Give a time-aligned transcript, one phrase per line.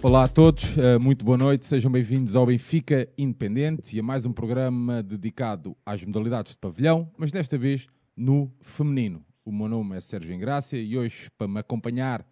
[0.00, 4.24] Olá a todos, eh, muito boa noite, sejam bem-vindos ao Benfica Independente e a mais
[4.24, 9.24] um programa dedicado às modalidades de pavilhão, mas desta vez no feminino.
[9.44, 12.24] O meu nome é Sérgio Engrácia e hoje, para me acompanhar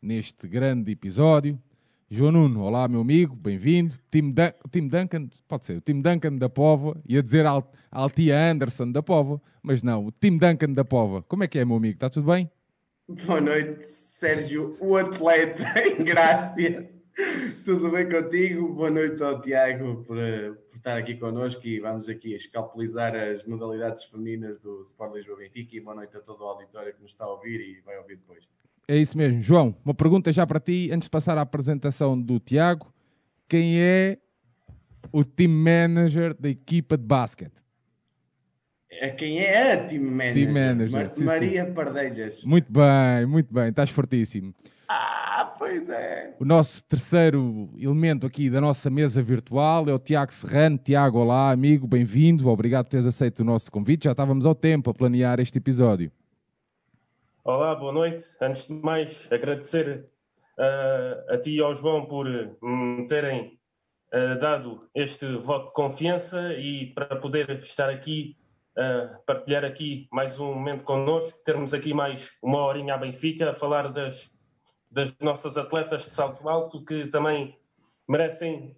[0.00, 1.60] neste grande episódio,
[2.10, 3.94] João Nuno, olá meu amigo, bem-vindo.
[4.10, 8.50] Tim, Dun Tim Duncan, pode ser, o Tim Duncan da Pova, ia dizer al Altia
[8.50, 11.22] Anderson da Pova, mas não, o Tim Duncan da Pova.
[11.24, 11.96] Como é que é, meu amigo?
[11.96, 12.50] Está tudo bem?
[13.26, 16.99] Boa noite, Sérgio, o atleta em Grácia.
[17.64, 18.72] Tudo bem contigo?
[18.72, 24.04] Boa noite ao Tiago por, por, estar aqui connosco e vamos aqui escalpelizar as modalidades
[24.04, 27.24] femininas do Sport Lisboa Benfica e boa noite a todo o auditório que nos está
[27.24, 28.48] a ouvir e vai ouvir depois.
[28.88, 29.42] É isso mesmo.
[29.42, 32.92] João, uma pergunta já para ti, antes de passar à apresentação do Tiago.
[33.48, 34.18] Quem é
[35.12, 37.60] o team manager da equipa de basquete?
[38.90, 40.34] É quem é a team manager?
[40.34, 41.72] Team manager Mar sim, Maria sim.
[41.72, 42.44] Pardelhas.
[42.44, 44.54] Muito bem, muito bem, estás fortíssimo.
[44.92, 46.34] Ah, pois é.
[46.40, 50.76] O nosso terceiro elemento aqui da nossa mesa virtual é o Tiago Serrano.
[50.78, 52.48] Tiago, olá, amigo, bem-vindo.
[52.48, 54.06] Obrigado por teres aceito o nosso convite.
[54.06, 56.10] Já estávamos ao tempo a planear este episódio.
[57.44, 58.24] Olá, boa noite.
[58.40, 60.08] Antes de mais, agradecer
[60.58, 62.26] uh, a ti e ao João por
[62.60, 63.60] me terem
[64.12, 68.36] uh, dado este voto de confiança e para poder estar aqui,
[68.76, 73.54] uh, partilhar aqui mais um momento connosco, termos aqui mais uma horinha à Benfica a
[73.54, 74.39] falar das,
[74.90, 77.56] das nossas atletas de salto alto que também
[78.08, 78.76] merecem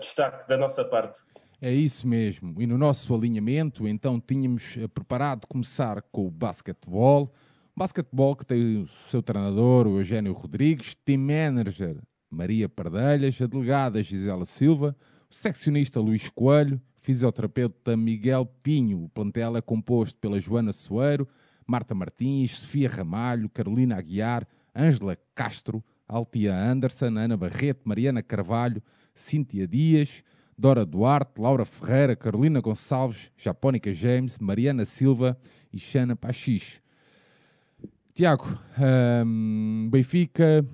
[0.00, 1.20] destaque da nossa parte.
[1.60, 2.60] É isso mesmo.
[2.60, 7.32] E no nosso alinhamento, então, tínhamos preparado começar com o basquetebol.
[7.74, 11.98] Basquetebol que tem o seu treinador, o Eugênio Rodrigues, team manager
[12.30, 14.96] Maria Pardelhas, a delegada Gisela Silva,
[15.30, 19.04] o seccionista Luís Coelho, fisioterapeuta Miguel Pinho.
[19.04, 21.28] O plantel é composto pela Joana Soeiro,
[21.66, 28.82] Marta Martins, Sofia Ramalho, Carolina Aguiar, Ângela Castro, Altia Anderson, Ana Barreto, Mariana Carvalho,
[29.14, 30.22] Cíntia Dias,
[30.56, 35.38] Dora Duarte, Laura Ferreira, Carolina Gonçalves, Japónica James, Mariana Silva
[35.72, 36.80] e Xana Pachis.
[38.14, 38.58] Tiago,
[39.26, 40.66] um, Benfica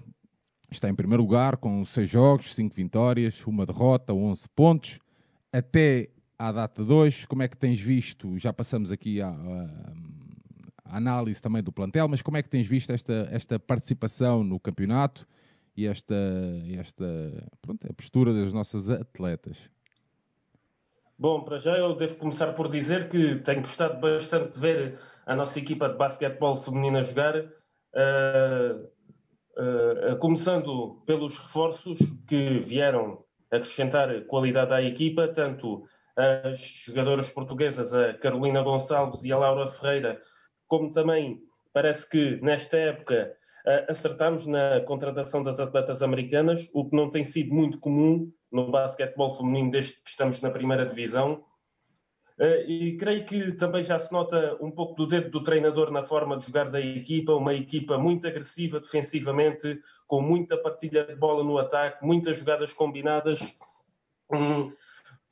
[0.71, 4.99] está em primeiro lugar com seis jogos, cinco vitórias, uma derrota, 11 pontos.
[5.53, 8.39] Até à data 2, como é que tens visto?
[8.39, 9.93] Já passamos aqui à, à,
[10.97, 15.27] análise também do plantel, mas como é que tens visto esta, esta participação no campeonato
[15.77, 16.15] e esta,
[16.79, 17.05] esta
[17.61, 19.71] pronto, a postura das nossas atletas?
[21.19, 25.37] Bom, para já eu devo começar por dizer que tenho gostado bastante de ver a
[25.37, 28.89] nossa equipa de basquetebol feminina jogar, uh,
[29.57, 35.85] uh, começando pelos reforços que vieram acrescentar qualidade à equipa, tanto
[36.17, 40.21] as jogadoras portuguesas, a Carolina Gonçalves e a Laura Ferreira,
[40.73, 41.39] como também
[41.71, 47.23] parece que nesta época uh, acertámos na contratação das atletas americanas, o que não tem
[47.25, 51.45] sido muito comum no basquetebol feminino desde que estamos na primeira divisão.
[52.41, 56.03] Uh, e creio que também já se nota um pouco do dedo do treinador na
[56.03, 61.45] forma de jogar da equipa, uma equipa muito agressiva defensivamente, com muita partilha de bola
[61.45, 63.55] no ataque, muitas jogadas combinadas.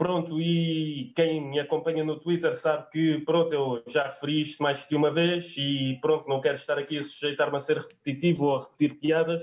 [0.01, 4.83] Pronto, e quem me acompanha no Twitter sabe que, pronto, eu já referi isto mais
[4.83, 8.57] que uma vez e, pronto, não quero estar aqui a sujeitar-me a ser repetitivo ou
[8.57, 9.43] a repetir piadas,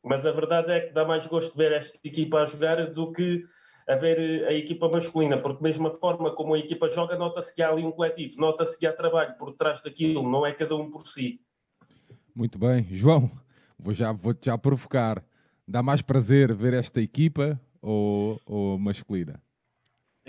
[0.00, 3.42] mas a verdade é que dá mais gosto ver esta equipa a jogar do que
[3.88, 7.60] a ver a equipa masculina, porque mesmo a forma como a equipa joga, nota-se que
[7.60, 10.88] há ali um coletivo, nota-se que há trabalho por trás daquilo, não é cada um
[10.88, 11.40] por si.
[12.32, 12.86] Muito bem.
[12.92, 13.28] João,
[13.76, 15.20] vou já, vou já provocar.
[15.66, 19.42] Dá mais prazer ver esta equipa ou, ou masculina?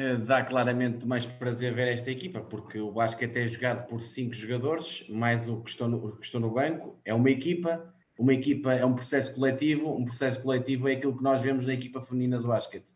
[0.02, 4.34] Eh, dá claramente mais prazer ver esta equipa, porque o basquete é jogado por cinco
[4.34, 7.00] jogadores, mais o que estão no, que estão no banco.
[7.06, 11.24] É uma equipa, uma equipa é um processo coletivo, um processo coletivo é aquilo que
[11.24, 12.96] nós vemos na equipa feminina do basquete.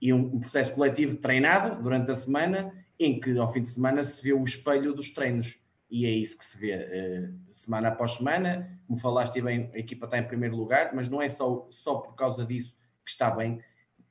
[0.00, 4.02] E um, um, processo coletivo treinado durante a semana, em que ao fim de semana
[4.02, 5.60] se vê o espelho dos treinos.
[5.88, 8.80] E é isso que se vê uh, semana após semana.
[8.88, 12.16] Como falaste bem, a equipa está em primeiro lugar, mas não é só, só por
[12.16, 13.60] causa disso que está bem.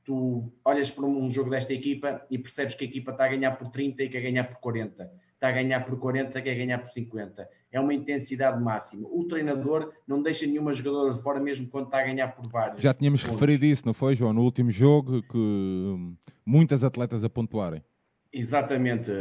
[0.03, 3.51] Tu olhas para um jogo desta equipa e percebes que a equipa está a ganhar
[3.51, 5.11] por 30 e quer ganhar por 40
[5.41, 7.49] está a ganhar por 40, quer ganhar por 50.
[7.71, 9.07] É uma intensidade máxima.
[9.11, 12.79] O treinador não deixa nenhuma jogadora de fora, mesmo quando está a ganhar por vários.
[12.79, 13.41] Já tínhamos pontos.
[13.41, 14.33] referido isso, não foi, João?
[14.33, 16.15] No último jogo, que hum,
[16.45, 17.83] muitas atletas a pontuarem.
[18.31, 19.11] Exatamente,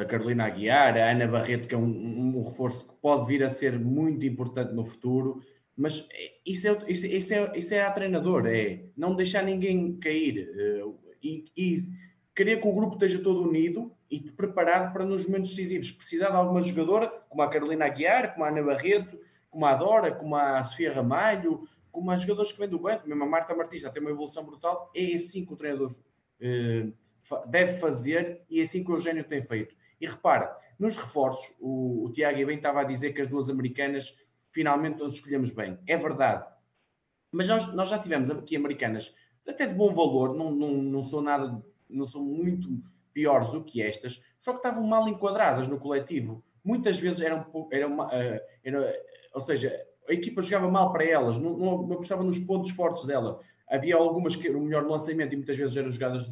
[0.00, 3.50] a Carolina Aguiar, a Ana Barreto, que é um, um, reforço que pode vir a
[3.50, 5.42] ser muito importante no futuro,
[5.76, 6.08] mas
[6.46, 10.84] isso é, isso, isso é, isso é a treinador, é não deixar ninguém cair eh,
[11.22, 11.84] e, e
[12.34, 15.90] querer que o grupo esteja todo unido e preparado para nos momentos decisivos.
[15.90, 19.18] Precisar de alguma jogadora, como a Carolina Aguiar, como a Ana Barreto,
[19.50, 23.22] como a Dora, como a Sofia Ramalho, como há jogadores que vêm do banco, mesmo
[23.22, 25.92] a Marta Martins já tem uma evolução brutal, é assim que o treinador
[26.40, 26.88] eh,
[27.46, 29.74] deve fazer e é assim que o Eugênio tem feito.
[30.00, 34.16] E repara, nos reforços, o, o Tiago bem estava a dizer que as duas americanas
[34.54, 35.78] finalmente nós escolhemos bem.
[35.86, 36.48] É verdade.
[37.32, 39.12] Mas nós, nós já tivemos aqui americanas
[39.46, 42.68] até de bom valor, não, não, não são nada, não são muito
[43.12, 46.42] piores do que estas, só que estavam mal enquadradas no coletivo.
[46.64, 48.82] Muitas vezes eram, eram, eh, eram
[49.34, 49.70] ou seja,
[50.08, 53.38] a equipa jogava mal para elas, não, não, não apostava nos pontos fortes dela.
[53.68, 56.30] Havia algumas que eram melhor no lançamento e muitas vezes eram jogadas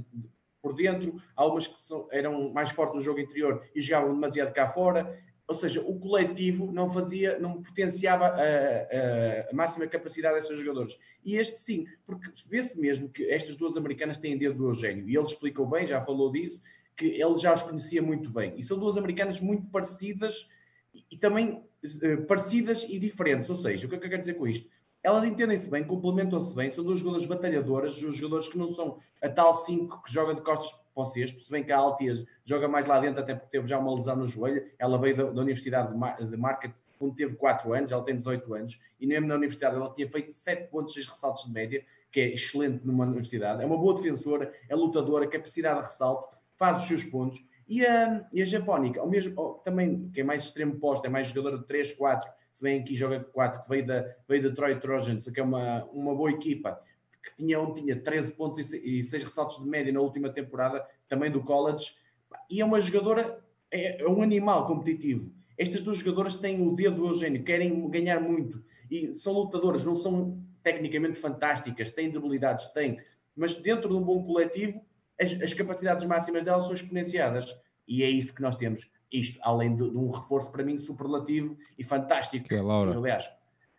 [0.63, 4.69] por dentro, algumas que são, eram mais fortes no jogo interior e jogavam demasiado cá
[4.69, 5.19] fora.
[5.47, 10.99] Ou seja, o coletivo não fazia, não potenciava a, a, máxima capacidade desses jogadores.
[11.25, 15.17] E este sim, porque vê-se mesmo que estas duas americanas têm dedo do Eugênio, e
[15.17, 16.63] ele explicou bem, já falou disso,
[16.97, 18.55] que ele já os conhecia muito bem.
[18.57, 20.49] E são duas americanas muito parecidas
[20.95, 23.51] e, e também uh, parecidas e diferentes.
[23.51, 24.69] Ou seja, o que é que eu quero dizer com isto?
[25.03, 29.29] Elas entendem-se bem, complementam-se bem, são duas jogadoras batalhadoras, os jogadores que não são a
[29.29, 32.87] tal 5 que joga de costas para vocês, se bem que a Altias joga mais
[32.87, 35.91] lá dentro, até porque teve já uma lesão no joelho, ela veio da, da Universidade
[35.91, 39.35] de, Mar de Market, onde teve 4 anos, ela tem 18 anos, e mesmo na
[39.35, 43.63] Universidade ela tinha feito 7 pontos, 6 ressaltos de média, que é excelente numa universidade,
[43.63, 48.29] é uma boa defensora, é lutadora, capacidade de ressalto, faz os seus pontos, e a,
[48.33, 51.67] e a Japónica, ao mesmo, também, que é mais extremo posto, é mais jogadora de
[51.67, 55.41] 3, 4, se bem aqui joga 4, que veio da, veio da Detroit Trojans, que
[55.41, 56.79] é uma, uma boa equipa,
[57.23, 61.43] que tinha, tinha 13 pontos e 6 ressaltos de média na última temporada, também do
[61.43, 61.95] college,
[62.51, 65.33] e é uma jogadora, é, é um animal competitivo.
[65.57, 69.95] Estas duas jogadoras têm o dedo do Eugênio, querem ganhar muito, e são lutadoras, não
[69.95, 73.01] são tecnicamente fantásticas, têm debilidades, têm,
[73.35, 74.85] mas dentro de um bom coletivo,
[75.19, 77.47] as, as capacidades máximas delas são exponenciadas,
[77.89, 81.57] e é isso que nós temos isto, além de, de, um reforço para mim superlativo
[81.79, 82.49] e fantástico.
[82.49, 82.97] Que é Laura.
[82.97, 83.31] Aliás,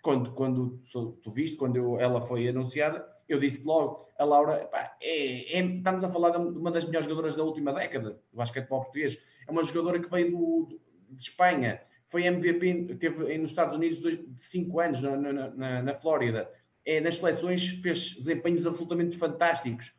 [0.02, 0.80] quando, quando
[1.22, 5.66] tu viste, quando eu, ela foi anunciada, eu disse logo, a Laura, pá, é, é,
[5.66, 9.18] estamos a falar de uma das melhores jogadoras da última década do basquetebol português.
[9.48, 14.26] É uma jogadora que veio do, de Espanha, foi MVP, teve nos Estados Unidos de
[14.36, 16.50] 5 anos na, na, na, na Flórida.
[16.86, 19.94] É, nas seleções fez desempenhos absolutamente fantásticos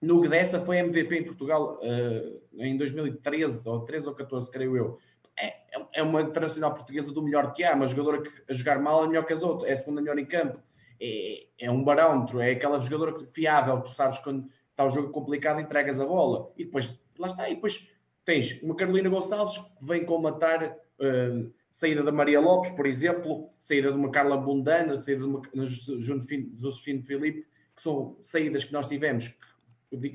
[0.00, 4.98] no Gdessa foi MVP em Portugal uh, em 2013, ou 13 ou 14, creio eu.
[5.38, 5.54] É,
[5.94, 9.08] é uma internacional portuguesa do melhor que há, uma jogadora que a jogar mal é
[9.08, 10.58] melhor que as outras, é a segunda melhor em campo.
[11.00, 15.60] É, é um barómetro, é aquela jogadora fiável, tu sabes quando está o jogo complicado
[15.60, 16.50] entregas a bola.
[16.56, 17.90] E depois, lá está, e depois
[18.24, 23.92] tens uma Carolina Gonçalves que vem combatar uh, saída da Maria Lopes, por exemplo, saída
[23.92, 27.46] de uma Carla Bundana, saída de uma Josefino Filipe,
[27.76, 29.49] que são saídas que nós tivemos que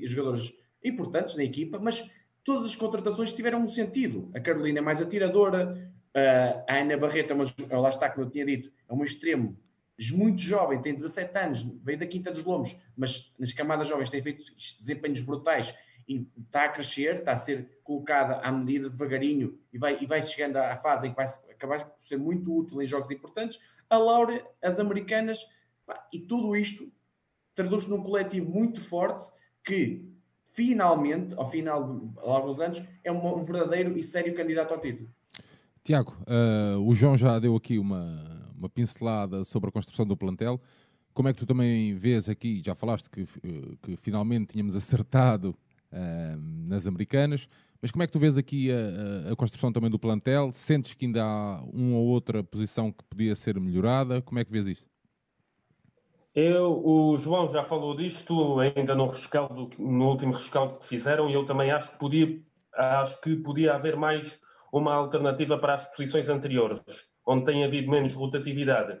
[0.02, 0.52] jogadores
[0.82, 2.08] importantes na equipa, mas
[2.44, 4.30] todas as contratações tiveram um sentido.
[4.34, 5.92] A Carolina é mais atiradora,
[6.66, 7.44] a Ana Barreto, é uma,
[7.80, 9.58] lá está, como eu tinha dito, é um extremo
[10.12, 14.22] muito jovem, tem 17 anos, veio da Quinta dos Lombos, mas nas camadas jovens tem
[14.22, 14.44] feito
[14.78, 15.74] desempenhos brutais
[16.08, 20.22] e está a crescer, está a ser colocada à medida devagarinho e vai, e vai
[20.22, 23.58] chegando à fase em que vai acabar por ser muito útil em jogos importantes.
[23.88, 25.40] A Laura, as americanas,
[25.84, 26.92] pá, e tudo isto
[27.54, 29.30] traduz num coletivo muito forte
[29.66, 30.08] que
[30.52, 35.10] finalmente, ao final de alguns anos, é um, verdadeiro e sério candidato ao título.
[35.84, 40.60] Tiago, uh, o João já deu aqui uma, uma pincelada sobre a construção do plantel.
[41.12, 43.26] Como é que tu também vês aqui, já falaste que,
[43.82, 45.50] que finalmente tínhamos acertado
[45.92, 47.48] uh, nas americanas,
[47.82, 50.50] mas como é que tu vês aqui a, a, construção também do plantel?
[50.52, 54.22] Sentes que ainda há uma ou outra posição que podia ser melhorada?
[54.22, 54.86] Como é que vês isto?
[56.36, 61.32] Eu, o João já falou disto ainda no rescaldo, no último rescaldo que fizeram, e
[61.32, 62.38] eu também acho que podia,
[62.74, 64.38] acho que podia haver mais
[64.70, 66.82] uma alternativa para as posições anteriores,
[67.26, 69.00] onde tem havido menos rotatividade.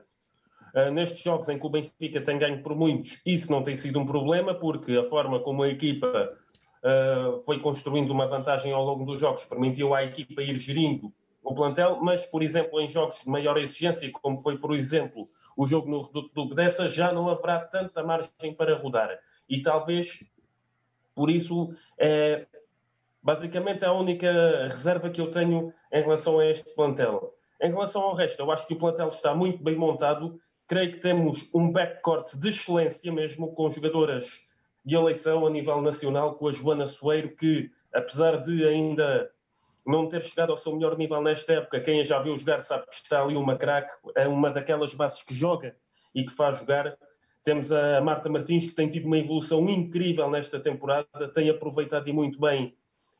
[0.74, 4.00] Uh, nestes jogos em que o Benfica tem ganho por muitos, isso não tem sido
[4.00, 6.38] um problema, porque a forma como a equipa
[6.82, 11.12] uh, foi construindo uma vantagem ao longo dos jogos permitiu à equipa ir gerindo
[11.46, 15.64] o plantel, mas, por exemplo, em jogos de maior exigência, como foi, por exemplo, o
[15.64, 19.16] jogo no Reduto do Bdessa, já não haverá tanta margem para rodar.
[19.48, 20.24] E talvez,
[21.14, 22.46] por isso, é,
[23.22, 24.28] basicamente a única
[24.64, 27.32] reserva que eu tenho em relação a este plantel.
[27.62, 30.40] Em relação ao resto, eu acho que o plantel está muito bem montado.
[30.66, 34.40] Creio que temos um backcourt de excelência mesmo, com jogadoras
[34.84, 39.30] de eleição a nível nacional, com a Joana Soeiro, que, apesar de ainda
[39.86, 42.96] não ter chegado ao seu melhor nível nesta época, quem já viu jogar sabe que
[42.96, 45.76] está ali uma craque, é uma daquelas bases que joga
[46.14, 46.96] e que faz jogar.
[47.44, 52.12] Temos a Marta Martins, que tem tido uma evolução incrível nesta temporada, tem aproveitado e
[52.12, 52.74] muito bem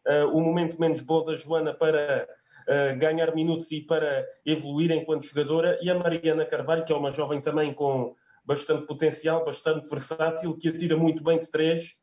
[0.07, 2.29] uh, o momento menos bom da Joana para
[2.63, 7.13] uh, ganhar minutos e para evoluir enquanto jogadora, e a Mariana Carvalho, que é uma
[7.13, 11.95] jovem também com bastante potencial, bastante versátil, que atira muito bem de três.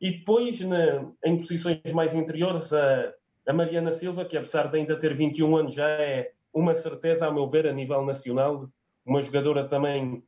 [0.00, 3.12] E depois, na, em posições mais interiores, a,
[3.48, 7.32] a Mariana Silva, que apesar de ainda ter 21 anos, já é uma certeza, a
[7.32, 8.68] meu ver, a nível nacional.
[9.06, 10.22] Uma jogadora também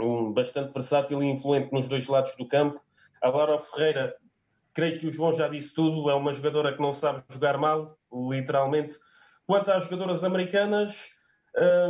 [0.00, 2.80] um, bastante versátil e influente nos dois lados do campo.
[3.20, 4.14] A Laura Ferreira,
[4.72, 7.98] creio que o João já disse tudo, é uma jogadora que não sabe jogar mal,
[8.12, 8.94] literalmente.
[9.48, 11.10] Quanto às jogadoras americanas,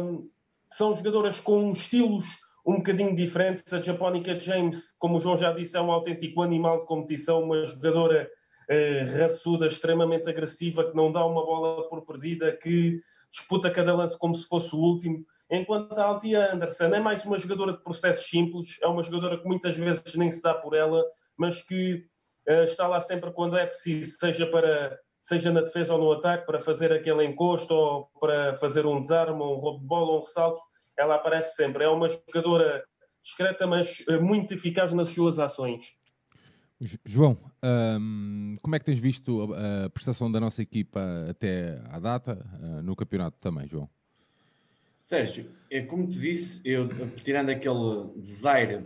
[0.01, 0.31] um,
[0.71, 2.25] são jogadoras com estilos
[2.67, 3.71] um bocadinho diferentes.
[3.71, 7.63] A Japónica James, como o João já disse, é um autêntico animal de competição, uma
[7.65, 8.31] jogadora
[8.69, 14.19] eh, raçuda, extremamente agressiva, que não dá uma bola por perdida, que disputa cada lance
[14.19, 15.25] como se fosse o último.
[15.51, 19.47] Enquanto a Altia Anderson é mais uma jogadora de processos simples, é uma jogadora que
[19.47, 21.05] muitas vezes nem se dá por ela,
[21.37, 22.07] mas que
[22.49, 26.45] uh, está lá sempre quando é preciso, seja para seja na defesa ou no ataque,
[26.45, 30.61] para fazer aquele encosto ou para fazer um desarme, um roubo de bola, um ressalto,
[30.99, 31.83] ela aparece sempre.
[31.83, 32.85] É uma jogadora
[33.23, 35.97] discreta, mas uh, muito eficaz nas suas ações.
[37.05, 41.99] João, um, como é que tens visto a, a, prestação da nossa equipa até à
[41.99, 43.89] data, uh, no campeonato também, João?
[45.01, 48.85] Sérgio, é como te disse, eu tirando aquele desaire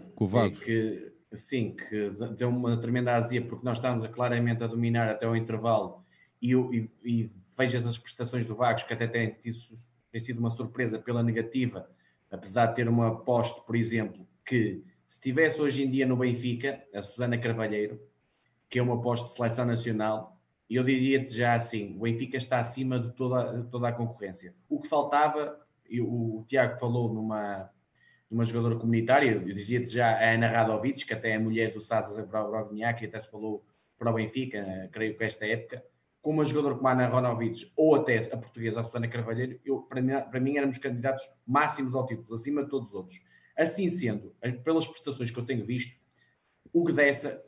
[0.64, 5.28] que, sim, que deu uma tremenda azia, porque nós estávamos a, claramente a dominar até
[5.28, 6.04] o intervalo
[6.42, 9.58] e, e, e vejas as prestações do Vagos, que até tem, tido,
[10.10, 11.88] tem sido uma surpresa pela negativa,
[12.30, 16.82] apesar de ter uma aposta, por exemplo, que se tivesse hoje em dia no Benfica,
[16.94, 17.98] a Susana Carvalheiro,
[18.68, 20.38] que é uma aposta de seleção nacional,
[20.68, 24.54] eu diria-te já assim, o Benfica está acima de toda, de toda a concorrência.
[24.68, 27.70] O que faltava e o Tiago falou numa,
[28.30, 32.22] numa jogadora comunitária, eu dizia-te já a Ana Radovic, que até é mulher do Sasa
[32.22, 33.64] Brogniak, e até se falou
[33.98, 35.82] para o Benfica, creio que esta época,
[36.20, 39.78] com uma jogadora como a Ana Radovic, ou até a portuguesa, a Susana Carvalheiro, eu,
[39.78, 43.18] para, mim, para mim éramos candidatos máximos ao título, acima de todos os outros.
[43.58, 45.96] Assim sendo, pelas prestações que eu tenho visto,
[46.72, 47.42] o Gdessa,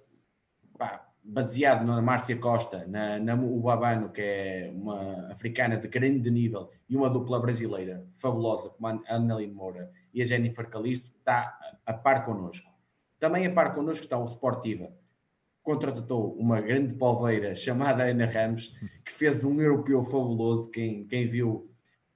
[0.77, 6.71] pá, baseado na Márcia Costa, na, na Ubabano, que é uma africana de grande nível,
[6.89, 11.93] e uma dupla brasileira fabulosa, como a Annalyn Moura e a Jennifer Calisto, está a
[11.93, 12.69] par connosco.
[13.19, 14.91] Também a par connosco está o Sportiva,
[15.63, 18.75] contratou uma grande polveira chamada Ana Ramos,
[19.05, 21.71] que fez um europeu fabuloso, quem, quem viu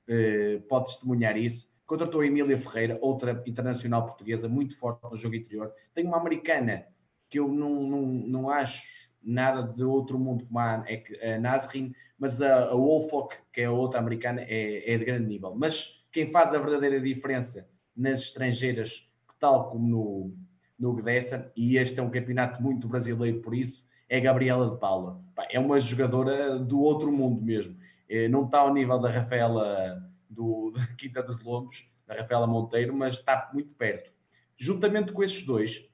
[0.08, 1.72] eh, pode testemunhar isso.
[1.86, 5.72] Contratou a Emília Ferreira, outra internacional portuguesa muito forte no jogo interior.
[5.94, 6.86] Tem uma americana
[7.28, 12.40] que eu não, não, não acho nada de outro mundo como a, a Nazrin, mas
[12.40, 15.54] a, a Wolfok, que é a outra americana, é, é de grande nível.
[15.54, 20.34] Mas quem faz a verdadeira diferença nas estrangeiras, tal como no,
[20.78, 25.20] no Gdessa, e este é um campeonato muito brasileiro por isso, é Gabriela de Paula.
[25.50, 27.76] É uma jogadora do outro mundo mesmo.
[28.08, 32.94] É, não está ao nível da Rafaela do, da Quinta dos Lombos, da Rafaela Monteiro,
[32.94, 34.10] mas está muito perto.
[34.56, 35.88] Juntamente com esses dois,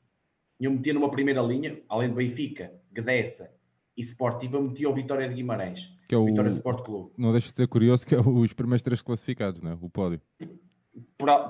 [0.59, 3.55] eu metia numa primeira linha, além do Benfica, Gdessa
[3.97, 5.95] e Sportiva, eu metia o Vitória de Guimarães.
[6.09, 7.13] Que é o Vitória Sport Clube.
[7.17, 9.79] Não deixa de ser curioso que é os primeiros três classificados, não é?
[9.81, 10.21] o pódio.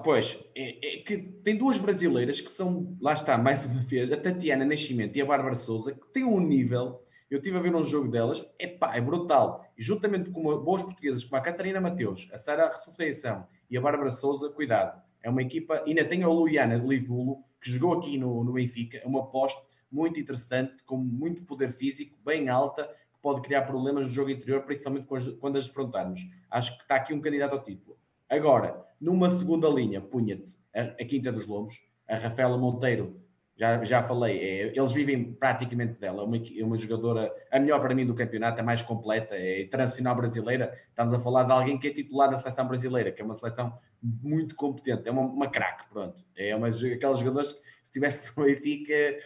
[0.04, 4.16] Pois, é, é, que tem duas brasileiras que são, lá está, mais uma vez, a
[4.16, 7.82] Tatiana Nascimento e a Bárbara Souza, que têm um nível, eu estive a ver um
[7.82, 9.64] jogo delas, é pá, é brutal.
[9.78, 14.10] E juntamente com boas portuguesas como a Catarina Mateus, a Sara Ressurreição e a Bárbara
[14.10, 18.52] Souza, cuidado, é uma equipa, ainda tem a Luiana Livulo, que jogou aqui no, no
[18.52, 19.60] Benfica, é uma aposta
[19.90, 24.62] muito interessante, com muito poder físico, bem alta, que pode criar problemas no jogo interior,
[24.62, 25.06] principalmente
[25.38, 26.20] quando as defrontarmos.
[26.50, 27.98] Acho que está aqui um candidato ao título.
[28.28, 33.20] Agora, numa segunda linha, punha-te a, a, Quinta dos Lobos, a Rafaela Monteiro,
[33.60, 37.78] já, já falei, é, eles vivem praticamente dela, é uma, é uma jogadora, a melhor
[37.78, 40.80] para mim do campeonato, a mais completa, é internacional brasileira.
[40.88, 43.78] Estamos a falar de alguém que é titular da seleção brasileira, que é uma seleção
[44.02, 46.24] muito competente, é uma, uma craque, pronto.
[46.34, 49.18] É uma, aquelas jogadoras que se tivesse no Benfica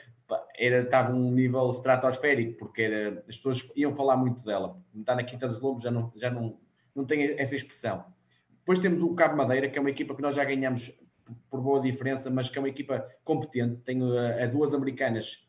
[0.59, 4.77] era, estava um nível estratosférico, porque era, as pessoas iam falar muito dela.
[4.97, 6.59] Está na Quinta dos Lobos, já não, já não,
[6.93, 8.05] não tem essa expressão.
[8.59, 10.93] Depois temos o Cabo Madeira, que é uma equipa que nós já ganhamos
[11.51, 13.81] por boa diferença, mas que é uma equipa competente.
[13.85, 15.47] Tenho a, a duas americanas,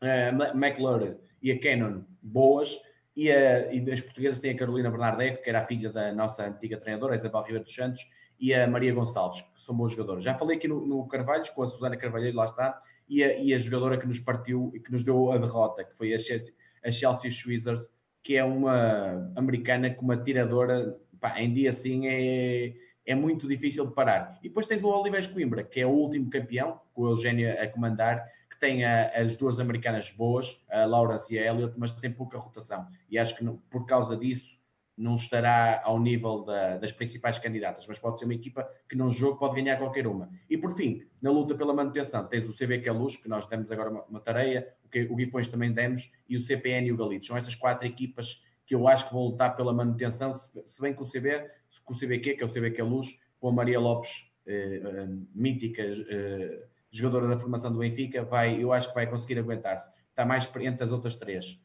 [0.00, 2.78] a McLaren e a Canon, boas.
[3.16, 6.46] E, a, e as portuguesas têm a Carolina Bernardeco, que era a filha da nossa
[6.46, 10.22] antiga treinadora, Isabel Ribeiro dos Santos, e a Maria Gonçalves, que são bons jogadores.
[10.22, 13.52] Já falei aqui no, no Carvalhos, com a Susana Carvalheiro, lá está, e a, e
[13.52, 16.54] a jogadora que nos partiu e que nos deu a derrota, que foi a Chelsea,
[16.84, 17.90] a Chelsea Schweizers,
[18.22, 22.74] que é uma americana com uma tiradora, pá, em dia assim é,
[23.08, 24.38] é muito difícil de parar.
[24.42, 27.66] E depois tens o Oliveira Coimbra, que é o último campeão, com o Eugênio a
[27.66, 32.12] comandar, que tem a, as duas americanas boas, a Laura e a Elliot, mas tem
[32.12, 32.86] pouca rotação.
[33.10, 34.58] E acho que por causa disso
[34.94, 39.08] não estará ao nível da, das principais candidatas, mas pode ser uma equipa que num
[39.08, 40.28] jogo pode ganhar qualquer uma.
[40.50, 43.46] E por fim, na luta pela manutenção, tens o CB que é Luz, que nós
[43.46, 46.92] demos agora uma, uma tarefa, o, que, o Guifões também demos, e o CPN e
[46.92, 47.26] o Galitos.
[47.26, 51.00] São estas quatro equipas que eu acho que vão lutar pela manutenção, se, bem que
[51.00, 51.50] o CB,
[51.86, 54.82] com o CBQ, que é o CB que é Luz, com a Maria Lopes, eh,
[54.84, 59.90] eh, mítica eh, jogadora da formação do Benfica, vai, eu acho que vai conseguir aguentar-se.
[60.10, 61.58] Está mais entre as outras três.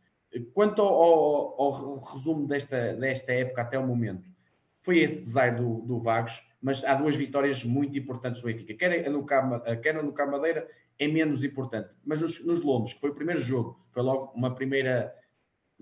[0.53, 4.24] Quanto ao, ao, ao, resumo desta, desta época até o momento,
[4.79, 8.75] foi esse design do, do Vagos, mas há duas vitórias muito importantes do Benfica.
[8.75, 10.65] Quer no Cabo, quer no Cabo Madeira
[10.98, 15.13] é menos importante, mas nos, nos que foi o primeiro jogo, foi logo uma primeira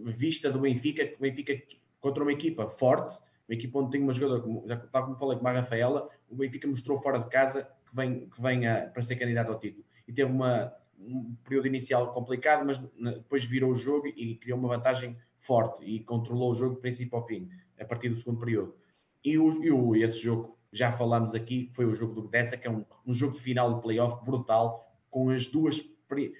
[0.05, 1.61] vista do Benfica, o Benfica
[1.99, 5.37] contra uma equipa forte, uma equipa onde tem uma jogadora, como, já, tal como falei
[5.37, 9.01] com a Rafaela, o Benfica mostrou fora de casa que vem, que vem a, para
[9.01, 9.83] ser candidato ao título.
[10.07, 14.69] E teve uma, um período inicial complicado, mas depois virou o jogo e criou uma
[14.69, 18.75] vantagem forte e controlou o jogo do princípio ao fim, a partir do segundo período.
[19.23, 22.67] E, o, e o, esse jogo, já falámos aqui, foi o jogo do Gdessa, que
[22.67, 25.81] é um, um jogo de final de playoff brutal, com as duas,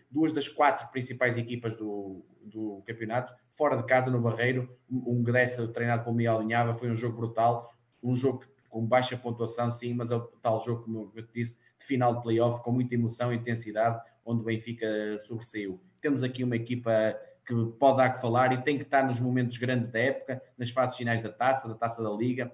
[0.09, 5.67] duas das quatro principais equipas do, do campeonato, fora de casa no Barreiro, um Gdessa
[5.67, 10.11] treinado pelo Miguel Linhava, foi um jogo brutal, um jogo com baixa pontuação, sim, mas
[10.11, 13.31] é o tal jogo, como eu te disse, de final de playoff, com muita emoção
[13.33, 14.87] e intensidade, onde o Benfica
[15.19, 15.81] sobressaiu.
[15.99, 17.15] Temos aqui uma equipa
[17.45, 20.69] que pode dar que falar e tem que estar nos momentos grandes da época, nas
[20.69, 22.51] fases finais da taça, da taça da Liga.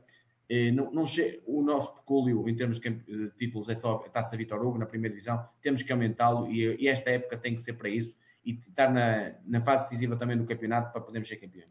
[0.49, 1.03] Eh, não, não
[1.45, 5.13] o nosso pecúlio em termos de títulos é só a taça Vitor Hugo na primeira
[5.13, 8.89] divisão, temos que aumentá-lo e, e, esta época tem que ser para isso e estar
[8.89, 11.67] na, na fase decisiva também do campeonato para podermos ser campeões.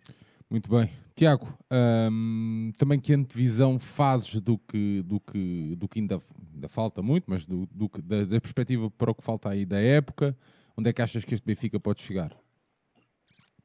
[0.49, 0.91] Muito bem.
[1.15, 6.21] Tiago, hum, também que antevisão fazes do que, do que, do que ainda,
[6.55, 9.81] ainda falta muito, mas do, do da, da, perspectiva para o que falta aí da
[9.81, 10.37] época,
[10.77, 12.37] onde é que achas que este Benfica pode chegar?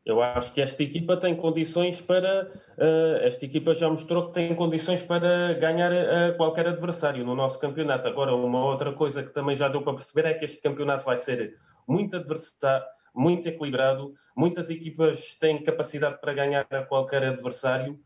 [0.04, 2.52] Eu acho que esta equipa tem condições para.
[2.76, 7.60] Uh, esta equipa já mostrou que tem condições para ganhar uh, qualquer adversário no nosso
[7.60, 8.08] campeonato.
[8.08, 11.18] Agora, uma outra coisa que também já deu para perceber é que este campeonato vai
[11.18, 11.56] ser
[11.88, 14.14] muito adversário muito equilibrado.
[14.36, 18.00] Muitas equipas têm capacidade para ganhar a qualquer adversário.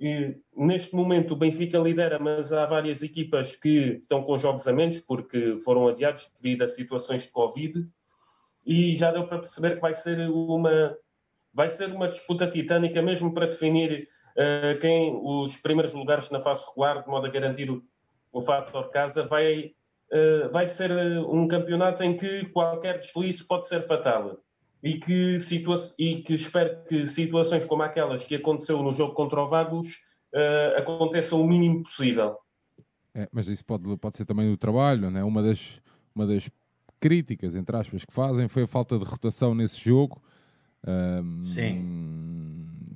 [0.00, 4.72] E, neste momento o Benfica lidera, mas há várias equipas que estão com jogos a
[4.72, 7.86] menos porque foram adiados devido a situações de Covid.
[8.66, 10.96] E já deu para perceber que vai ser uma,
[11.52, 16.64] vai ser uma disputa titânica mesmo para definir uh, quem os primeiros lugares na fase
[16.68, 17.82] regular, de modo a garantir o,
[18.32, 19.72] o fator casa, vai,
[20.12, 20.92] uh, vai ser
[21.28, 24.40] um campeonato em que qualquer deslize pode ser fatal
[24.82, 29.40] e que, situa e que espero que situações como aquelas que aconteceu no jogo contra
[29.40, 29.94] o Vagos
[30.34, 32.36] uh, aconteçam o mínimo possível.
[33.14, 35.22] É, mas isso pode, pode ser também do trabalho, né?
[35.22, 35.80] uma, das,
[36.14, 36.50] uma das
[36.98, 40.22] críticas, entre aspas, que fazem foi a falta de rotação nesse jogo.
[40.86, 42.12] Um, Sim.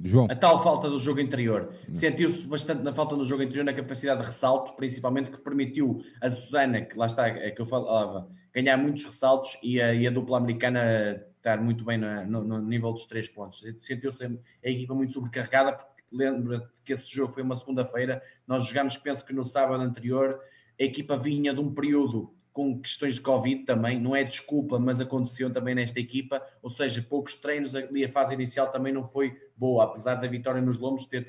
[0.03, 0.29] João.
[0.31, 1.73] A tal falta do jogo interior.
[1.93, 6.31] Sentiu-se bastante na falta do jogo interior, na capacidade de ressalto, principalmente que permitiu a
[6.31, 10.11] Susana, que lá está, é que eu falava, ganhar muitos ressaltos e a, e a
[10.11, 13.65] dupla americana estar muito bem no, no, nível dos três pontos.
[13.79, 18.97] Sentiu-se a equipa muito sobrecarregada, porque lembra-te que esse jogo foi uma segunda-feira, nós jogámos,
[18.97, 20.41] penso que no sábado anterior,
[20.79, 24.99] a equipa vinha de um período com questões de Covid também, não é desculpa, mas
[24.99, 29.39] aconteceu também nesta equipa, ou seja, poucos treinos ali, a fase inicial também não foi
[29.55, 31.23] boa, apesar da vitória nos Lombos ter,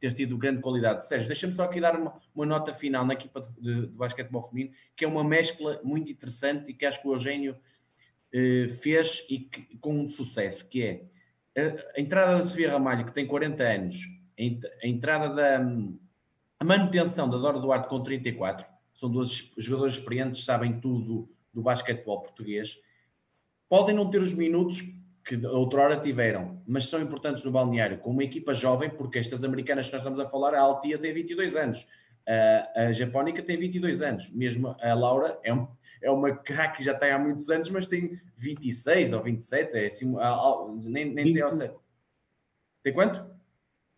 [0.00, 1.06] ter sido de grande qualidade.
[1.06, 4.42] Sérgio, deixa-me só aqui dar uma, uma, nota final na equipa de, de, de basquetebol
[4.42, 7.56] feminino, que é uma mescla muito interessante e que acho que o Eugênio
[8.80, 11.04] fez e que, com sucesso, que é
[11.96, 13.96] a, entrada da Sofia Ramalho, que tem 40 anos,
[14.38, 15.60] a, entrada da
[16.58, 22.20] a manutenção da Dora Duarte com 34, são duas jogadores experientes, sabem tudo do basquetebol
[22.20, 22.78] português,
[23.66, 24.82] podem não ter os minutos
[25.24, 29.86] que outrora tiveram, mas são importantes no balneário, com uma equipa jovem, porque estas americanas
[29.86, 31.86] que nós estamos a falar, a Altia tem 22 anos,
[32.28, 35.66] a, a Japónica tem 22 anos, mesmo a Laura é um,
[36.02, 39.86] é uma craque que já tem há muitos anos, mas tem 26 ou 27, é
[39.86, 40.14] assim,
[40.84, 41.80] nem, nem tem ao certo.
[42.82, 43.24] Tem quanto?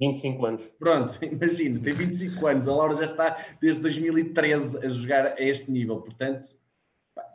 [0.00, 0.68] 25 anos.
[0.68, 5.70] Pronto, imagina, tem 25 anos, a Laura já está desde 2013 a jogar a este
[5.70, 6.48] nível, portanto,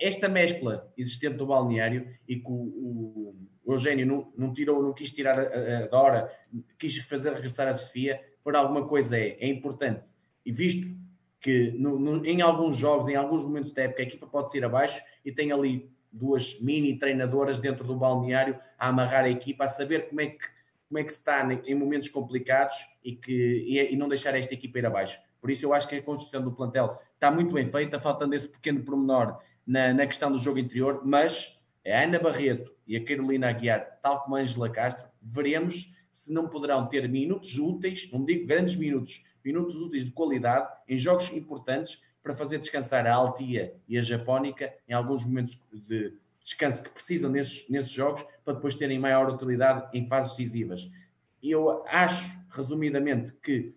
[0.01, 4.93] esta mescla existente do balneário e que o, o, o Eugênio não, não, tirou, não
[4.93, 6.31] quis tirar a, a Dora,
[6.77, 10.13] quis fazer regressar a Sofia, por alguma coisa é, é importante.
[10.45, 10.87] E visto
[11.39, 14.63] que no, no, em alguns jogos, em alguns momentos da época, a equipa pode ser
[14.63, 19.67] abaixo e tem ali duas mini treinadoras dentro do balneário a amarrar a equipa, a
[19.67, 20.39] saber como é que,
[20.87, 24.53] como é que se está em momentos complicados e, que, e, e não deixar esta
[24.53, 25.19] equipa ir abaixo.
[25.39, 28.47] Por isso eu acho que a construção do plantel está muito bem feita, faltando esse
[28.47, 33.49] pequeno pormenor na, na questão do jogo interior, mas a Ana Barreto e a Carolina
[33.49, 38.47] Aguiar, tal como a Angela Castro, veremos se não poderão ter minutos úteis, não digo
[38.47, 43.97] grandes minutos, minutos úteis de qualidade em jogos importantes para fazer descansar a Altia e
[43.97, 48.99] a Japónica em alguns momentos de descanso que precisam nesses, nesses jogos para depois terem
[48.99, 50.91] maior utilidade em fases decisivas.
[51.41, 53.73] Eu acho, resumidamente, que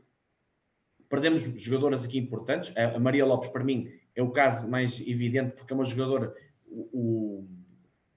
[1.09, 2.77] perdemos jogadoras aqui importantes.
[2.77, 6.35] A Maria Lopes, para mim, é o caso mais evidente, porque é uma jogadora.
[6.67, 7.47] O,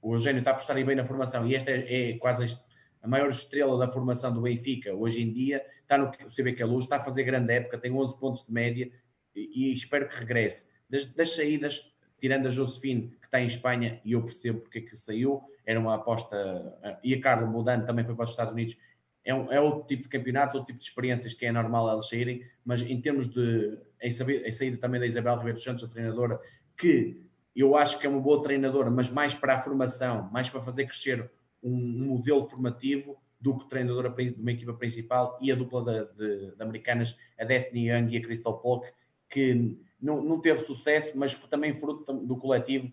[0.02, 2.58] o Eugênio está a apostar bem na formação e esta é, é quase
[3.04, 5.63] a maior estrela da formação do Benfica hoje em dia.
[5.82, 8.89] Está no CBK Luz, está a fazer grande época, tem 11 pontos de média
[9.36, 10.70] e, e espero que regresse.
[10.89, 14.82] Das, das, saídas, tirando a Josefine, que está em Espanha, e eu percebo porque é
[14.82, 16.98] que saiu, era uma aposta.
[17.04, 18.78] E a Carla Mudante também foi para os Estados Unidos
[19.26, 22.08] é, um, é outro tipo de campeonato, outro tipo de experiências que é normal elas
[22.08, 23.78] saírem, mas em termos de.
[24.02, 26.39] Em, saber, em saída também da Isabel Ribeiro Santos, a treinadora,
[26.78, 27.22] que
[27.56, 30.86] eu acho que é uma boa treinadora, mas mais para a formação, mais para fazer
[30.86, 31.30] crescer
[31.63, 36.13] um, um modelo formativo do que treinadora de uma equipa principal e a dupla de,
[36.13, 38.89] de, de americanas, a Destiny Young e a Crystal Polk,
[39.30, 42.91] que não, não teve sucesso, mas também fruto do coletivo,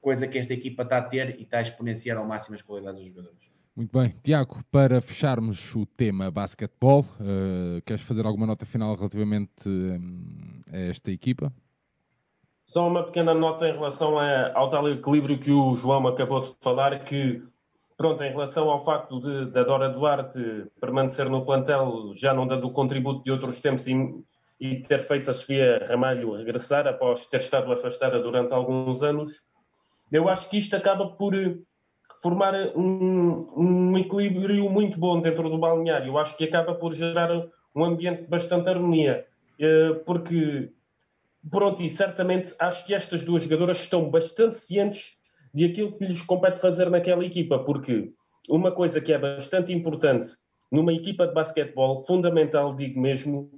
[0.00, 3.00] coisa que esta equipa está a ter e está a exponenciar ao máximo as qualidades
[3.00, 3.56] dos jogadores.
[3.76, 4.14] Muito bem.
[4.22, 10.78] Tiago, para fecharmos o tema basquetebol, uh, queres fazer alguma nota final relativamente um, a
[10.78, 11.52] esta equipa?
[12.64, 16.54] Só uma pequena nota em relação a, ao tal equilíbrio que o João acabou de
[16.60, 17.42] falar, que,
[17.96, 22.66] pronto, em relação ao facto de, da Dora Duarte permanecer no plantel, já não dando
[22.66, 23.94] o contributo de outros tempos e,
[24.60, 29.32] e ter feito a Sofia Ramalho regressar após ter estado afastada durante alguns anos,
[30.12, 31.34] eu acho que isto acaba por
[32.20, 36.08] formar um, um equilíbrio muito bom dentro do balneário.
[36.08, 37.30] Eu acho que acaba por gerar
[37.74, 39.26] um ambiente de bastante harmonia,
[39.58, 40.70] eh, porque,
[41.50, 45.18] pronto, e certamente acho que estas duas jogadoras estão bastante cientes
[45.56, 48.12] de aquilo que lhes compete fazer naquela equipa, porque
[48.46, 50.28] uma coisa que é bastante importante
[50.70, 53.50] numa equipa de basquetebol, fundamental, digo mesmo,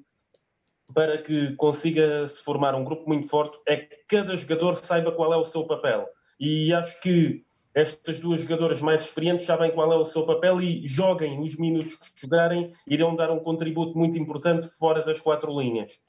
[0.94, 5.32] para que consiga se formar um grupo muito forte, é que cada jogador saiba qual
[5.32, 6.06] é o seu papel.
[6.38, 7.42] E acho que
[7.74, 11.96] estas duas jogadoras mais experientes sabem qual é o seu papel e joguem os minutos
[11.96, 16.00] que jogarem, irão dar um contributo muito importante fora das quatro linhas.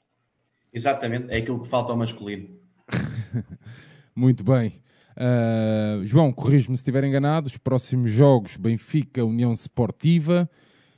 [0.72, 2.48] Exatamente, é aquilo que falta ao masculino.
[4.14, 4.80] muito bem.
[5.20, 7.46] Uh, João, corrijo-me se estiver enganado.
[7.46, 10.48] Os próximos jogos: Benfica, União Sportiva.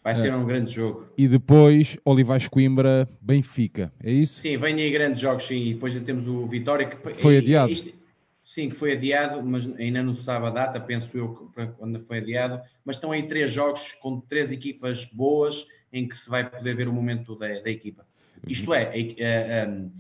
[0.05, 1.07] Vai ser uh, um grande jogo.
[1.19, 3.93] E depois Olivais Coimbra, Benfica.
[4.03, 4.41] É isso?
[4.41, 5.71] Sim, vem aí grandes jogos, sim.
[5.71, 6.87] E depois já temos o Vitória.
[6.87, 7.15] Que...
[7.15, 7.73] Foi adiado.
[7.73, 8.03] Isto
[8.45, 12.19] Sim, que foi adiado, mas ainda não se sabe a data, penso eu, quando foi
[12.19, 12.61] adiado.
[12.85, 16.89] Mas estão aí três jogos com três equipas boas em que se vai poder ver
[16.89, 18.05] o momento da, da equipa.
[18.49, 19.93] Isto é, é, é um,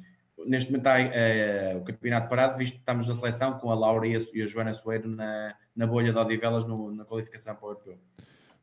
[0.47, 4.17] neste momento está o campeonato parado, visto que estamos na seleção com a Laura e
[4.17, 7.71] a, e a Joana Soeiro na, na bolha de Odivelas no, na qualificação para o
[7.71, 7.99] Europeu.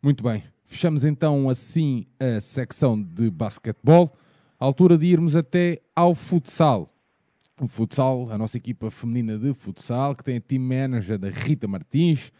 [0.01, 0.43] Muito bem.
[0.65, 4.15] Fechamos então assim a secção de basquetebol.
[4.59, 6.93] À altura de irmos até ao futsal
[7.59, 11.67] o futsal, a nossa equipa feminina de futsal, que tem a team manager da Rita
[11.67, 12.31] Martins,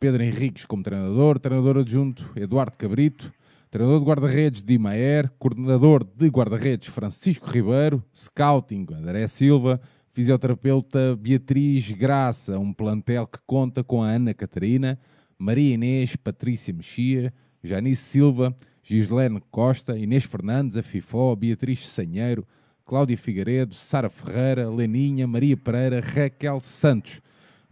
[0.00, 3.32] Pedro Henriques como treinador, treinador adjunto Eduardo Cabrito,
[3.74, 9.80] treinador de guarda-redes Dimaer, coordenador de guarda-redes Francisco Ribeiro, scouting André Silva,
[10.12, 14.96] fisioterapeuta Beatriz Graça, um plantel que conta com a Ana Catarina,
[15.36, 17.34] Maria Inês, Patrícia Mexia,
[17.64, 22.46] Janice Silva, Gislene Costa, Inês Fernandes, a FIFO, Beatriz Sanheiro,
[22.84, 27.20] Cláudia Figueiredo, Sara Ferreira, Leninha, Maria Pereira, Raquel Santos.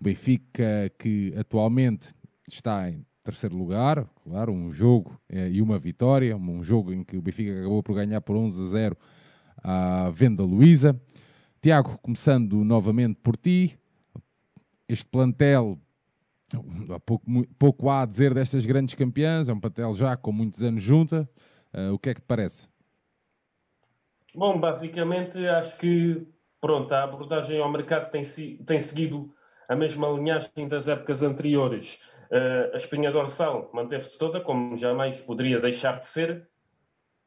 [0.00, 2.12] Benfica que atualmente
[2.48, 7.16] está em terceiro lugar, claro, um jogo eh, e uma vitória, um jogo em que
[7.16, 8.96] o Benfica acabou por ganhar por 11 a 0
[9.62, 11.00] à Venda Luísa.
[11.60, 13.78] Tiago, começando novamente por ti,
[14.88, 15.78] este plantel,
[17.06, 17.24] pouco,
[17.58, 21.28] pouco há a dizer destas grandes campeãs, é um plantel já com muitos anos junta,
[21.72, 22.68] uh, o que é que te parece?
[24.34, 26.26] Bom, basicamente acho que
[26.60, 28.22] pronto, a abordagem ao mercado tem,
[28.64, 29.32] tem seguido
[29.68, 32.00] a mesma linhagem das épocas anteriores.
[32.32, 36.48] Uh, a espinha dorsal manteve-se toda, como jamais poderia deixar de ser.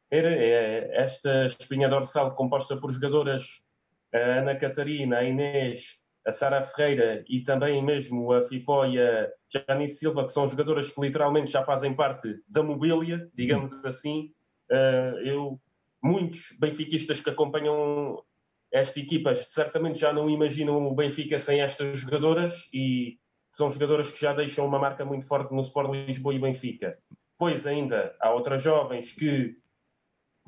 [0.10, 3.64] Era é, esta espinha dorsal composta por jogadoras
[4.12, 9.30] a Ana Catarina, a Inês, a Sara Ferreira e também mesmo a Fifó e a
[9.48, 14.34] Janice Silva, que são jogadoras que literalmente já fazem parte da mobília, digamos assim.
[14.72, 15.62] Uh, eu
[16.02, 18.24] muitos benfiquistas que acompanham
[18.72, 23.20] esta equipa certamente já não imaginam o Benfica sem estas jogadoras e
[23.56, 26.98] são jogadoras que já deixam uma marca muito forte no Sport Lisboa e Benfica.
[27.38, 29.56] Pois ainda há outras jovens que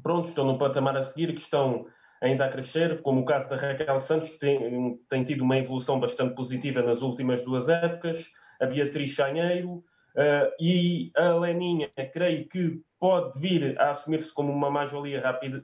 [0.03, 1.85] pronto, estão no patamar a seguir, que estão
[2.21, 6.01] ainda a crescer, como o caso da Raquel Santos, que tem, tem tido uma evolução
[6.01, 8.27] bastante positiva nas últimas duas épocas,
[8.59, 14.69] a Beatriz Chanheiro uh, e a Leninha, creio que pode vir a assumir-se como uma
[14.69, 15.63] mais-valia rápida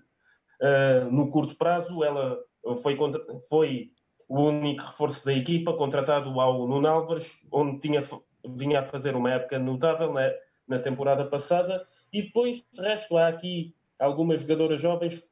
[0.61, 2.05] uh, no curto prazo.
[2.05, 2.37] Ela
[2.81, 3.91] foi, contra, foi
[4.33, 8.01] o único reforço da equipa, contratado ao Nuno Álvares, onde tinha,
[8.43, 10.33] vinha a fazer uma época notável né,
[10.67, 11.85] na temporada passada.
[12.11, 15.23] E depois, de resto, há aqui algumas jogadoras jovens,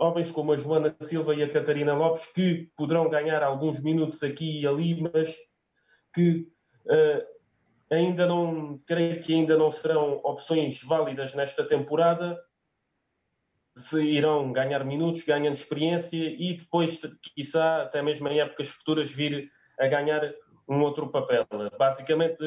[0.00, 4.62] jovens como a Joana Silva e a Catarina Lopes, que poderão ganhar alguns minutos aqui
[4.62, 5.36] e ali, mas
[6.14, 6.48] que
[6.86, 12.42] uh, ainda não, creio que ainda não serão opções válidas nesta temporada.
[13.78, 17.00] Se irão ganhar minutos, ganhando experiência e depois,
[17.34, 20.20] quiçá, até mesmo em épocas futuras, vir a ganhar
[20.68, 21.46] um outro papel.
[21.78, 22.42] Basicamente,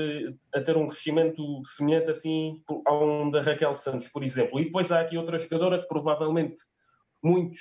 [0.54, 4.60] a ter um crescimento semelhante assim a um da Raquel Santos, por exemplo.
[4.60, 6.62] E depois há aqui outra jogadora que provavelmente
[7.24, 7.60] muitos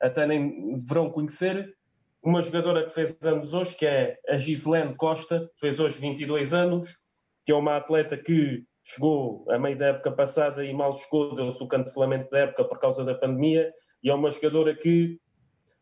[0.00, 1.76] até nem deverão conhecer,
[2.22, 6.96] uma jogadora que fez anos hoje, que é a Gislene Costa, fez hoje 22 anos,
[7.44, 11.62] que é uma atleta que chegou a meio da época passada e mal chegou, deu-se
[11.62, 15.20] o cancelamento da época por causa da pandemia, e é uma jogadora que,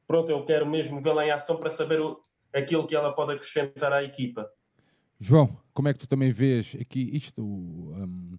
[0.07, 2.01] pronto, eu quero mesmo vê-la em ação para saber
[2.53, 4.49] aquilo que ela pode acrescentar à equipa.
[5.19, 7.43] João, como é que tu também vês aqui isto?
[7.43, 8.39] Um,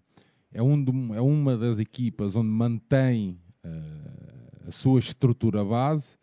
[0.52, 6.16] é, um é, uma das equipas onde mantém uh, a sua estrutura base.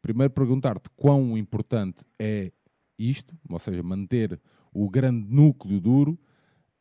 [0.00, 2.52] Primeiro perguntar-te quão importante é
[2.98, 4.40] isto, ou seja, manter
[4.72, 6.18] o grande núcleo duro.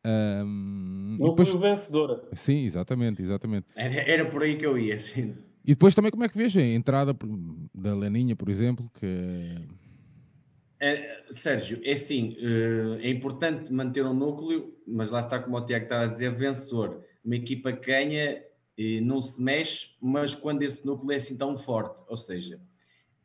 [0.06, 1.62] Um, núcleo depois...
[1.62, 2.24] vencedora.
[2.34, 3.68] Sim, exatamente, exatamente.
[3.76, 5.36] Era, era por aí que eu ia, sim.
[5.66, 7.16] E depois também como é que vês a entrada
[7.74, 9.56] da Leninha, por exemplo, que
[10.86, 15.66] é, Sérgio, é assim, eh, é importante manter um núcleo, mas lá está como o
[15.66, 17.02] Tiago estava a dizer, vencedor.
[17.24, 18.44] Uma equipa que ganha
[18.78, 22.60] e não se mexe, mas quando esse núcleo é assim tão forte, ou seja,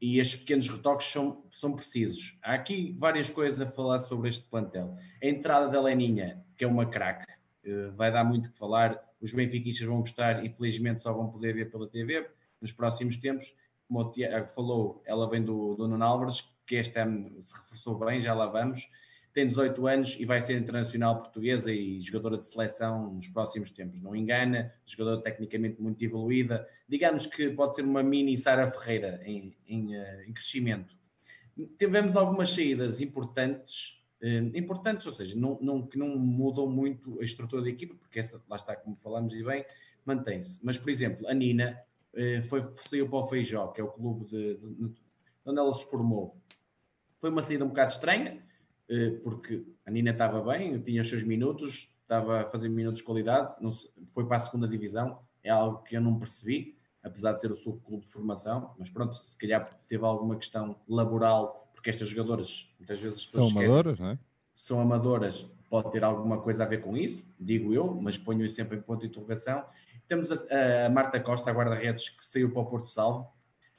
[0.01, 2.39] e estes pequenos retoques são, são precisos.
[2.43, 4.97] Há aqui várias coisas a falar sobre este plantel.
[5.23, 7.31] A entrada da Leninha, que é uma craque,
[7.65, 8.99] eh, vai dar muito que falar.
[9.21, 12.29] Os benfiquistas vão gostar, infelizmente só vão poder ver pela TV
[12.61, 13.55] nos próximos tempos.
[13.87, 17.99] Como o Tiago falou, ela vem do, do Nuno Álvares, que este ano se reforçou
[17.99, 18.89] bem, já lá vamos.
[19.33, 24.01] Tem 18 anos e vai ser internacional portuguesa e jogadora de seleção nos próximos tempos.
[24.03, 26.67] Não engana, jogadora tecnicamente muito evoluída.
[26.89, 30.97] Digamos que pode ser uma mini Sara Ferreira em, em, eh, em crescimento.
[31.79, 37.25] Tivemos algumas saídas importantes, eh, importantes, ou seja, não, não, que não mudam muito a
[37.25, 39.65] estrutura da equipa, porque essa, lá está, como falamos e bem,
[40.05, 40.59] mantém-se.
[40.63, 41.79] Mas, por exemplo, a Nina
[42.15, 44.95] eh, foi, saiu para o Feijó, que é o clube de, de, de
[45.45, 46.37] onde ela se formou.
[47.19, 48.43] Foi uma saída um bocado estranha,
[49.23, 53.55] porque a Nina estava bem, tinha os seus minutos, estava a fazer minutos de qualidade,
[54.13, 57.57] foi para a segunda divisão, é algo que eu não percebi, apesar de ser o
[57.57, 62.75] seu clube de formação, mas pronto, se calhar teve alguma questão laboral, porque estas jogadoras
[62.79, 64.19] muitas vezes são amadoras, não é?
[64.55, 68.57] São amadoras, pode ter alguma coisa a ver com isso, digo eu, mas ponho isso
[68.57, 69.65] sempre em ponto de interrogação.
[70.09, 73.29] Temos a, a Marta Costa, a guarda-redes, que saiu para o Porto Salvo,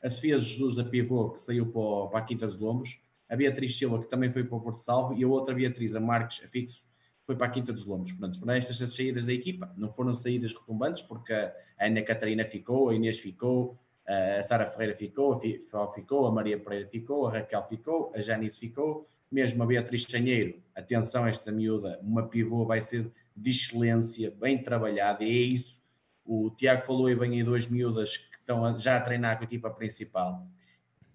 [0.01, 3.77] a Sofia Jesus da Pivô, que saiu para, para a Quinta dos Lombos, a Beatriz
[3.77, 6.47] Silva, que também foi para o Porto Salvo, e a outra Beatriz, a Marques, a
[6.47, 6.87] fixo,
[7.25, 8.11] foi para a Quinta dos Lombos.
[8.11, 9.71] Portanto, foram estas as saídas da equipa.
[9.77, 14.95] Não foram saídas retumbantes, porque a Ana Catarina ficou, a Inês ficou, a Sara Ferreira
[14.95, 15.39] ficou, a
[15.69, 20.01] Fó ficou, a Maria Pereira ficou, a Raquel ficou, a Janice ficou, mesmo a Beatriz
[20.01, 20.59] Chanheiro.
[20.73, 25.79] Atenção, esta miúda, uma pivô vai ser de excelência, bem trabalhada, e é isso.
[26.25, 29.45] O Tiago falou aí bem em duas miúdas que estão já a treinar com a
[29.45, 30.47] equipa principal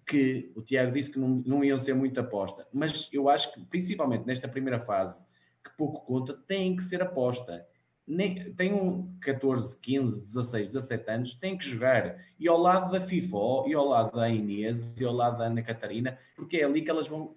[0.05, 3.65] que o Tiago disse que não, não iam ser muita aposta, mas eu acho que
[3.65, 5.25] principalmente nesta primeira fase,
[5.63, 7.65] que pouco conta, tem que ser aposta.
[8.07, 12.23] Nem, um 14, 15, 16, 17 anos, tem que jogar.
[12.39, 15.63] E ao lado da FIFO, e ao lado da Inês, e ao lado da Ana
[15.63, 17.35] Catarina, porque é ali que elas vão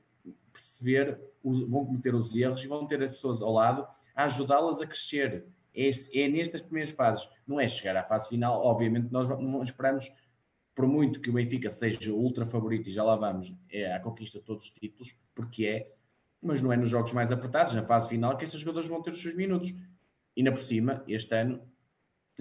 [0.52, 4.86] perceber, vão cometer os erros e vão ter as pessoas ao lado a ajudá-las a
[4.86, 5.46] crescer.
[5.74, 10.10] É, é nestas primeiras fases, não é chegar à fase final, obviamente nós não esperamos
[10.78, 14.38] por muito que o Benfica seja ultra favorito, e já lá vamos, é a conquista
[14.38, 15.92] de todos os títulos, porque é,
[16.40, 19.10] mas não é nos jogos mais apertados, na fase final, que estes jogadores vão ter
[19.10, 19.74] os seus minutos.
[20.36, 21.60] E na por cima, este ano,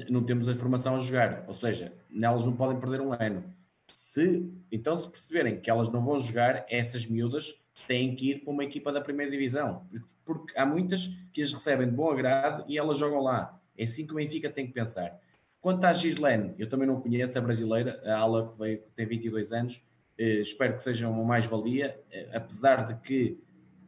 [0.08, 3.44] não temos a formação a jogar, ou seja, nelas não podem perder um ano.
[3.88, 8.54] Se, então, se perceberem que elas não vão jogar, essas miúdas têm que ir para
[8.54, 9.88] uma equipa da primeira divisão,
[10.24, 13.60] porque, há muitas que as recebem de bom agrado e elas jogam lá.
[13.76, 15.20] É assim que o Benfica tem que pensar.
[15.62, 19.52] Quanto à Gislene, eu também não conheço a brasileira, a ala que, veio, tem 22
[19.52, 19.84] anos,
[20.18, 23.40] eh, espero que seja uma mais-valia, eh, apesar de que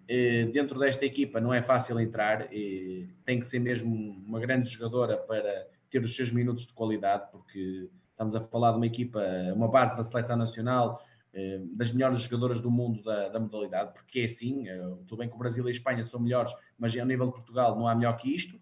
[0.08, 2.50] eh, dentro desta equipa não é fácil entrar,
[3.24, 3.94] tem que ser mesmo
[4.26, 8.78] uma grande jogadora para ter os seus minutos de qualidade, porque estamos a falar de
[8.78, 9.22] uma equipa,
[9.56, 11.02] uma base da seleção nacional,
[11.32, 14.78] eh, das melhores jogadoras do mundo da, da modalidade, porque é assim, eh,
[15.08, 17.78] tudo bem que o Brasil e a Espanha são melhores, mas ao nível de Portugal
[17.78, 18.60] não há melhor que isto,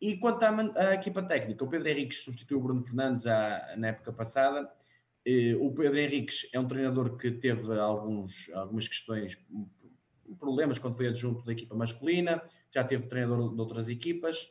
[0.00, 3.88] E quanto à, à, equipa técnica, o Pedro Henriques substituiu o Bruno Fernandes já na
[3.88, 4.70] época passada.
[5.60, 9.36] O Pedro Henriques é um treinador que teve alguns, algumas questões,
[10.38, 14.50] problemas quando foi adjunto da equipa masculina, já teve treinador de outras equipas,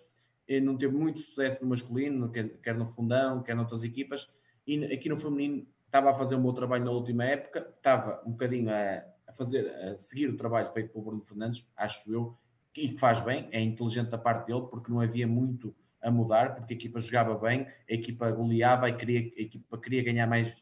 [0.64, 4.30] não teve muito sucesso no masculino, quer no fundão, quer noutras equipas,
[4.68, 8.32] e aqui no feminino estava a fazer um bom trabalho na última época, estava um
[8.32, 12.38] bocadinho a fazer, a seguir o trabalho feito pelo Bruno Fernandes, acho eu,
[12.78, 16.54] e que faz bem, é inteligente da parte dele, porque não havia muito a mudar,
[16.54, 20.54] porque a equipa jogava bem, a equipa goleava e queria, a equipa queria ganhar mais,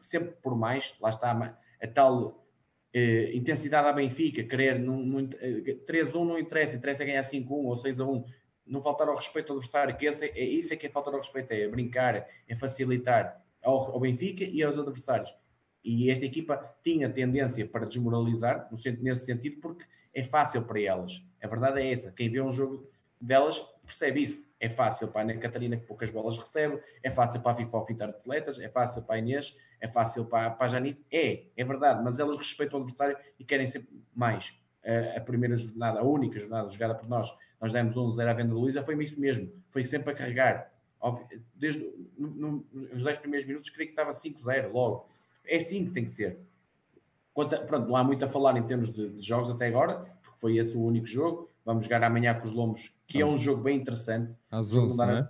[0.00, 2.46] sempre por mais, lá está a, tal
[2.92, 8.24] eh, intensidade à Benfica, querer num, num, 3-1 não interessa, interessa ganhar 5-1 ou 6-1,
[8.66, 11.14] não faltar ao respeito ao adversário, que esse é, é, isso é que é faltar
[11.14, 15.34] ao respeito, é brincar, é facilitar ao, ao Benfica e aos adversários.
[15.84, 18.68] E esta equipa tinha tendência para desmoralizar,
[19.00, 21.22] nesse sentido, porque é fácil para elas.
[21.42, 22.10] A verdade é essa.
[22.10, 22.88] Quem vê um jogo
[23.20, 24.42] delas percebe isso.
[24.58, 27.82] É fácil para a Ana Catarina, que poucas bolas recebe, é fácil para a FIFA
[27.82, 31.04] fitar atletas, é fácil para a Inês, é fácil para, para a Janite.
[31.12, 34.58] É, é verdade, mas elas respeitam o adversário e querem sempre mais.
[34.82, 38.54] A, a primeira jornada, a única jornada jogada por nós, nós demos 11-0 à Venda
[38.54, 39.52] Luísa, foi isso mesmo.
[39.68, 40.72] Foi sempre a carregar.
[41.54, 45.10] Desde no, no, nos 10 primeiros minutos, creio que estava 5-0 logo.
[45.44, 46.38] É assim que tem que ser.
[47.36, 50.40] Quanto, pronto, não há muito a falar em termos de, de, jogos até agora, porque
[50.40, 51.50] foi esse o único jogo.
[51.66, 54.38] Vamos jogar amanhã com os Lombos, que é um jogo bem interessante.
[54.50, 55.28] Às 11, não é?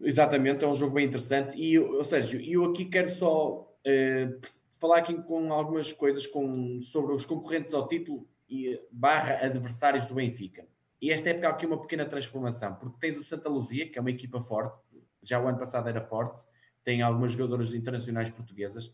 [0.00, 1.58] Exatamente, é um jogo bem interessante.
[1.58, 4.40] E, ou seja, eu aqui quero só uh,
[4.80, 10.14] falar aqui com algumas coisas com, sobre os concorrentes ao título e barra adversários do
[10.14, 10.66] Benfica.
[11.02, 14.00] E esta época há aqui uma pequena transformação, porque tens o Santa Luzia, que é
[14.00, 14.80] uma equipa forte,
[15.22, 16.46] já o ano passado era forte,
[16.82, 18.90] tem algumas jogadoras internacionais portuguesas,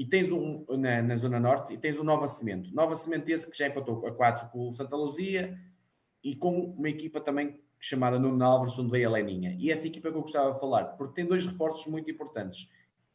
[0.00, 2.74] e tens um na, na, Zona Norte, e tens o Nova Cimento.
[2.74, 5.58] Nova Cimento esse que já empatou a 4 com o Santa Luzia,
[6.24, 9.54] e com uma equipa também chamada Nuno Alves, onde veio a Leninha.
[9.58, 12.70] E essa equipa que eu gostava de falar, porque tem dois reforços muito importantes,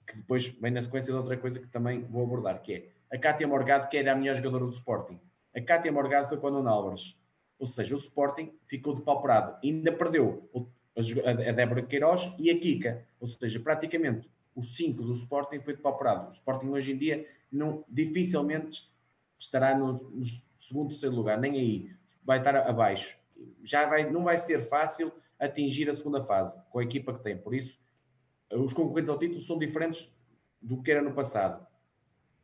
[0.05, 3.17] que depois vem na sequência de outra coisa que também vou abordar, que é a
[3.17, 5.19] Cátia Morgado, que era a melhor jogadora do Sporting.
[5.55, 7.19] A Cátia Morgado foi para o Nuno Álvares.
[7.57, 9.57] Ou seja, o Sporting ficou de pauperado.
[9.63, 10.47] Ainda perdeu
[10.95, 13.03] a Débora Queiroz e a Kika.
[13.19, 16.27] Ou seja, praticamente o 5 do Sporting foi de pauperado.
[16.27, 18.89] O Sporting hoje em dia não, dificilmente
[19.37, 20.23] estará no, no
[20.57, 21.91] segundo, terceiro lugar, nem aí.
[22.23, 23.19] Vai estar abaixo.
[23.63, 27.37] Já vai, não vai ser fácil atingir a segunda fase com a equipa que tem.
[27.37, 27.79] Por isso,
[28.51, 30.15] os concorrentes ao título são diferentes
[30.61, 31.65] do que era no passado.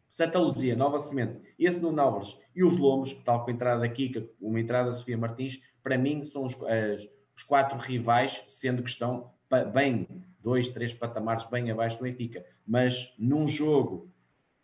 [0.09, 3.89] Santa Luzia, Nova Semente, esse no Novas e os Lomos, tal com a entrada da
[3.89, 8.83] Kika, uma entrada da Sofia Martins, para mim são os, as, os quatro rivais, sendo
[8.83, 9.31] que estão
[9.73, 10.07] bem,
[10.41, 12.45] dois, três patamares bem abaixo do Benfica.
[12.65, 14.09] Mas num jogo,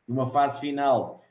[0.07, 1.23] numa fase final,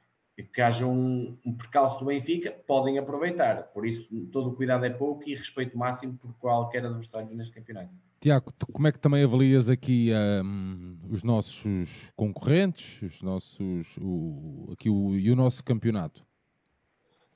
[0.52, 3.64] que haja um, um percalço do Benfica, podem aproveitar.
[3.72, 7.90] Por isso, todo o cuidado é pouco e respeito máximo por qualquer adversário neste campeonato.
[8.20, 10.10] Tiago, como é que também avalias aqui
[10.44, 16.26] um, os nossos concorrentes, os nossos, o, aqui o, e o nosso campeonato?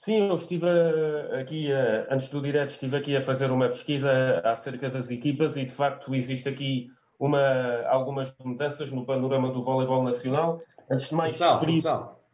[0.00, 4.40] Sim, eu estive eh, aqui, eh, antes do direto, estive aqui a fazer uma pesquisa
[4.42, 10.02] acerca das equipas e de facto existe aqui uma, algumas mudanças no panorama do voleibol
[10.02, 10.58] nacional.
[10.90, 12.24] Antes de mais futsal, referir, futsal.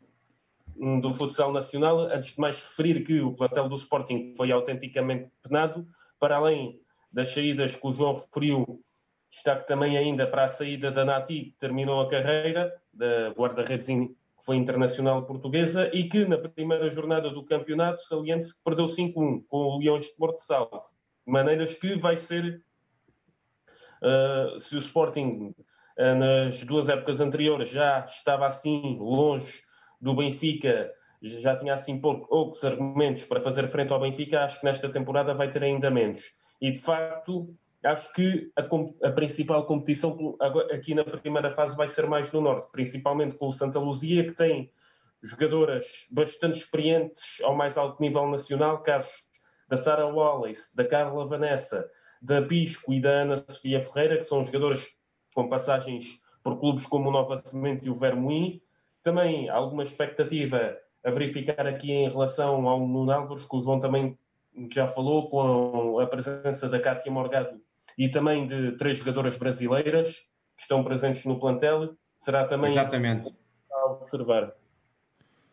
[0.79, 5.29] Hum, do futsal nacional, antes de mais referir que o plantel do Sporting foi autenticamente
[5.43, 5.85] penado,
[6.21, 8.81] para além das saídas que o João referiu,
[9.29, 13.89] destaque também ainda para a saída da Nati, que terminou a carreira, da guarda-redes
[14.39, 19.45] que foi internacional portuguesa, e que na primeira jornada do campeonato saliente-se que perdeu 5-1
[19.49, 20.83] com o Leões de Porto Salvo.
[21.27, 22.63] De maneiras que vai ser,
[24.03, 25.55] uh, se o Sporting
[25.99, 29.63] uh, nas duas épocas anteriores já estava assim longe
[30.01, 34.89] do Benfica, já tinha assim poucos argumentos para fazer frente ao Benfica, acho que nesta
[34.91, 36.21] temporada vai ter ainda menos.
[36.61, 37.55] E de facto,
[37.87, 40.37] acho que a, a, principal competição
[40.73, 44.35] aqui na primeira fase vai ser mais no Norte, principalmente com o Santa Luzia, que
[44.35, 44.71] tem
[45.23, 49.25] jogadoras bastante experientes ao mais alto nível nacional, casos
[49.69, 51.89] da Sara Wallace, da Carla Vanessa,
[52.21, 54.87] da Pisco e da Ana Sofia Ferreira, que são jogadoras
[55.35, 58.61] com passagens por clubes como o Nova Semente e o Vermoim.
[59.03, 64.19] Também alguma expectativa a verificar aqui em relação ao Nuno Álvares, que o João também
[64.73, 67.61] já falou, com a presença da Cátia Morgado
[67.97, 70.17] e também de três jogadoras brasileiras
[70.57, 73.35] que estão presentes no plantel, será também Exatamente.
[73.71, 74.55] a observar.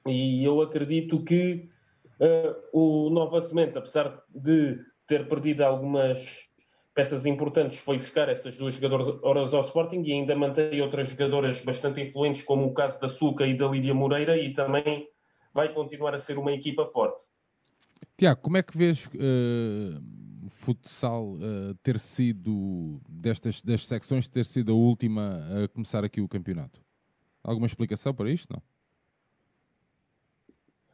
[0.08, 1.70] E eu acredito que
[2.20, 6.50] uh, o Nova Semente, apesar de ter perdido algumas
[6.94, 12.02] peças importantes, foi buscar essas duas jogadoras ao Sporting e ainda mantém outras jogadoras bastante
[12.02, 15.08] influentes, como o caso da Suca e da Lídia Moreira, e também
[15.54, 17.24] vai continuar a ser uma equipa forte.
[18.18, 20.02] Tiago, como é que vês uh,
[20.50, 26.28] futsal uh, ter sido, destas, destas secções, ter sido a última a começar aqui o
[26.28, 26.82] campeonato?
[27.44, 28.54] Alguma explicação para isto?
[28.54, 28.62] Não?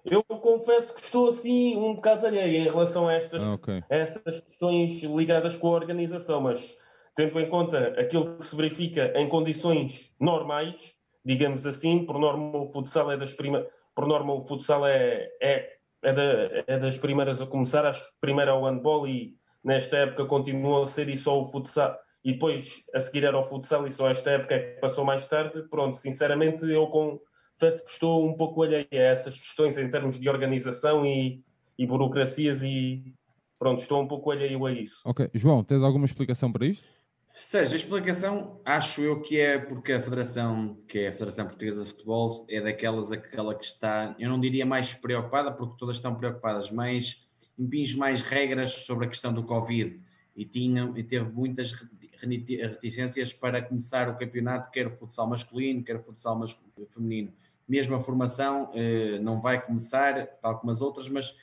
[0.05, 3.83] Eu confesso que estou assim um bocado alheio em relação a estas, ah, okay.
[3.89, 6.75] a essas questões ligadas com a organização, mas
[7.15, 12.65] tendo em conta aquilo que se verifica em condições normais, digamos assim, por norma o
[12.65, 16.23] futsal é das prima, por norma o futsal é, é, é, da,
[16.67, 20.83] é das primeiras a começar, acho que primeiro é o handball e nesta época continua
[20.83, 24.09] a ser e só o futsal e depois a seguir era o futsal e só
[24.09, 28.63] esta época é que passou mais tarde, pronto, sinceramente eu confesso que estou um pouco
[28.63, 31.41] alheio a essas questões em termos de organização e,
[31.77, 33.13] e burocracias e
[33.57, 35.01] pronto, estou um pouco alheio a isso.
[35.05, 36.87] Ok, João, tens alguma explicação para isto?
[37.33, 41.83] Seja, a explicação acho eu que é porque a Federação, que é a Federação Portuguesa
[41.83, 46.13] de Futebol, é daquelas aquela que está, eu não diria mais preocupada, porque todas estão
[46.15, 47.25] preocupadas, mas
[47.57, 49.99] impinge mais regras sobre a questão do Covid
[50.35, 51.73] e, tinha, e teve muitas
[52.21, 57.33] reticências para começar o campeonato, quer o futsal masculino, quer o futsal masculino, feminino
[57.69, 61.37] mesmo a formação eh, não vai começar, tal como as outras, mas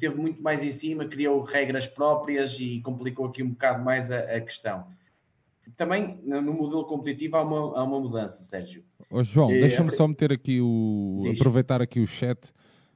[0.00, 4.18] teve muito mais em cima, criou regras próprias e complicou aqui um bocado mais a,
[4.18, 4.84] a questão.
[5.76, 8.84] Também no modelo competitivo há uma, há uma mudança, Sérgio.
[9.10, 11.20] Oh, João, eh, deixa-me só meter aqui o.
[11.22, 11.40] Diz.
[11.40, 12.52] aproveitar aqui o chat.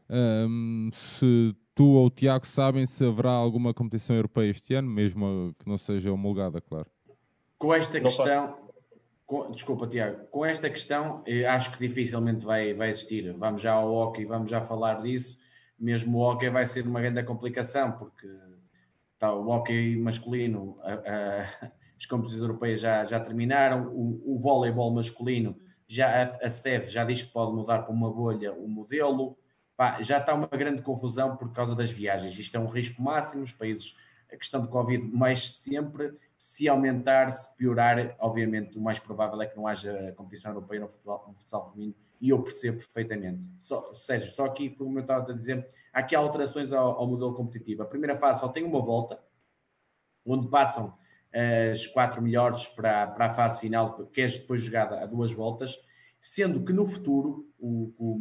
[0.09, 5.53] Um, se tu ou o Tiago sabem se haverá alguma competição europeia este ano, mesmo
[5.59, 6.87] que não seja homologada, claro.
[7.59, 8.57] Com esta questão,
[9.27, 13.33] com, desculpa, Tiago, com esta questão eh, acho que dificilmente vai, vai existir.
[13.33, 15.39] Vamos já ao hockey, vamos já falar disso.
[15.79, 18.29] Mesmo o hockey vai ser uma grande complicação, porque
[19.19, 21.73] tá, o hockey masculino, a, a,
[22.05, 27.03] as competições europeias já, já terminaram, o, o voleibol masculino, já a, a SEV já
[27.05, 29.37] diz que pode mudar para uma bolha o modelo.
[29.77, 32.39] Pá, já está uma grande confusão por causa das viagens.
[32.39, 33.97] Isto é um risco máximo, os países,
[34.31, 39.47] a questão do Covid mais sempre se aumentar, se piorar, obviamente o mais provável é
[39.47, 43.51] que não haja competição europeia no, futebol, no futsal feminino e eu percebo perfeitamente.
[43.59, 47.35] Só, Sérgio, só aqui, como eu estava a dizer, há aqui alterações ao, ao modelo
[47.35, 47.83] competitivo.
[47.83, 49.19] A primeira fase só tem uma volta,
[50.25, 50.95] onde passam
[51.35, 55.77] as quatro melhores para, para a fase final, que é depois jogada a duas voltas,
[56.21, 58.21] sendo que no futuro, o, o,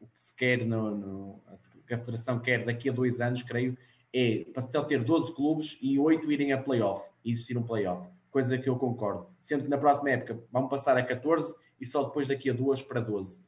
[0.00, 1.42] o que se quer, no, no,
[1.86, 3.76] que a Federação quer daqui a dois anos, creio,
[4.14, 8.68] é só ter 12 clubes e 8 irem a playoff, existir um playoff, coisa que
[8.68, 9.26] eu concordo.
[9.40, 12.82] Sendo que na próxima época vão passar a 14 e só depois daqui a duas
[12.82, 13.44] para 12.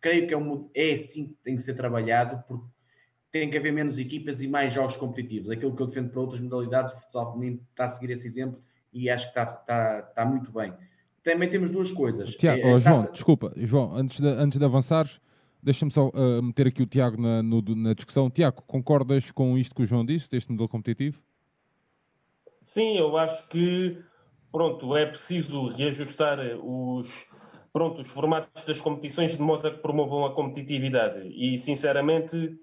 [0.00, 2.66] Creio que é, um, é assim que tem que ser trabalhado, porque
[3.30, 5.50] tem que haver menos equipas e mais jogos competitivos.
[5.50, 8.60] Aquilo que eu defendo para outras modalidades, o futsal feminino está a seguir esse exemplo
[8.92, 10.74] e acho que está, está, está muito bem.
[11.22, 12.34] Também temos duas coisas.
[12.34, 13.12] Tiago, é, oh, João, taça...
[13.12, 15.20] desculpa, João, antes de, antes de avançares,
[15.62, 18.30] Deixa-me só uh, meter aqui o Tiago na, no, na discussão.
[18.30, 21.20] Tiago, concordas com isto que o João disse, deste modelo competitivo?
[22.62, 23.98] Sim, eu acho que
[24.50, 27.26] pronto, é preciso reajustar os,
[27.72, 31.28] pronto, os formatos das competições de modo a que promovam a competitividade.
[31.28, 32.58] E, sinceramente,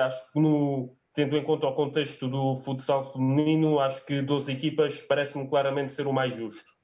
[0.00, 5.00] acho que no, tendo em conta o contexto do futsal feminino, acho que 12 equipas
[5.02, 6.74] parece-me claramente ser o mais justo.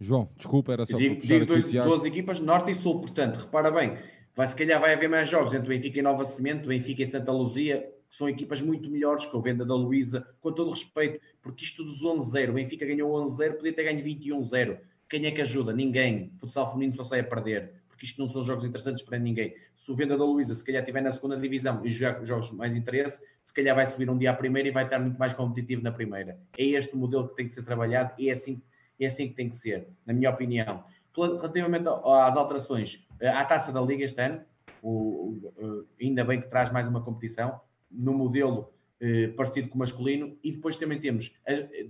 [0.00, 3.96] João, desculpa, era só digo, digo dois, 12 equipas norte e sul, portanto, repara bem,
[4.34, 7.30] vai, se calhar vai haver mais jogos entre Benfica e Nova Cimento, Benfica e Santa
[7.30, 11.20] Luzia, que são equipas muito melhores que o Venda da Luísa, com todo o respeito,
[11.40, 14.78] porque isto dos 11-0, o Benfica ganhou 11-0, podia ter ganho 21-0.
[15.08, 15.72] Quem é que ajuda?
[15.72, 16.32] Ninguém.
[16.38, 19.54] Futsal feminino só sai a perder, porque isto não são jogos interessantes para ninguém.
[19.74, 22.76] Se o Venda da Luísa, se calhar estiver na segunda divisão e jogar jogos mais
[22.76, 25.82] interesse, se calhar vai subir um dia à primeira e vai estar muito mais competitivo
[25.82, 26.38] na primeira.
[26.56, 28.62] É este o modelo que tem que ser trabalhado e é assim,
[29.00, 30.84] é assim que tem que ser, na minha opinião.
[31.16, 34.42] Relativamente às alterações, à taça da Liga este ano,
[34.82, 39.78] o, o, ainda bem que traz mais uma competição no modelo eh, parecido com o
[39.78, 41.32] masculino, e depois também temos,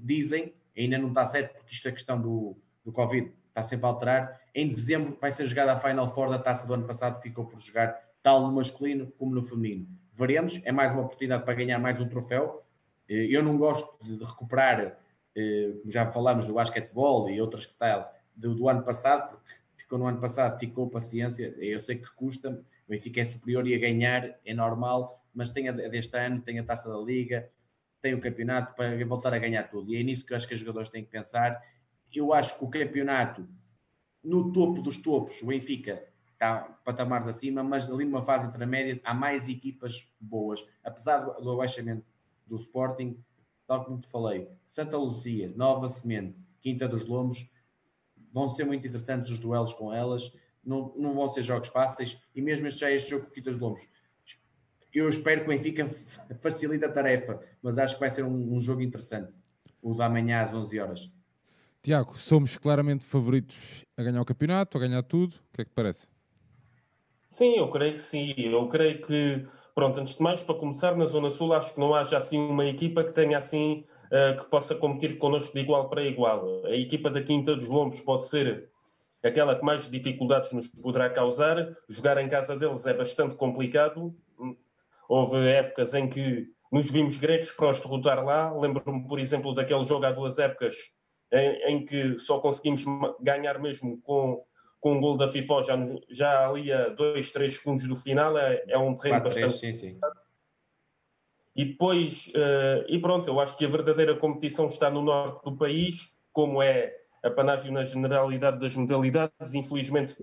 [0.02, 3.88] dizem, ainda não está certo, porque isto é questão do, do Covid, está sempre a
[3.88, 4.40] alterar.
[4.52, 7.60] Em dezembro vai ser jogada a Final Four da taça do ano passado, ficou por
[7.60, 9.86] jogar tal no masculino como no feminino.
[10.12, 12.64] Veremos, é mais uma oportunidade para ganhar mais um troféu.
[13.08, 14.98] Eh, eu não gosto de recuperar,
[15.36, 19.98] eh, já falámos do basquetebol e outras que tal, do, do ano passado, porque ficou
[19.98, 22.50] no ano passado, ficou paciência, eu sei que custa,
[22.86, 26.58] o Benfica é superior e a ganhar é normal, mas tem a deste ano, tem
[26.58, 27.48] a taça da Liga,
[28.00, 29.92] tem o campeonato para voltar a ganhar tudo.
[29.92, 31.62] E é nisso que eu acho que os jogadores têm que pensar.
[32.14, 33.46] Eu acho que o campeonato,
[34.22, 39.14] no topo dos topos, o Benfica está patamares acima, mas ali numa fase intermédia há
[39.14, 40.64] mais equipas boas.
[40.82, 42.04] Apesar do abaixamento
[42.46, 43.18] do Sporting,
[43.66, 47.50] tal como te falei, Santa Lucia, Nova Semente, Quinta dos Lombos,
[48.32, 50.32] vão ser muito interessantes os duelos com elas,
[50.64, 53.60] não, não vão ser jogos fáceis, e mesmo este, já este jogo com Quitas de
[53.60, 53.86] Lombos,
[54.92, 55.86] eu espero que o Benfica
[56.40, 59.34] facilite a tarefa, mas acho que vai ser um, um jogo interessante,
[59.82, 61.12] o da manhã às 11 horas.
[61.84, 65.34] Tiago, somos claramente favoritos a ganhar o campeonato, a ganhar tudo.
[65.34, 66.08] O que é que te parece?
[67.28, 68.32] Sim, eu creio que sim.
[68.38, 71.94] Eu creio que, pronto, antes de mais, para começar, na Zona Sul, acho que não
[71.94, 76.02] haja assim uma equipa que tenha assim, uh, que possa competir connosco de igual para
[76.02, 76.64] igual.
[76.64, 78.70] A equipa da Quinta dos Lombos pode ser
[79.22, 81.70] aquela que mais dificuldades nos poderá causar.
[81.86, 84.16] Jogar em casa deles é bastante complicado.
[85.06, 88.50] Houve épocas em que nos vimos gregos para os derrotar lá.
[88.58, 90.94] Lembro-me, por exemplo, daquele jogo há duas épocas
[91.34, 92.84] em, em que só conseguimos
[93.20, 94.44] ganhar mesmo com,
[94.80, 95.76] com um gol da FIFA já,
[96.08, 99.60] já ali a 2, 3 segundos do final, é, é um terreno 4, bastante.
[99.60, 100.00] 3, sim, sim.
[101.56, 105.56] E depois, uh, e pronto, eu acho que a verdadeira competição está no norte do
[105.56, 109.54] país, como é a panágio na generalidade das modalidades.
[109.54, 110.16] Infelizmente,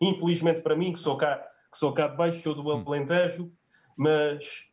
[0.00, 2.84] infelizmente para mim, que sou cá, que sou cá de baixo, sou do hum.
[2.86, 3.52] Alentejo,
[3.96, 4.67] mas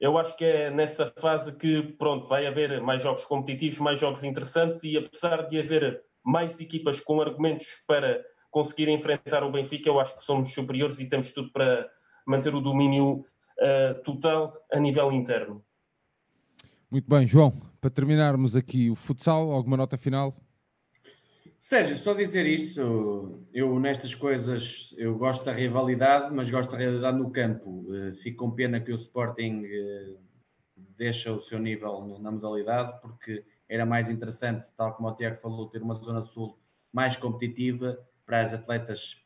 [0.00, 4.24] eu acho que é nessa fase que, pronto, vai haver mais jogos competitivos, mais jogos
[4.24, 9.98] interessantes e apesar de haver mais equipas com argumentos para conseguir enfrentar o Benfica, eu
[10.00, 11.88] acho que somos superiores e temos tudo para
[12.26, 13.24] manter o domínio
[13.58, 15.64] uh, total a nível interno.
[16.90, 20.34] Muito bem, João, para terminarmos aqui o futsal, alguma nota final?
[21.66, 27.16] Sérgio, só dizer isso, eu nestas coisas, eu gosto da rivalidade, mas gosto da rivalidade
[27.16, 27.86] no campo.
[27.94, 30.14] Eh, fico com pena que o Sporting eh,
[30.76, 35.66] deixa o seu nível na modalidade, porque era mais interessante, tal como o Tiago falou,
[35.70, 36.58] ter uma zona sul
[36.92, 39.24] mais competitiva para as atletas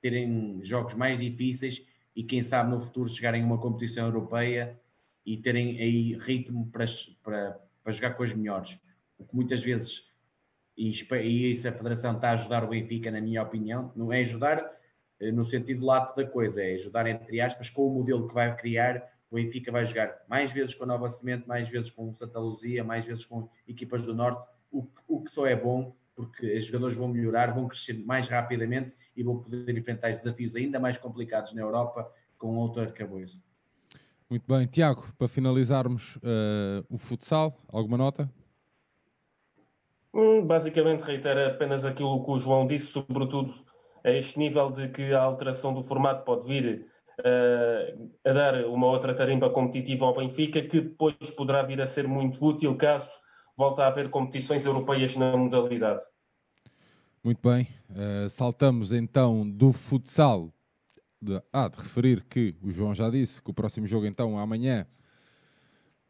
[0.00, 1.84] terem jogos mais difíceis
[2.16, 4.80] e quem sabe no futuro chegarem a uma competição europeia
[5.22, 6.86] e terem aí ritmo para,
[7.22, 8.80] para, para jogar com as melhores.
[9.18, 10.07] O que muitas vezes
[10.78, 14.64] e, isso a Federação está a ajudar o Benfica, na minha opinião, não é ajudar
[15.18, 18.54] eh, no sentido lato da coisa, é ajudar entre aspas com o modelo que vai
[18.56, 19.02] criar.
[19.30, 22.38] O Benfica vai jogar mais vezes com a Nova Semente, mais vezes com o Santa
[22.38, 26.64] Luzia, mais vezes com equipas do Norte, o, o que só é bom porque os
[26.64, 31.52] jogadores vão melhorar, vão crescer mais rapidamente e vão poder enfrentar desafios ainda mais complicados
[31.52, 33.40] na Europa com outro arcabouço.
[34.28, 38.28] Muito bem, Tiago, para finalizarmos uh, o futsal, alguma nota?
[40.14, 43.52] Hum, basicamente reitera apenas aquilo que o João disse, sobretudo
[44.04, 46.86] a este nível de que a alteração do formato pode vir
[47.20, 52.08] uh, a dar uma outra tarimba competitiva ao Benfica, que depois poderá vir a ser
[52.08, 53.10] muito útil caso
[53.56, 56.04] volte a haver competições europeias na modalidade.
[57.22, 60.52] Muito bem, uh, saltamos então do futsal.
[61.20, 64.86] De, ah, de referir que o João já disse que o próximo jogo então amanhã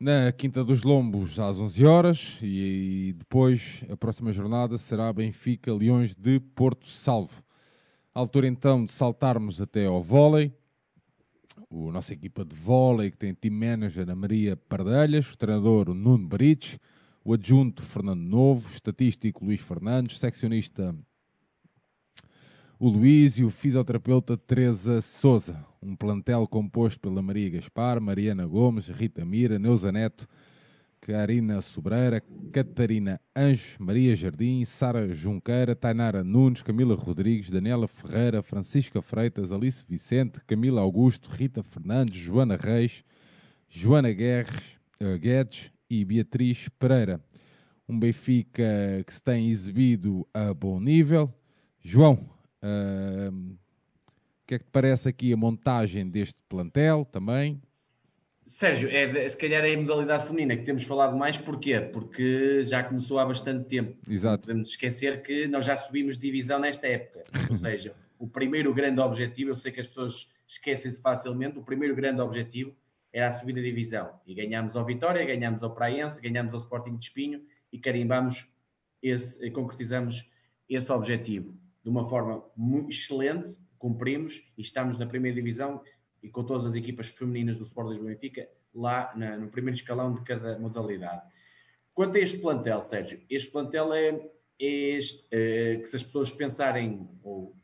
[0.00, 6.14] na Quinta dos Lombos às 11 horas e, depois a próxima jornada será Benfica Leões
[6.14, 7.42] de Porto Salvo.
[8.14, 10.52] A altura então de saltarmos até ao vôlei.
[11.70, 15.94] A nossa equipa de vôlei que tem team manager a Maria Pardelhas, o treinador o
[15.94, 16.78] Nuno Barites,
[17.24, 20.94] o adjunto Fernando Novo, estatístico Luís Fernandes, seccionista
[22.78, 25.67] o Luís e o fisioterapeuta Teresa Souza.
[25.80, 30.26] Um plantel composto pela Maria Gaspar, Mariana Gomes, Rita Mira, Neuza Neto,
[31.00, 32.22] Karina Sobreira,
[32.52, 39.84] Catarina Anjos, Maria Jardim, Sara Junqueira, Tainara Nunes, Camila Rodrigues, Daniela Ferreira, Francisca Freitas, Alice
[39.88, 43.04] Vicente, Camila Augusto, Rita Fernandes, Joana Reis,
[43.68, 47.20] Joana Guerres, uh, Guedes e Beatriz Pereira.
[47.88, 48.62] Um Benfica
[49.06, 51.32] que se tem exibido a bom nível.
[51.80, 52.28] João,
[52.62, 53.56] Uh,
[54.48, 57.60] que é que te parece aqui a montagem deste plantel também?
[58.46, 61.78] Sérgio, é, se calhar é a modalidade feminina que temos falado mais, porquê?
[61.78, 63.94] Porque já começou há bastante tempo.
[64.08, 64.46] Exato.
[64.46, 67.24] podemos esquecer que nós já subimos divisão nesta época.
[67.50, 71.94] Ou seja, o primeiro grande objetivo, eu sei que as pessoas esquecem-se facilmente, o primeiro
[71.94, 72.74] grande objetivo
[73.12, 74.18] era a subida de divisão.
[74.26, 78.50] E ganhámos ao Vitória, ganhámos ao Praense, ganhámos ao Sporting de Espinho e carimbamos
[79.02, 80.30] esse, concretizamos
[80.66, 82.42] esse objetivo de uma forma
[82.88, 85.82] excelente, cumprimos e estamos na primeira divisão
[86.22, 90.12] e com todas as equipas femininas do Sport Lisboa Benfica lá na, no primeiro escalão
[90.12, 91.22] de cada modalidade.
[91.94, 94.08] Quanto a este plantel, Sérgio, este plantel é,
[94.60, 97.54] é este, é, que se as pessoas pensarem ou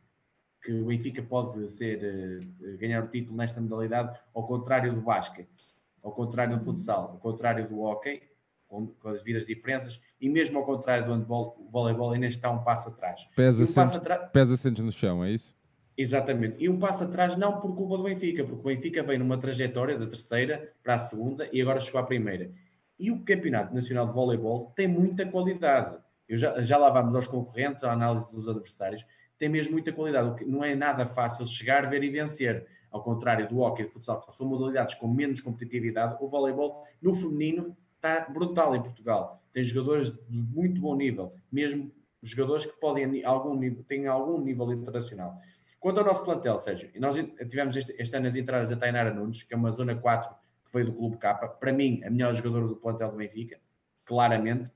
[0.62, 5.74] que o Benfica pode ser uh, ganhar o título nesta modalidade, ao contrário do basquete,
[6.02, 8.22] ao contrário do futsal, ao contrário do hockey,
[8.66, 12.50] com, com as vidas diferenças, e mesmo ao contrário do handball, o voleibol ainda está
[12.50, 13.28] um passo atrás.
[13.36, 14.18] Pesa, um sempre, atra...
[14.28, 15.54] pesa sempre no chão, é isso?
[15.97, 16.57] Exatamente.
[16.62, 19.97] E um passo atrás não por culpa do Benfica, porque o Benfica vem numa trajetória
[19.97, 22.51] da terceira para a segunda e agora chegou à primeira.
[22.99, 25.97] E o Campeonato Nacional de Voleibol tem muita qualidade.
[26.28, 29.07] Eu já, já lá vamos aos concorrentes, à análise dos adversários.
[29.38, 30.45] Tem mesmo muita qualidade.
[30.47, 32.66] Não é nada fácil chegar, ver e vencer.
[32.90, 36.84] ao contrário do hockey e do futsal, que são modalidades com menos competitividade, o voleibol
[37.03, 39.42] no feminino está brutal em Portugal.
[39.53, 41.90] Tem jogadores de muito bom nível, mesmo
[42.22, 45.36] jogadores que podem algum nível, têm algum nível internacional.
[45.85, 47.14] Quanto ao nosso plantel, Sérgio, nós
[47.47, 50.72] tivemos este, este ano as entradas a Tainara Nunes, que é uma zona 4 que
[50.72, 51.35] veio do Clube K.
[51.35, 53.61] Para mim, a melhor jogadora do plantel do Benfica,
[54.03, 54.72] claramente.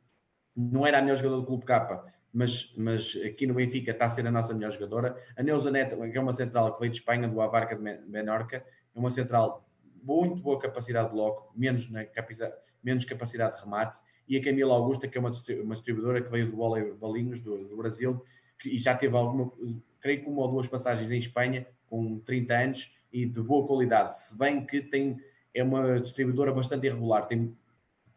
[0.54, 4.10] Não era a melhor jogadora do Clube K, mas, mas aqui no Benfica está a
[4.10, 5.16] ser a nossa melhor jogadora.
[5.34, 8.58] A Neuza Neto, que é uma central que veio de Espanha, do Avarca de Menorca,
[8.58, 9.66] é uma central
[10.02, 12.52] muito boa capacidade de bloco, menos, na capacidade,
[12.84, 13.98] menos capacidade de remate.
[14.28, 15.30] E a Camila Augusta, que é uma,
[15.62, 18.22] uma distribuidora que veio do Vôlei Balinhos, do, do Brasil,
[18.58, 19.50] que, e já teve alguma,
[20.00, 24.16] creio que uma ou duas passagens em Espanha, com 30 anos, e de boa qualidade,
[24.18, 25.18] se bem que tem,
[25.54, 27.56] é uma distribuidora bastante irregular, tem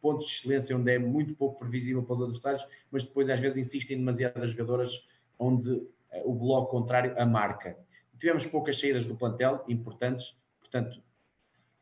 [0.02, 3.68] pontos de excelência onde é muito pouco previsível para os adversários, mas depois às vezes
[3.68, 5.08] insistem demasiadas jogadoras
[5.40, 5.72] onde
[6.12, 7.78] eh, o bloco contrário a marca.
[8.18, 11.02] Tivemos poucas saídas do plantel, importantes, portanto,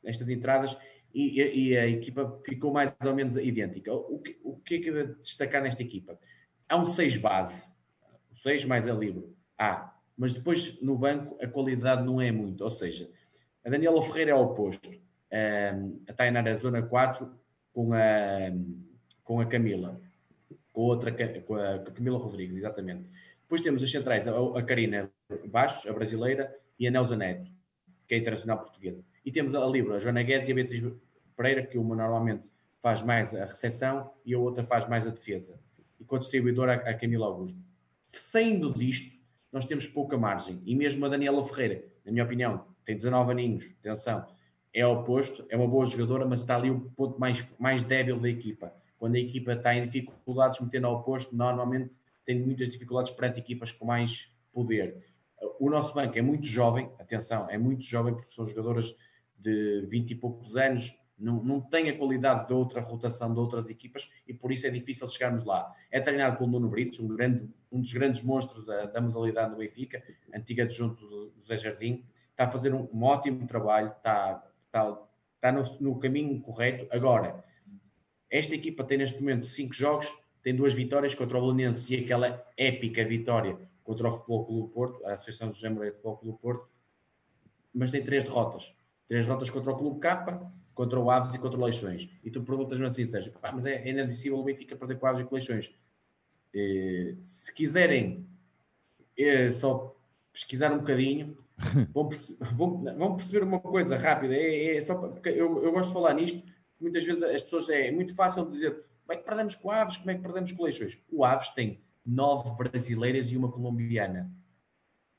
[0.03, 0.77] estas entradas,
[1.13, 3.91] e, e, a equipa ficou mais ou menos idêntica.
[3.91, 6.19] O que, o que é que é destacar nesta equipa?
[6.67, 7.73] Há um 6 base,
[8.31, 9.27] o 6 mais a livre,
[9.59, 13.09] há, mas depois no banco a qualidade não é muito, ou seja,
[13.63, 14.89] a Daniela Ferreira é o oposto,
[16.07, 17.29] a Tainara é zona 4
[17.73, 17.99] com a,
[19.23, 20.01] com a Camila,
[20.73, 23.07] com, outra, com a Camila Rodrigues, exatamente.
[23.41, 25.11] Depois temos as centrais, a, a Karina
[25.47, 27.51] Baixos, a brasileira, e a Nelza Neto,
[28.07, 29.05] que é internacional portuguesa.
[29.25, 30.83] E temos a Libra, a Joana Guedes e a Beatriz
[31.35, 35.59] Pereira, que uma normalmente faz mais a recepção e a outra faz mais a defesa.
[35.99, 37.59] E com a distribuidora, a Camila Augusto.
[38.11, 39.18] Saindo disto,
[39.51, 40.61] nós temos pouca margem.
[40.65, 44.25] E mesmo a Daniela Ferreira, na minha opinião, tem 19 aninhos, atenção,
[44.73, 48.29] é oposto, é uma boa jogadora, mas está ali o ponto mais, mais débil da
[48.29, 48.73] equipa.
[48.97, 53.71] Quando a equipa está em dificuldades, metendo ao oposto, normalmente tem muitas dificuldades perante equipas
[53.71, 55.03] com mais poder.
[55.59, 58.95] O nosso banco é muito jovem, atenção, é muito jovem porque são jogadoras
[59.37, 63.69] de 20 e poucos anos, não, não tem a qualidade de outra rotação de outras
[63.69, 65.71] equipas e por isso é difícil chegarmos lá.
[65.91, 69.57] É treinado pelo Nuno Brites, um, grande, um dos grandes monstros da, da modalidade do
[69.57, 70.01] Benfica,
[70.33, 74.97] antiga adjunto do, do Zé Jardim, está a fazer um, um ótimo trabalho, está, está,
[75.35, 76.87] está no, no, caminho correto.
[76.89, 77.43] Agora,
[78.29, 80.07] esta equipa tem neste momento cinco jogos,
[80.41, 85.05] tem duas vitórias contra o Belenense e aquela épica vitória contra o Futebol Clube Porto,
[85.05, 86.69] a Associação de José Moreira Futebol Clube Porto,
[87.73, 88.73] mas tem três derrotas.
[89.07, 92.09] Três derrotas contra o Clube K, contra o Aves e contra o Leixões.
[92.23, 95.19] E tu perguntas-me assim, Sérgio, mas é, é inadmissível o Benfica perder com o Aves
[95.19, 95.75] e com o Leixões.
[96.55, 98.25] Eh, se quiserem
[99.17, 99.93] eh, só
[100.31, 101.37] pesquisar um bocadinho,
[101.93, 104.33] vão, perce vão, vão, perceber uma coisa rápida.
[104.33, 106.41] É, é só porque eu, eu, gosto de falar nisto.
[106.79, 108.71] Muitas vezes as pessoas é, é muito fácil dizer
[109.01, 110.97] como é que perdemos com o Aves, como é que perdemos com o Leixões.
[111.11, 114.31] O Aves tem nove brasileiras e uma colombiana.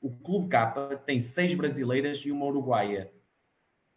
[0.01, 3.11] O Clube K tem seis brasileiras e uma uruguaia.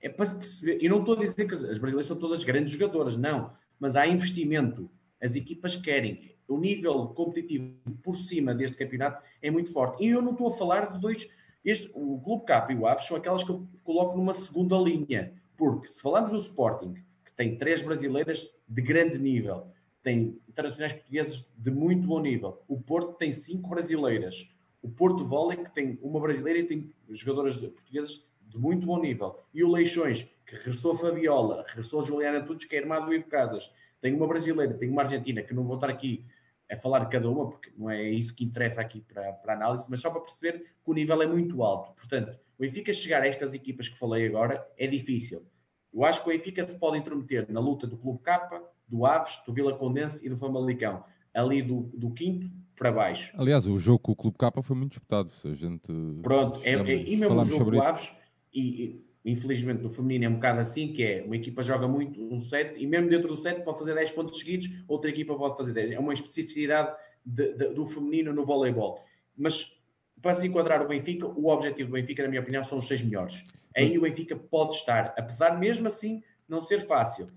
[0.04, 0.78] É para se perceber.
[0.82, 3.52] E não estou a dizer que as brasileiras são todas grandes jogadoras, não.
[3.80, 4.90] Mas há investimento.
[5.20, 6.34] As equipas querem.
[6.46, 10.04] O nível competitivo por cima deste campeonato é muito forte.
[10.04, 11.26] E eu não estou a falar de dois
[11.64, 15.32] este, o Clube Cap e o Aves são aquelas que eu coloco numa segunda linha,
[15.56, 16.94] porque se falarmos do Sporting,
[17.24, 19.68] que tem três brasileiras de grande nível,
[20.02, 24.52] tem internacionais portuguesas de muito bom nível, o Porto tem cinco brasileiras,
[24.82, 29.40] o Porto Volley, que tem uma brasileira e tem jogadoras portuguesas de muito bom nível,
[29.52, 33.72] e o Leixões, que regressou Fabiola, regressou Juliana Tudes, que é irmã do Ivo Casas,
[34.00, 36.24] tem uma brasileira, tem uma argentina, que não vou estar aqui
[36.70, 39.56] a falar de cada uma, porque não é isso que interessa aqui para, para a
[39.56, 41.92] análise, mas só para perceber que o nível é muito alto.
[41.92, 45.44] Portanto, o Benfica chegar a estas equipas que falei agora é difícil.
[45.92, 49.40] Eu acho que o Benfica se pode intrometer na luta do Clube K, do Aves,
[49.46, 53.32] do Vila Condense e do Famalicão, ali do, do quinto para baixo.
[53.38, 55.30] Aliás, o jogo com o Clube K foi muito disputado.
[55.44, 55.92] A gente
[56.22, 58.12] Pronto, é, é, e mesmo o jogo do Aves,
[58.54, 62.38] e, infelizmente no feminino é um bocado assim, que é uma equipa joga muito um
[62.38, 65.72] set e mesmo dentro do set pode fazer 10 pontos seguidos, outra equipa pode fazer
[65.72, 65.92] 10.
[65.92, 66.94] É uma especificidade
[67.24, 69.02] de, de, do feminino no voleibol.
[69.36, 69.80] Mas
[70.20, 73.02] para se enquadrar o Benfica, o objetivo do Benfica, na minha opinião, são os seis
[73.02, 73.44] melhores.
[73.76, 77.28] Aí o Benfica pode estar, apesar mesmo assim não ser fácil.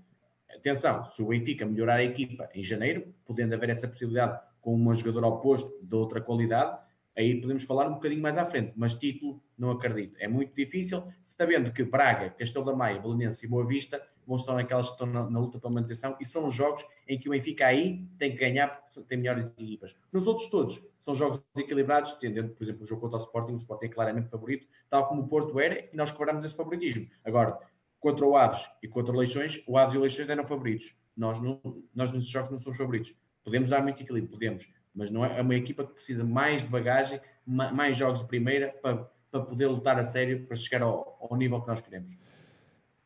[0.50, 4.94] Atenção, se o Benfica melhorar a equipa em janeiro, podendo haver essa possibilidade com uma
[4.94, 6.78] jogadora oposto de outra qualidade,
[7.18, 10.16] aí podemos falar um bocadinho mais à frente, mas título não acredito.
[10.20, 14.54] É muito difícil, sabendo que Braga, Castelo da Maia, Belenense e Boa Vista vão estar
[14.54, 17.66] naquelas que estão na, na, luta pela manutenção e são jogos em que o Benfica
[17.66, 19.96] aí tem que ganhar porque tem melhores equipas.
[20.12, 23.56] Nos outros todos, são jogos equilibrados, tendendo, por exemplo, o jogo contra o Sporting, o
[23.56, 27.08] Sporting é claramente favorito, tal como o Porto era, e nós cobramos esse favoritismo.
[27.24, 27.58] Agora,
[27.98, 30.94] contra o Aves e contra o Leixões, o Aves e o Leixões eram favoritos.
[31.16, 31.60] Nós, não,
[31.92, 33.12] nós nesses jogos não somos favoritos.
[33.42, 36.68] Podemos dar muito equilíbrio, podemos, mas não é, é uma equipa que precisa mais de
[36.68, 41.36] bagagem, mais jogos de primeira para, para poder lutar a sério para chegar ao, ao
[41.36, 42.18] nível que nós queremos.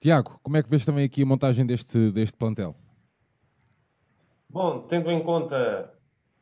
[0.01, 2.75] Tiago, como é que vês também aqui a montagem deste, deste plantel?
[4.49, 5.93] Bom, tendo em conta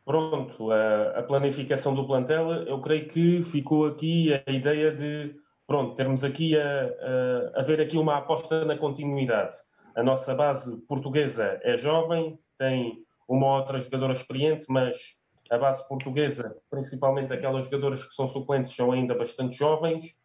[0.05, 5.35] pronto, a, a, planificação do plantel, eu creio que ficou aqui a ideia de
[5.67, 6.63] pronto, termos aqui a,
[7.55, 9.57] a, a ver aqui uma aposta na continuidade.
[9.95, 15.20] A nossa base portuguesa é jovem, tem uma ou outra jogadora experiente, mas
[15.51, 20.17] a base portuguesa, principalmente aquelas jogadoras que são suplentes, são ainda bastante jovens.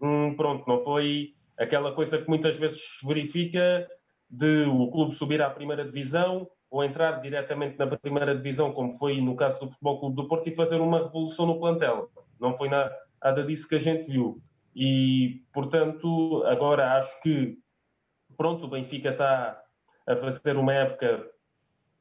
[0.00, 3.88] Hum, pronto, não foi aquela coisa que muitas vezes se verifica
[4.28, 9.20] de o clube subir à primeira divisão ou entrar diretamente na primeira divisão, como foi
[9.20, 12.10] no caso do Futebol Clube do Porto, e fazer uma revolução no plantel.
[12.38, 14.42] Não foi nada disso que a gente viu.
[14.74, 17.58] E, portanto, agora acho que,
[18.36, 19.62] pronto, o Benfica está
[20.06, 21.26] a fazer uma época.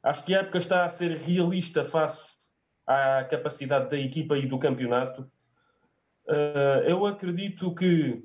[0.03, 2.36] Acho que a época está a ser realista face
[2.87, 5.29] à capacidade da equipa e do campeonato.
[6.25, 8.23] Uh, eu acredito que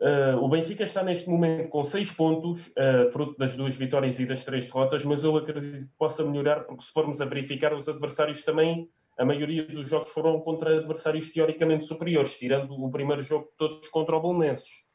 [0.00, 4.26] Uh, o Benfica está neste momento com seis pontos, uh, fruto das duas vitórias e
[4.26, 7.88] das três derrotas, mas eu acredito que possa melhorar, porque se formos a verificar, os
[7.88, 13.48] adversários também, a maioria dos jogos foram contra adversários teoricamente superiores, tirando o primeiro jogo
[13.56, 14.86] todos contra o Bolonenses.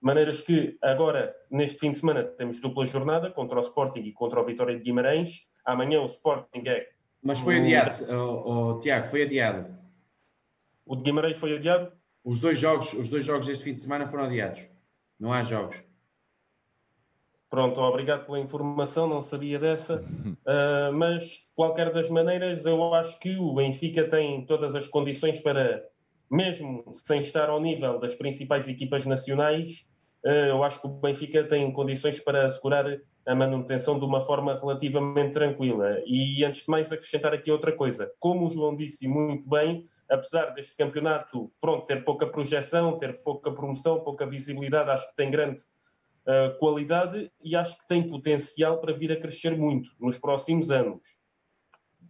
[0.00, 4.40] Maneiras que agora, neste fim de semana, temos dupla jornada contra o Sporting e contra
[4.40, 5.42] o Vitória de Guimarães.
[5.62, 6.88] Amanhã o Sporting é.
[7.22, 9.78] Mas foi adiado, oh, oh, Tiago, foi adiado.
[10.86, 11.92] O de Guimarães foi adiado?
[12.24, 14.66] Os dois jogos, os dois jogos deste fim de semana foram adiados.
[15.18, 15.84] Não há jogos.
[17.50, 20.00] Pronto, obrigado pela informação, não sabia dessa.
[20.00, 25.40] Uh, mas, de qualquer das maneiras, eu acho que o Benfica tem todas as condições
[25.40, 25.84] para,
[26.30, 29.84] mesmo sem estar ao nível das principais equipas nacionais,
[30.24, 32.86] uh, eu acho que o Benfica tem condições para assegurar
[33.30, 36.02] a manutenção de uma forma relativamente tranquila.
[36.04, 38.12] E, antes de mais, acrescentar aqui outra coisa.
[38.18, 43.52] Como o João disse muito bem, apesar deste campeonato, pronto, ter pouca projeção, ter pouca
[43.52, 45.60] promoção, pouca visibilidade, acho que tem grande
[46.26, 51.00] uh, qualidade e acho que tem potencial para vir a crescer muito nos próximos anos.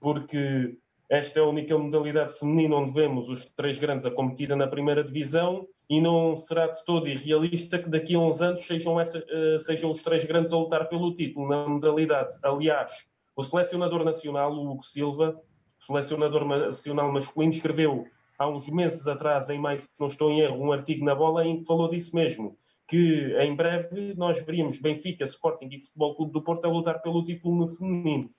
[0.00, 4.66] Porque esta é a única modalidade feminina onde vemos os três grandes a competir na
[4.66, 9.18] primeira divisão e não será de todo irrealista que daqui a uns anos sejam, essa,
[9.18, 12.32] uh, sejam os três grandes a lutar pelo título na modalidade.
[12.44, 15.42] Aliás, o selecionador nacional, o Hugo Silva,
[15.80, 18.06] selecionador nacional masculino, escreveu
[18.38, 21.44] há uns meses atrás, em maio, se não estou em erro, um artigo na bola
[21.44, 26.32] em que falou disso mesmo, que em breve nós veríamos Benfica, Sporting e Futebol Clube
[26.32, 28.30] do Porto a lutar pelo título no feminino.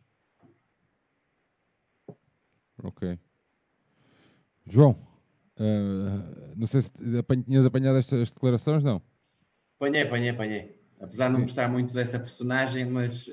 [2.82, 3.20] Ok.
[4.66, 5.11] João,
[5.60, 6.91] uh, não sei se
[7.45, 9.02] tinhas apanhado estas declarações, não?
[9.78, 10.82] Apanhei, apanhei, apanhei.
[10.99, 13.30] Apesar de não gostar muito dessa personagem, mas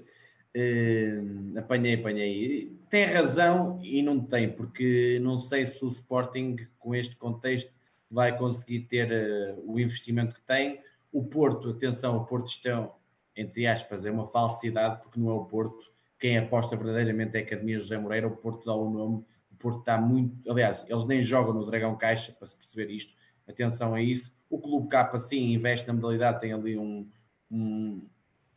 [0.56, 2.76] Uh, apanhei, apanhei.
[2.88, 7.76] Tem razão e não tem, porque não sei se o Sporting, com este contexto,
[8.10, 10.80] vai conseguir ter uh, o investimento que tem.
[11.12, 12.92] O Porto, atenção, o Porto estão,
[13.36, 15.92] entre aspas, é uma falsidade, porque não é o Porto.
[16.18, 18.26] Quem aposta verdadeiramente é a Academia José Moreira.
[18.26, 19.24] O Porto dá o nome.
[19.58, 20.50] Porto está muito.
[20.50, 23.14] Aliás, eles nem jogam no Dragão Caixa, para se perceber isto.
[23.46, 24.32] Atenção a isso.
[24.48, 27.08] O Clube Capa, sim, investe na modalidade, tem ali um,
[27.50, 28.08] um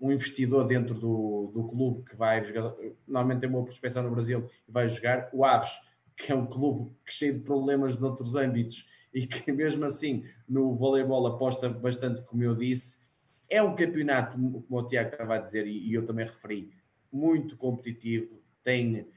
[0.01, 2.73] um investidor dentro do, do clube que vai jogar,
[3.07, 5.79] normalmente tem uma prospecção no Brasil e vai jogar, o Aves,
[6.17, 10.75] que é um clube cheio de problemas de outros âmbitos e que mesmo assim no
[10.75, 12.99] voleibol aposta bastante, como eu disse,
[13.47, 16.71] é um campeonato, como o Tiago estava a dizer e, e eu também referi,
[17.11, 19.07] muito competitivo, tem,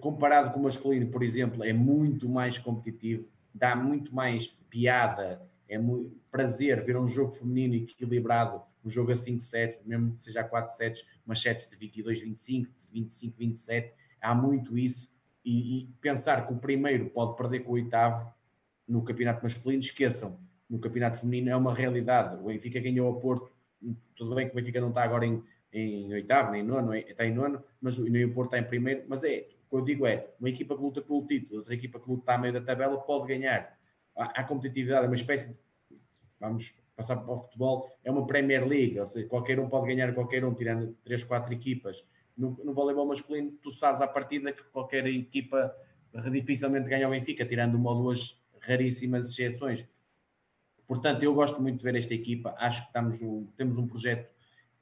[0.00, 5.78] comparado com o masculino, por exemplo, é muito mais competitivo, dá muito mais piada, é
[5.78, 10.40] muito prazer ver um jogo feminino equilibrado um jogo a 5 sets, mesmo que seja
[10.40, 15.10] a 4 sets, mas sets de 22, 25, de 25, 27, há muito isso.
[15.44, 18.32] E, e, pensar que o primeiro pode perder com o oitavo
[18.86, 22.36] no campeonato masculino, esqueçam, no campeonato feminino é uma realidade.
[22.36, 23.50] O Benfica ganhou a Porto,
[24.14, 27.34] tudo bem que o Benfica não está agora em, em oitavo, nem nono, está em
[27.34, 30.28] nono, mas nem o Porto está em primeiro, mas é, o que eu digo é,
[30.40, 33.26] uma equipa que luta pelo título, outra equipa que luta a meio da tabela pode
[33.28, 33.78] ganhar.
[34.16, 35.56] A, a competitividade é uma espécie de,
[36.40, 40.12] vamos passar para o futebol, é uma Premier League, ou seja, qualquer um pode ganhar
[40.12, 42.04] qualquer um, tirando 3, 4 equipas.
[42.36, 45.74] No, no voleibol masculino, tu sabes à partida que qualquer equipa
[46.30, 49.88] dificilmente ganha o Benfica, tirando uma ou duas raríssimas exceções.
[50.86, 54.28] Portanto, eu gosto muito de ver esta equipa, acho que estamos no, temos um projeto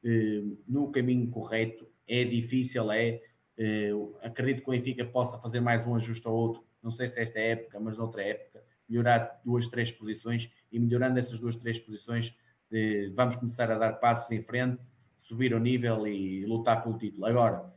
[0.02, 3.20] eh, no caminho correto, é difícil, é.
[3.58, 3.90] Eh,
[4.22, 7.40] acredito que o Benfica possa fazer mais um ajuste ao outro, não sei se esta
[7.40, 12.34] época, mas noutra época melhorar duas, três posições e melhorando essas duas, três posições,
[12.72, 17.26] eh, vamos começar a dar passos em frente, subir o nível e lutar pelo título.
[17.26, 17.70] Agora,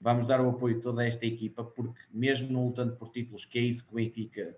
[0.00, 3.58] vamos dar o apoio a toda esta equipa, porque mesmo não lutando por títulos, que
[3.58, 4.56] é isso que o Benfica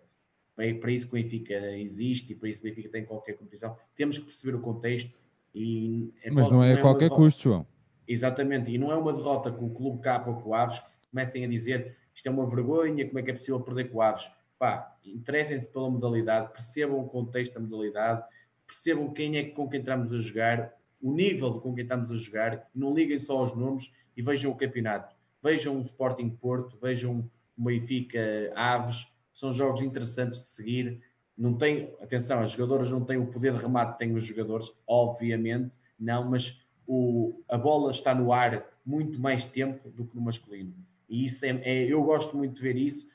[0.59, 3.35] é para isso que o Benfica existe e para isso que o Benfica tem qualquer
[3.35, 3.77] competição.
[3.97, 5.11] Temos que perceber o contexto.
[5.55, 7.66] E é Mas é, não é a qualquer custo, João.
[8.07, 10.90] Exatamente, e não é uma derrota com o Clube K ou com o Aves que
[10.90, 13.98] se comecem a dizer isto é uma vergonha, como é que é possível perder com
[13.98, 14.30] o Aves?
[14.59, 18.22] Pá, interessem-se pela modalidade, percebam o contexto da modalidade,
[18.66, 22.16] percebam quem é com quem estamos a jogar, o nível de com quem estamos a
[22.16, 25.14] jogar, não liguem só aos nomes e vejam o campeonato.
[25.42, 27.28] Vejam o Sporting Porto, vejam
[27.59, 28.20] o Benfica
[28.55, 31.00] Aves, são jogos interessantes de seguir.
[31.36, 34.70] Não tem, atenção, as jogadoras não têm o poder de remate que têm os jogadores,
[34.86, 40.22] obviamente, não, mas o, a bola está no ar muito mais tempo do que no
[40.22, 40.74] masculino.
[41.09, 43.07] E isso é, é eu gosto muito de ver isso.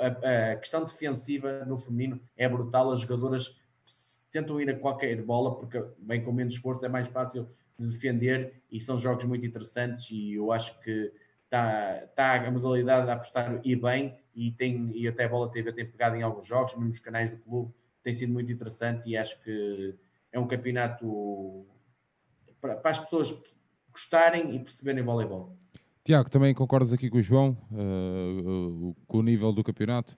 [0.00, 2.90] A, a, questão defensiva no feminino é brutal.
[2.90, 3.56] As jogadoras
[4.30, 7.48] tentam ir a qualquer bola porque, bem com menos esforço, é mais fácil
[7.78, 10.10] de defender e são jogos muito interessantes.
[10.10, 11.12] E eu acho que
[11.44, 14.16] está, está a modalidade a apostar e bem.
[14.34, 17.28] E, tem, e até a Bola TV tem pegado em alguns jogos, mesmo nos canais
[17.28, 17.72] do clube.
[18.02, 19.94] Tem sido muito interessante e acho que
[20.32, 21.66] é um campeonato
[22.62, 23.36] para, para as pessoas
[23.90, 25.58] gostarem e perceberem voleibol.
[26.04, 30.16] Tiago, também concordas aqui com o João, uh, uh, com o nível do campeonato?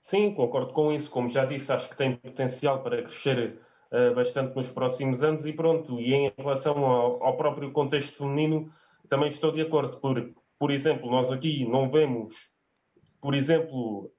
[0.00, 1.10] Sim, concordo com isso.
[1.10, 3.60] Como já disse, acho que tem potencial para crescer
[3.92, 6.00] uh, bastante nos próximos anos e pronto.
[6.00, 8.68] E em relação ao, ao, próprio contexto feminino,
[9.08, 9.98] também estou de acordo.
[9.98, 12.34] Por, por exemplo, nós aqui não vemos,
[13.20, 14.12] por exemplo,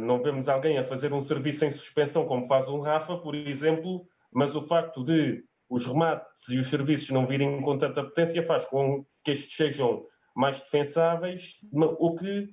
[0.00, 4.06] não vemos alguém a fazer um serviço em suspensão como faz um Rafa, por exemplo,
[4.32, 8.64] mas o facto de os remates e os serviços não virem com tanta potência faz
[8.64, 12.48] com que estes sejam mais defensáveis, o que,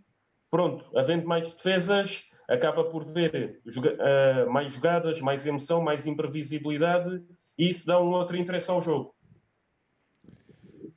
[0.49, 7.24] pronto, havendo mais defesas, acaba por ver uh, mais jogadas, mais emoção, mais imprevisibilidade
[7.57, 9.16] e isso dá um outro interesse ao jogo.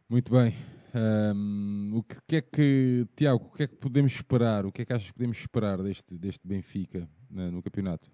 [0.09, 0.55] Muito bem.
[0.95, 4.65] Um, o que é que, Tiago, o que é que podemos esperar?
[4.65, 8.11] O que é que achas que podemos esperar deste, deste Benfica né, no campeonato?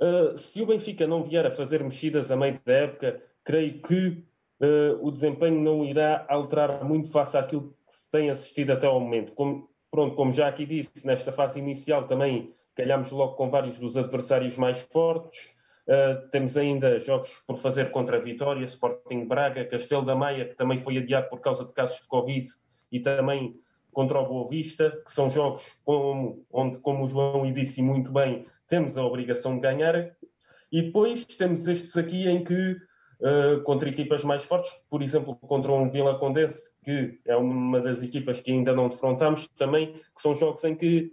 [0.00, 4.24] Uh, se o Benfica não vier a fazer mexidas a meio da época, creio que
[4.62, 8.98] uh, o desempenho não irá alterar muito face àquilo que se tem assistido até ao
[8.98, 9.32] momento.
[9.32, 13.98] Como, pronto, como já aqui disse, nesta fase inicial também calhamos logo com vários dos
[13.98, 15.50] adversários mais fortes.
[15.86, 20.54] Uh, temos ainda jogos por fazer contra a Vitória, Sporting Braga, Castelo da Maia, que
[20.54, 22.48] também foi adiado por causa de casos de Covid,
[22.90, 23.54] e também
[23.92, 28.44] contra o Boa Vista, que são jogos como, onde, como o João disse muito bem,
[28.68, 30.12] temos a obrigação de ganhar.
[30.72, 32.76] E depois temos estes aqui em que,
[33.20, 38.02] uh, contra equipas mais fortes, por exemplo, contra um Vila Condense, que é uma das
[38.02, 41.12] equipas que ainda não defrontamos, também, que são jogos em que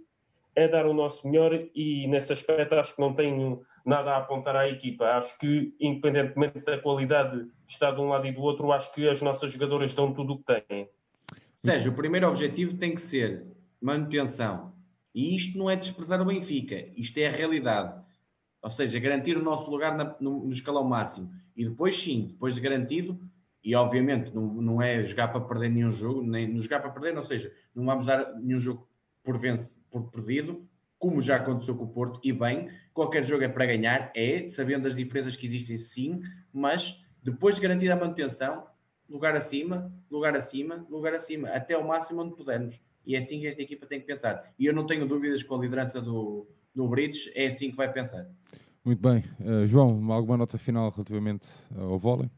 [0.58, 4.56] é dar o nosso melhor e nesse aspecto acho que não tenho nada a apontar
[4.56, 5.04] à equipa.
[5.04, 9.08] Acho que, independentemente da qualidade de estar de um lado e do outro, acho que
[9.08, 10.88] as nossas jogadoras dão tudo o que têm.
[11.58, 13.44] Sérgio, o primeiro objetivo tem que ser
[13.80, 14.72] manutenção.
[15.14, 18.00] E isto não é desprezar o Benfica, isto é a realidade.
[18.62, 21.32] Ou seja, garantir o nosso lugar na, no, no, escalão máximo.
[21.56, 23.20] E depois, sim, depois de garantido,
[23.62, 27.24] e obviamente não, não é jogar para perder nenhum jogo, nem jogar para perder, ou
[27.24, 28.88] seja, não vamos dar nenhum jogo
[29.24, 30.64] por, vence, por perdido,
[30.98, 34.86] como já aconteceu com o Porto, e bem, qualquer jogo é para ganhar, é, sabendo
[34.86, 36.20] as diferenças que existem, sim,
[36.52, 38.66] mas depois de garantir a manutenção,
[39.08, 42.80] lugar acima, lugar acima, lugar acima, até o máximo onde pudermos.
[43.06, 44.52] E é assim que esta equipa tem que pensar.
[44.58, 47.90] E eu não tenho dúvidas com a liderança do, do Brites, é assim que vai
[47.90, 48.26] pensar.
[48.84, 49.24] Muito bem.
[49.40, 52.30] Uh, João, alguma nota final relativamente ao vôlei?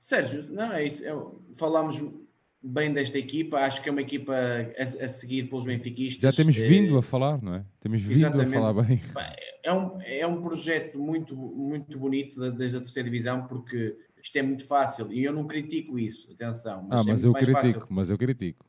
[0.00, 1.04] Sérgio, não, é isso.
[1.04, 1.12] É,
[1.56, 2.02] falámos
[2.62, 6.22] bem desta equipa, acho que é uma equipa a, a seguir pelos benfiquistas.
[6.22, 7.64] Já temos é, vindo a falar, não é?
[7.80, 8.56] Temos vindo exatamente.
[8.56, 9.00] a falar bem.
[9.62, 14.42] É um, é um projeto muito, muito bonito desde a terceira divisão, porque isto é
[14.42, 16.86] muito fácil e eu não critico isso, atenção.
[16.88, 17.86] Mas ah, mas é eu critico, fácil.
[17.90, 18.66] mas eu critico.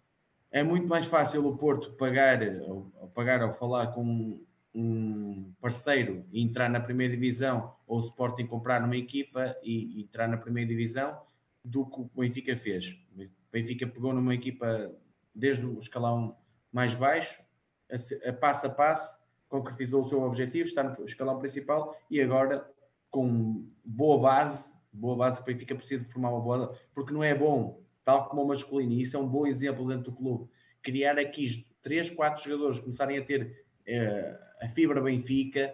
[0.51, 4.41] É muito mais fácil o Porto pagar ou, pagar ou falar com
[4.73, 10.01] um parceiro e entrar na primeira divisão ou o Sporting comprar uma equipa e, e
[10.03, 11.17] entrar na primeira divisão
[11.63, 12.91] do que o Benfica fez.
[13.15, 14.91] O Benfica pegou numa equipa
[15.33, 16.35] desde o escalão
[16.69, 17.41] mais baixo,
[17.89, 19.15] a, a passo a passo,
[19.47, 22.69] concretizou o seu objetivo, está no escalão principal e agora
[23.09, 27.23] com boa base boa base que o Benfica precisa de formar uma boa, porque não
[27.23, 30.49] é bom, tal como o masculino, e isso é um bom exemplo dentro do clube,
[30.81, 35.73] criar aqui três, quatro jogadores começarem a ter uh, a fibra Benfica,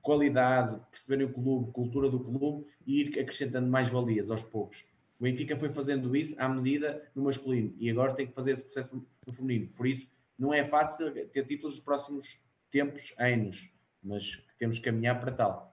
[0.00, 4.86] qualidade, perceberem o clube, cultura do clube e ir acrescentando mais valias aos poucos.
[5.18, 8.62] O Benfica foi fazendo isso à medida no masculino e agora tem que fazer esse
[8.62, 9.68] processo no feminino.
[9.76, 13.70] Por isso, não é fácil ter títulos nos próximos tempos, anos,
[14.02, 15.69] mas temos que caminhar para tal.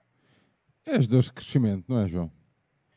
[0.87, 2.31] É as dores de crescimento, não é, João?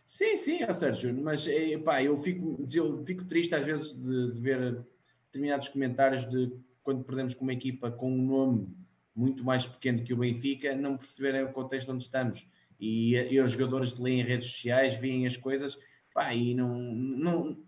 [0.06, 4.32] Sim, sim, é Sérgio, mas é, pá, eu fico, eu fico triste às vezes de,
[4.32, 4.86] de ver
[5.26, 6.52] determinados comentários de
[6.84, 8.68] quando perdemos com uma equipa com um nome
[9.14, 12.48] muito mais pequeno que o Benfica, não perceberem o contexto onde estamos.
[12.78, 15.76] E, e os jogadores leem redes sociais, veem as coisas
[16.14, 17.58] pá, e não, não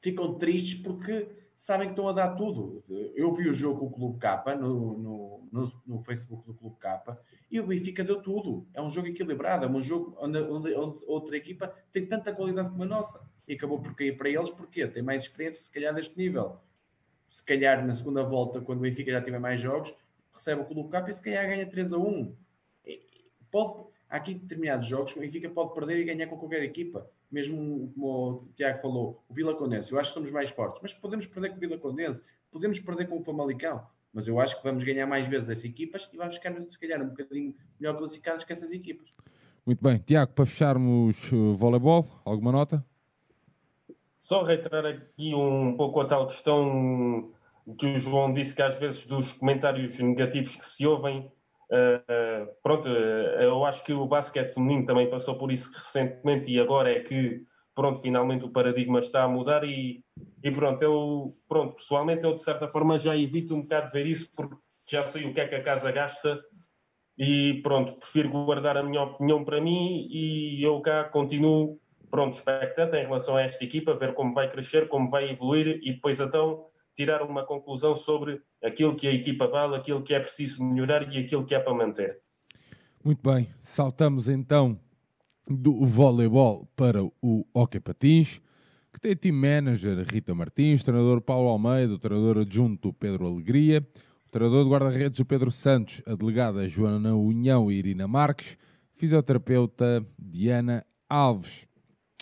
[0.00, 1.28] ficam tristes porque
[1.60, 2.82] sabem que estão a dar tudo.
[3.14, 6.76] Eu vi o jogo com o Clube K no, no, no, no, Facebook do Clube
[6.78, 7.18] K
[7.50, 8.66] e o Benfica deu tudo.
[8.72, 12.70] É um jogo equilibrado, é um jogo onde, onde, onde, outra equipa tem tanta qualidade
[12.70, 15.92] como a nossa e acabou por cair para eles porque tem mais experiência, se calhar,
[15.94, 16.56] deste nível.
[17.28, 19.94] Se calhar na segunda volta, quando o Benfica já tiver mais jogos,
[20.32, 22.36] recebe o Clube K e se calhar ganha 3 a 1.
[23.50, 27.08] Pode, há aqui determinados jogos que o Benfica pode perder e ganhar com qualquer equipa
[27.30, 30.92] mesmo como o Tiago falou, o Vila Condense, eu acho que somos mais fortes, mas
[30.92, 34.64] podemos perder com o Vila Condense, podemos perder com o Famalicão, mas eu acho que
[34.64, 38.44] vamos ganhar mais vezes essas equipas e vamos ficar, se calhar, um bocadinho melhor classificados
[38.44, 39.08] que essas equipas.
[39.64, 39.98] Muito bem.
[39.98, 42.84] Tiago, para fecharmos o voleibol, alguma nota?
[44.18, 47.32] Só reiterar aqui um pouco a tal questão
[47.78, 51.30] que o João disse que às vezes dos comentários negativos que se ouvem
[52.62, 57.00] Pronto, eu acho que o basquete feminino também passou por isso recentemente e agora é
[57.00, 57.42] que,
[57.74, 60.02] pronto, finalmente o paradigma está a mudar e,
[60.42, 64.30] e pronto, eu, pronto, pessoalmente eu de certa forma já evito um bocado ver isso
[64.34, 64.56] porque
[64.88, 66.42] já sei o que é que a casa gasta
[67.16, 71.78] e pronto, prefiro guardar a minha opinião para mim e eu cá continuo,
[72.10, 75.92] pronto, expectante em relação a esta equipa, ver como vai crescer, como vai evoluir e
[75.92, 80.64] depois então tirar uma conclusão sobre aquilo que a equipa vale, aquilo que é preciso
[80.64, 82.20] melhorar e aquilo que é para manter.
[83.02, 84.78] Muito bem, saltamos então
[85.48, 88.40] do voleibol para o hockey patins,
[88.92, 93.86] que tem team manager Rita Martins, treinador Paulo Almeida, o treinador adjunto Pedro Alegria,
[94.26, 98.56] o treinador de guarda-redes o Pedro Santos, a delegada Joana Unhão e Irina Marques,
[98.94, 101.66] fisioterapeuta Diana Alves.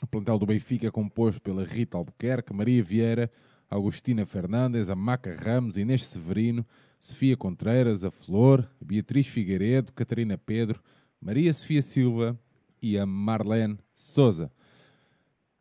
[0.02, 3.30] O plantel do Benfica é composto pela Rita Albuquerque, Maria Vieira,
[3.70, 6.66] Agostina Fernandes, a Maca Ramos, Inês Severino,
[6.98, 10.80] Sofia Contreiras, a Flor, a Beatriz Figueiredo, Catarina Pedro,
[11.20, 12.38] Maria Sofia Silva
[12.80, 14.50] e a Marlene Souza.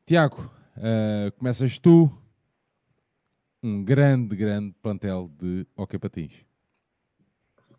[0.06, 2.10] Tiago, uh, começas tu.
[3.62, 6.32] Um grande, grande plantel de hockey patins.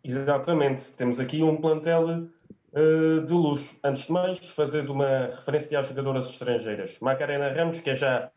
[0.03, 0.91] Exatamente.
[0.91, 2.29] Temos aqui um plantel
[2.73, 3.77] uh, de luxo.
[3.83, 6.99] Antes de mais, fazer de uma referência às jogadoras estrangeiras.
[6.99, 8.31] Macarena Ramos, que é já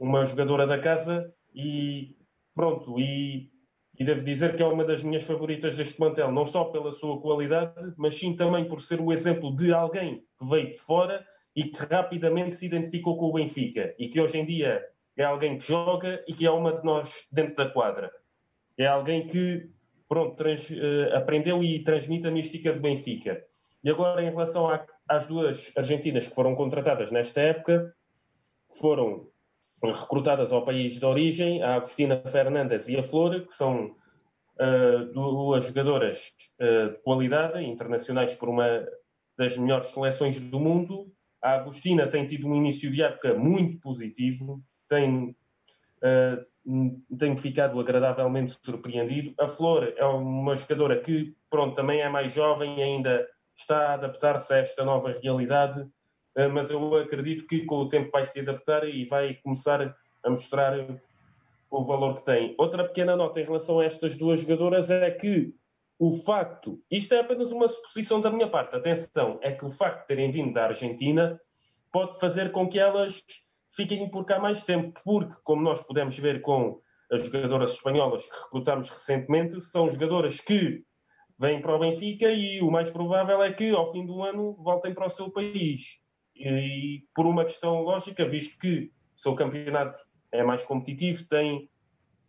[0.00, 2.16] uma jogadora da casa e
[2.54, 3.50] pronto, e,
[3.98, 7.20] e devo dizer que é uma das minhas favoritas deste plantel, não só pela sua
[7.20, 11.24] qualidade, mas sim também por ser o exemplo de alguém que veio de fora
[11.54, 14.82] e que rapidamente se identificou com o Benfica e que hoje em dia
[15.16, 18.10] é alguém que joga e que é uma de nós dentro da quadra.
[18.78, 19.68] É alguém que
[20.08, 23.44] pronto, trans, uh, aprendeu e transmite a mística do Benfica.
[23.84, 24.66] E agora, em relação
[25.06, 27.94] às duas argentinas que foram contratadas nesta época,
[28.80, 29.28] foram
[29.82, 35.64] recrutadas ao país de origem, a Agostina Fernandes e a Flor, que são uh, duas
[35.64, 38.86] jogadoras uh, de qualidade, internacionais por uma
[39.36, 41.10] das melhores seleções do mundo.
[41.42, 45.34] A Agostina tem tido um início de época muito positivo, tem,
[46.02, 49.34] uh, ficado agradavelmente surpreendido.
[49.40, 53.26] A Flor é uma jogadora que, pronto, também é mais jovem, ainda
[53.56, 55.86] está a adaptar-se a esta nova realidade
[56.52, 60.74] mas eu acredito que com o tempo vai se adaptar e vai começar a mostrar
[61.70, 62.54] o valor que tem.
[62.58, 65.54] Outra pequena nota em relação a estas duas jogadoras é que
[65.98, 70.00] o facto, isto é apenas uma suposição da minha parte, atenção, é que o facto
[70.00, 71.38] de terem vindo da Argentina
[71.92, 73.22] pode fazer com que elas
[73.70, 76.80] fiquem por cá mais tempo, porque, como nós podemos ver com
[77.12, 80.82] as jogadoras espanholas que recrutamos recentemente, são jogadoras que
[81.38, 84.94] vêm para o Benfica e o mais provável é que, ao fim do ano, voltem
[84.94, 86.00] para o seu país
[86.40, 91.68] e por uma questão lógica, visto que o seu campeonato é mais competitivo, tem,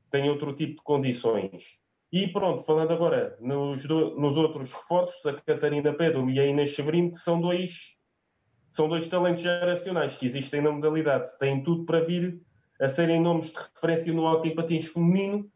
[0.09, 1.80] tem outro tipo de condições.
[2.12, 7.12] E pronto, falando agora nos, nos outros reforços, a Catarina Pedro e a Inês Severino,
[7.12, 7.97] que são dois,
[8.70, 12.41] são dois talentos geracionais que existem na modalidade, têm tudo para vir
[12.82, 15.49] a serem nomes de referência no hockey patins feminino.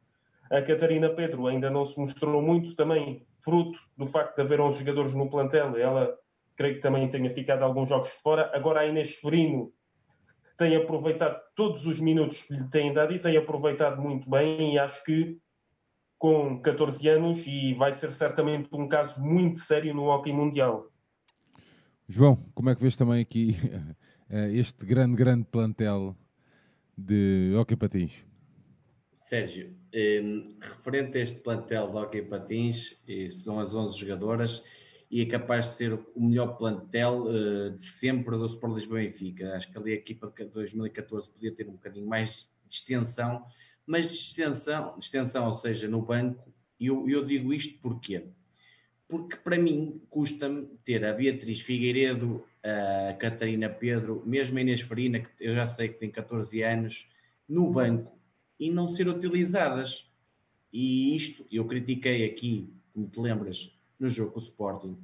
[0.50, 4.80] A Catarina Pedro ainda não se mostrou muito, também fruto do facto de haver 11
[4.80, 5.76] jogadores no plantel.
[5.76, 6.16] Ela
[6.56, 8.52] creio que também tenha ficado alguns jogos de fora.
[8.54, 9.74] Agora a Inês Ferino
[10.58, 14.80] tem aproveitado todos os minutos que lhe têm dado e tem aproveitado muito bem e
[14.80, 15.38] acho que
[16.18, 20.90] com 14 anos e vai ser certamente um caso muito sério no hockey mundial.
[22.08, 23.56] João, como é que vês também aqui
[24.30, 26.16] eh, este grande, grande plantel
[26.98, 28.24] de hockey patins?
[29.12, 33.02] Sérgio, um, referente a este plantel de hockey patins,
[33.44, 34.64] são as 11 jogadoras,
[35.16, 39.56] e é capaz de ser o melhor plantel uh, de sempre do Sport Lisboa Benfica.
[39.56, 43.46] Acho que ali a equipa de 2014 podia ter um bocadinho mais de extensão,
[43.88, 48.26] mas de extensão, de extensão ou seja, no banco, e eu, eu digo isto porquê?
[49.08, 55.22] Porque para mim custa-me ter a Beatriz Figueiredo, a Catarina Pedro, mesmo a Inês Farina,
[55.22, 57.10] que eu já sei que tem 14 anos,
[57.48, 58.20] no banco
[58.60, 60.12] e não ser utilizadas.
[60.74, 64.98] E isto eu critiquei aqui, como te lembras, no jogo com o Sporting,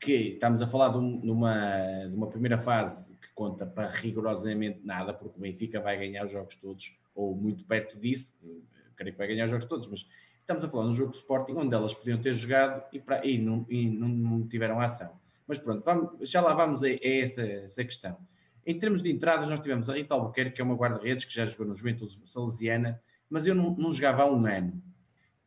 [0.00, 4.80] que estamos a falar de, um, numa, de uma primeira fase que conta para rigorosamente
[4.84, 8.34] nada, porque o Benfica vai ganhar os jogos todos, ou muito perto disso,
[8.96, 10.08] creio que vai ganhar os jogos todos, mas
[10.40, 13.38] estamos a falar de um jogo Sporting onde elas podiam ter jogado e, para, e,
[13.38, 15.18] não, e não, não, tiveram ação.
[15.46, 18.16] Mas pronto, vamos, já lá vamos a, a essa, essa, questão.
[18.64, 21.46] Em termos de entradas, nós tivemos a Rita Albuquerque, que é uma guarda-redes que já
[21.46, 24.82] jogou no Juventude Salesiana, mas eu não, não jogava há um ano.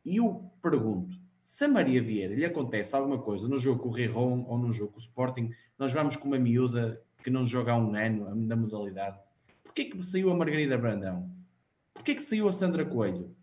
[0.04, 3.92] E eu pergunto, se a Maria Vieira lhe acontece alguma coisa no jogo com o
[3.92, 7.72] Riron ou no jogo com o Sporting, nós vamos com uma miúda que não joga
[7.72, 9.18] há um ano na modalidade.
[9.62, 11.30] Porquê que saiu a Margarida Brandão?
[11.94, 13.34] Porquê que saiu a Sandra Coelho?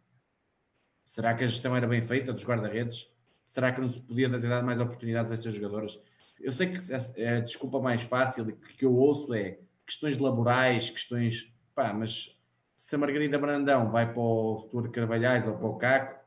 [1.03, 3.11] Será que a gestão era bem feita dos guarda-redes?
[3.43, 6.01] Será que não se podia ter dado mais oportunidades a estas jogadoras?
[6.39, 6.77] Eu sei que
[7.23, 11.51] a desculpa mais fácil que eu ouço é questões laborais, questões.
[11.73, 12.37] Pá, mas
[12.75, 16.18] se a Margarida Brandão vai para o Stuart Carvalhais ou para o Caco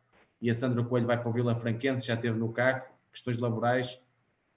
[0.43, 4.03] e a Sandra Coelho vai para o Vila Franquense, já esteve no Caco, questões laborais,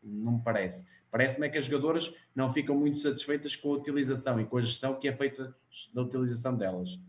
[0.01, 0.87] não me parece.
[1.11, 4.61] Parece-me é que as jogadoras não ficam muito satisfeitas com a utilização e com a
[4.61, 5.55] gestão que é feita
[5.93, 6.99] da utilização delas.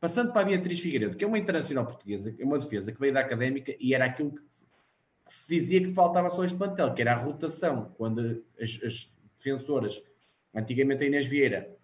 [0.00, 3.14] Passando para a Beatriz Figueiredo, que é uma internacional portuguesa, é uma defesa que veio
[3.14, 4.42] da académica e era aquilo que
[5.26, 10.02] se dizia que faltava só este plantel, que era a rotação, quando as, as defensoras,
[10.54, 11.74] antigamente a Inês Vieira,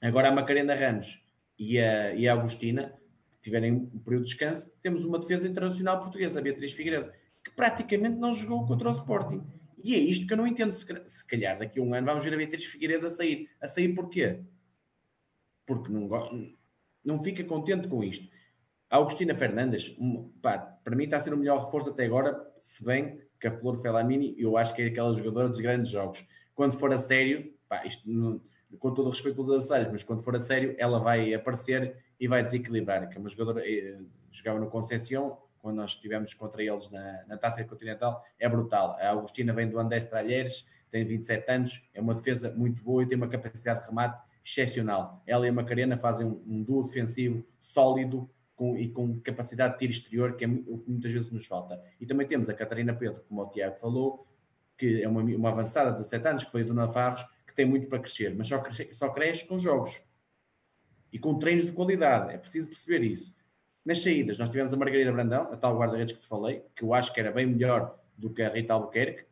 [0.00, 1.22] agora a Macarena Ramos
[1.58, 2.97] e a, e a Agostina,
[3.40, 7.12] tiverem um período de descanso, temos uma defesa internacional portuguesa, a Beatriz Figueiredo,
[7.44, 9.42] que praticamente não jogou contra o Sporting.
[9.82, 10.72] E é isto que eu não entendo.
[10.72, 13.48] Se, calhar daqui a um ano vamos ver a Beatriz Figueiredo a sair.
[13.60, 14.40] A sair porquê?
[15.66, 16.08] Porque não,
[17.04, 18.28] não fica contente com isto.
[18.90, 19.94] A Fernandes,
[20.40, 23.52] pá, para mim está a ser o melhor reforço até agora, se bem que a
[23.52, 26.26] Flor Felamini, eu acho que é aquela jogadora dos grandes jogos.
[26.54, 28.08] Quando for a sério, pá, isto
[28.78, 32.26] com todo o respeito pelos adversários, mas quando for a sério, ela vai aparecer e
[32.26, 33.08] vai desequilibrar.
[33.08, 33.98] Que é uma jogadora eh,
[34.30, 38.96] jogava no Conceição, quando nós estivemos contra eles na, na Taça Continental, é brutal.
[39.00, 43.06] A Agostina vem do Andrés Tralheres, tem 27 anos, é uma defesa muito boa e
[43.06, 45.22] tem uma capacidade de remate excepcional.
[45.26, 49.78] Ela e a Macarena fazem um, um duo defensivo sólido com, e com capacidade de
[49.80, 51.80] tiro exterior, que é o que muitas vezes nos falta.
[52.00, 54.26] E também temos a Catarina Pedro, como o Tiago falou,
[54.76, 57.88] que é uma, uma avançada de 17 anos, que veio do Navarros, que tem muito
[57.88, 60.02] para crescer, mas só cresce, só cresce com jogos
[61.12, 62.34] e com treinos de qualidade.
[62.34, 63.36] É preciso perceber isso.
[63.84, 66.92] Nas saídas, nós tivemos a Margarida Brandão, a tal guarda-redes que te falei, que eu
[66.92, 69.24] acho que era bem melhor do que a Rita Albuquerque.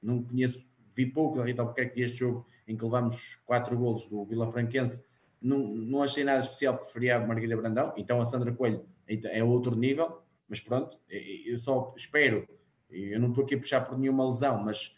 [0.00, 4.24] Não conheço, vi pouco da Rita Albuquerque deste jogo em que levamos quatro golos do
[4.24, 5.04] Vila Franquense.
[5.40, 7.92] Não, não achei nada especial, preferia a Margarida Brandão.
[7.96, 12.48] Então a Sandra Coelho então, é outro nível, mas pronto, eu só espero,
[12.88, 14.96] eu não estou aqui a puxar por nenhuma lesão, mas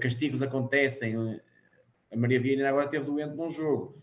[0.00, 1.40] castigos acontecem.
[2.12, 4.02] A Maria Vieira agora esteve doente num jogo.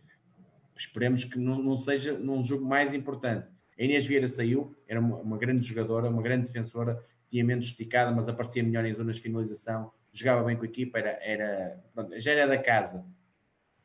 [0.75, 3.51] Esperemos que não, não seja num jogo mais importante.
[3.77, 8.11] A Inês Vieira saiu, era uma, uma, grande jogadora, uma grande defensora, tinha menos esticada,
[8.11, 11.83] mas aparecia melhor em zonas de finalização, jogava bem com a equipa, era, era,
[12.17, 13.05] já era da casa.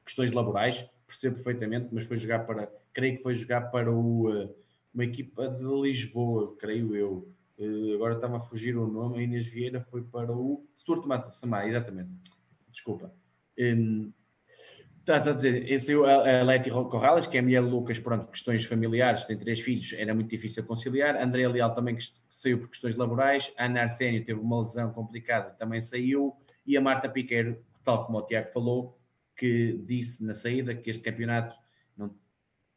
[0.05, 4.49] Questões laborais, percebo perfeitamente, mas foi jogar para, creio que foi jogar para o, eh,
[4.95, 7.29] uma equipa de Lisboa, creio eu.
[7.59, 11.31] Uh, agora estava a fugir o nome, a Inês Vieira foi para o Stuart Mato
[11.31, 12.11] Samar, exatamente.
[12.71, 13.13] Desculpa.
[15.01, 18.27] Está, está a dizer, esse a, a Leti Corrales, que é a mulher Lucas, pronto,
[18.27, 21.17] questões familiares, tem três filhos, era muito difícil conciliar.
[21.17, 23.51] André Leal também que saiu por questões laborais.
[23.57, 26.37] A Ana Arsénio teve uma lesão complicada, também saiu.
[26.67, 29.01] E a Marta Piqueiro, tal como o Tiago falou,
[29.35, 31.57] que disse na saída que este campeonato,
[31.97, 32.15] não,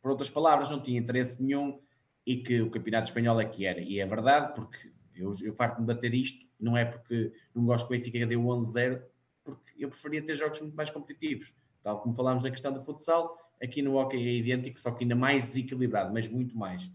[0.01, 1.81] por outras palavras, não tinha interesse nenhum
[2.25, 3.81] e que o campeonato espanhol é que era.
[3.81, 7.93] E é verdade, porque eu, eu farto-me bater isto, não é porque não gosto que
[7.93, 9.01] o Benfica deu 11-0,
[9.43, 11.53] porque eu preferia ter jogos muito mais competitivos
[11.83, 15.15] Tal como falámos na questão do futsal, aqui no hockey é idêntico, só que ainda
[15.15, 16.89] mais desequilibrado, mas muito mais.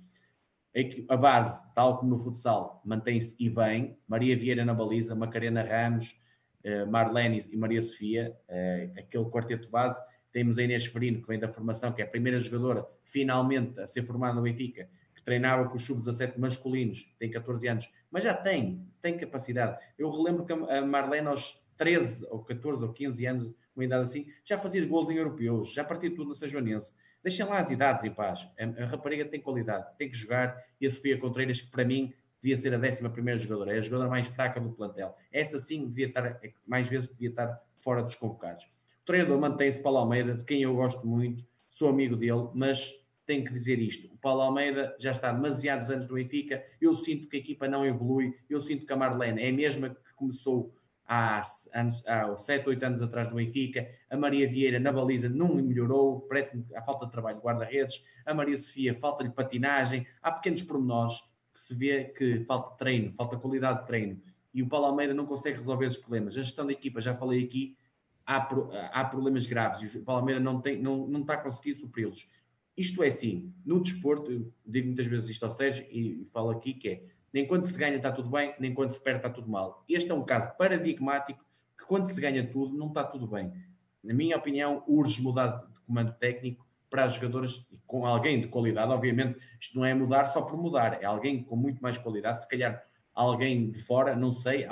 [1.08, 3.98] A base, tal como no futsal, mantém-se e bem.
[4.06, 6.18] Maria Vieira na baliza, Macarena Ramos,
[6.62, 10.00] eh, Marlene e Maria Sofia, eh, aquele quarteto base.
[10.30, 13.86] Temos a Inês Ferino, que vem da formação, que é a primeira jogadora finalmente a
[13.86, 18.34] ser formada no Benfica, que treinava com os sub-17 masculinos, tem 14 anos, mas já
[18.34, 19.78] tem, tem capacidade.
[19.98, 24.26] Eu relembro que a Marlene aos 13 ou 14 ou 15 anos uma idade assim,
[24.44, 26.94] já fazia gols em europeus, já partia tudo no Sajonense.
[27.22, 28.48] Deixem lá as idades em paz.
[28.58, 30.56] A, a, rapariga tem qualidade, tem que jogar.
[30.80, 33.80] E a Sofia Contreiras, que para mim devia ser a 11 primeira jogadora, é a
[33.80, 35.16] jogadora mais fraca do plantel.
[35.32, 38.64] Essa sim devia estar, é mais vezes devia estar fora dos convocados.
[38.64, 42.92] O treinador mantém-se Paulo Almeida, de quem eu gosto muito, sou amigo dele, mas
[43.26, 44.12] tenho que dizer isto.
[44.12, 46.64] O Paulo Almeida já está demasiados anos no Benfica.
[46.80, 48.34] Eu sinto que a equipa não evolui.
[48.48, 50.74] Eu sinto que a Marlene é a mesma que começou
[51.08, 51.40] há,
[51.74, 53.88] anos, há 7, 8 anos atrás no Benfica.
[54.10, 56.20] A Maria Vieira na baliza não melhorou.
[56.20, 58.04] Parece-me a falta de trabalho de guarda-redes.
[58.26, 60.06] A Maria Sofia falta-lhe patinagem.
[60.22, 61.20] Há pequenos pormenores
[61.52, 64.20] que se vê que falta treino, falta qualidade de treino.
[64.52, 66.36] E o Paulo Almeida não consegue resolver esses problemas.
[66.36, 67.76] A gestão da equipa, já falei aqui,
[68.26, 68.36] há,
[68.92, 72.28] há problemas graves e o Paulo Almeida não, tem, não, não está a conseguir supri-los.
[72.76, 76.74] Isto é sim, no desporto, digo muitas vezes isto ao Sérgio e, e falo aqui
[76.74, 77.02] que é,
[77.32, 79.84] nem quando se ganha está tudo bem, nem quando se perde está tudo mal.
[79.88, 81.44] Este é um caso paradigmático
[81.76, 83.52] que quando se ganha tudo, não está tudo bem.
[84.02, 88.92] Na minha opinião, urge mudar de comando técnico para as jogadoras com alguém de qualidade.
[88.92, 92.42] Obviamente, isto não é mudar só por mudar, é alguém com muito mais qualidade.
[92.42, 92.82] Se calhar
[93.12, 94.66] alguém de fora, não sei,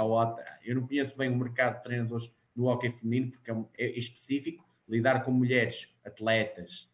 [0.65, 4.65] eu não conheço bem o mercado de treinadores no hockey feminino, porque é, é específico.
[4.89, 6.89] Lidar com mulheres, atletas,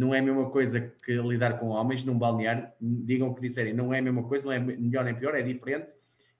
[0.00, 2.66] não é a mesma coisa que lidar com homens num balneário.
[2.80, 5.42] Digam o que disserem, não é a mesma coisa, não é melhor nem pior, é
[5.42, 5.94] diferente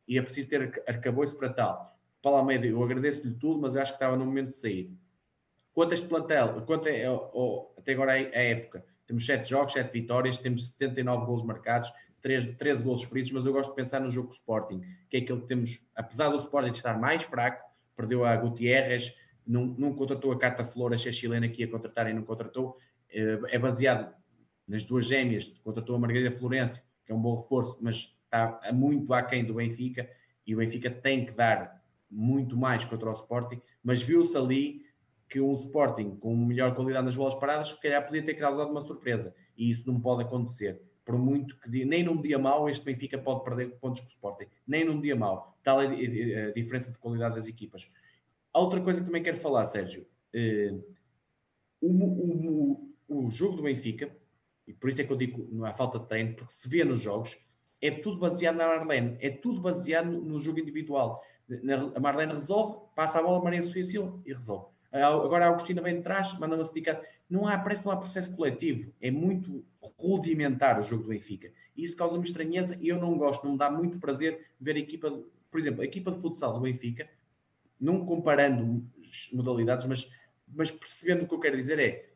[0.08, 1.94] e é preciso ter arcabouço para tal.
[2.22, 4.90] Paulo Almeida, eu agradeço-lhe tudo, mas acho que estava no momento de sair.
[5.74, 6.92] Quanto a este plantel, quanto a,
[7.78, 11.92] até agora a, a época, temos 7 jogos, 7 vitórias, temos 79 gols marcados,
[12.22, 14.80] 13, 13 gols feridos, mas eu gosto de pensar no jogo Sporting,
[15.10, 17.62] que é aquilo que temos, apesar do Sporting estar mais fraco,
[17.94, 19.14] perdeu a Gutierrez,
[19.46, 22.78] não, não contratou a Cata Flores, a chilena que ia contratar e não contratou,
[23.12, 24.14] é baseado
[24.66, 29.12] nas duas gêmeas, contratou a Margarida Florencio, que é um bom reforço, mas está muito
[29.12, 30.08] aquém do Benfica,
[30.46, 34.82] e o Benfica tem que dar muito mais contra o Sporting, mas viu-se ali
[35.28, 38.80] que um Sporting com melhor qualidade nas bolas paradas, se calhar podia ter causado uma
[38.80, 40.80] surpresa, e isso não pode acontecer.
[41.04, 44.46] Por muito que nem num dia mau este Benfica pode perder pontos com o Sporting,
[44.66, 45.56] nem num dia mau.
[45.62, 47.90] Tal é a diferença de qualidade das equipas.
[48.52, 50.74] Outra coisa que também quero falar, Sérgio, eh,
[51.80, 54.16] o, o, o jogo do Benfica,
[54.66, 56.84] e por isso é que eu digo não há falta de treino, porque se vê
[56.84, 57.36] nos jogos,
[57.82, 61.20] é tudo baseado na Marlene, é tudo baseado no, jogo individual.
[61.94, 64.66] A Marlene resolve, passa a bola a Maria Sofia Silva e resolve.
[64.92, 67.02] Agora a Agostina vem de trás, manda uma esticada.
[67.28, 68.92] Não há, parece que não há processo coletivo.
[69.00, 69.64] É muito
[69.98, 71.52] rudimentar o jogo do Benfica.
[71.76, 75.10] Isso causa-me estranheza e eu não gosto, não me dá muito prazer ver a equipa,
[75.50, 77.08] por exemplo, a equipa de futsal do Benfica,
[77.80, 78.84] não comparando
[79.32, 80.10] modalidades, mas,
[80.46, 82.09] mas percebendo o que eu quero dizer é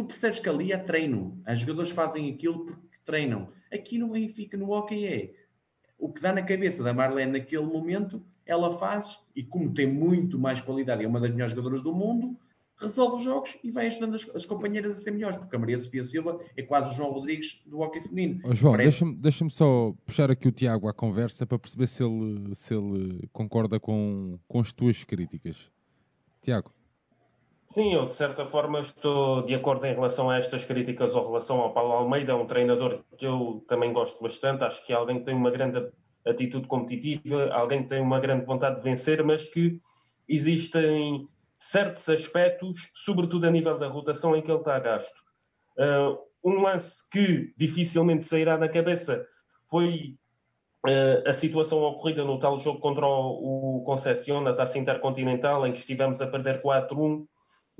[0.00, 1.40] tu percebes que ali é treino.
[1.46, 3.48] Os jogadores fazem aquilo porque treinam.
[3.72, 5.34] Aqui no Benfica, no hockey, é
[5.98, 10.38] o que dá na cabeça da Marlene naquele momento, ela faz, e como tem muito
[10.38, 12.36] mais qualidade, é uma das melhores jogadoras do mundo,
[12.78, 15.76] resolve os jogos e vai ajudando as, as companheiras a ser melhores, porque a Maria
[15.76, 18.40] Sofia Silva é quase o João Rodrigues do hockey feminino.
[18.42, 19.04] Oh, João, Parece...
[19.04, 23.28] deixa-me deixa só puxar aqui o Tiago à conversa para perceber se ele, se ele
[23.32, 25.70] concorda com, com as tuas críticas.
[26.40, 26.72] Tiago.
[27.72, 31.60] Sim, eu de certa forma estou de acordo em relação a estas críticas ou relação
[31.60, 35.24] ao Paulo Almeida, um treinador que eu também gosto bastante, acho que é alguém que
[35.24, 35.88] tem uma grande
[36.26, 39.78] atitude competitiva, alguém que tem uma grande vontade de vencer, mas que
[40.28, 45.20] existem certos aspectos, sobretudo a nível da rotação, em que ele está a gasto.
[45.78, 49.24] Uh, um lance que dificilmente sairá da cabeça
[49.70, 50.16] foi
[50.88, 55.72] uh, a situação ocorrida no tal jogo contra o, o Conceição, na Taça Intercontinental, em
[55.72, 57.28] que estivemos a perder 4-1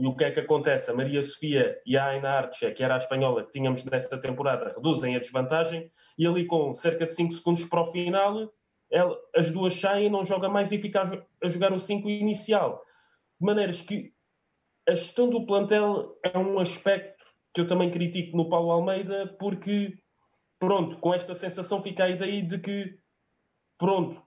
[0.01, 0.91] e o que é que acontece?
[0.91, 4.73] A Maria Sofia e a Aina Arche, que era a espanhola que tínhamos nesta temporada,
[4.75, 8.51] reduzem a desvantagem e ali com cerca de 5 segundos para o final,
[8.91, 12.83] ela, as duas saem, não joga mais e fica a, a jogar o 5 inicial.
[13.39, 14.11] De maneiras que
[14.89, 17.23] a gestão do plantel é um aspecto
[17.53, 19.99] que eu também critico no Paulo Almeida, porque,
[20.59, 22.99] pronto, com esta sensação fica a ideia de que,
[23.77, 24.23] pronto,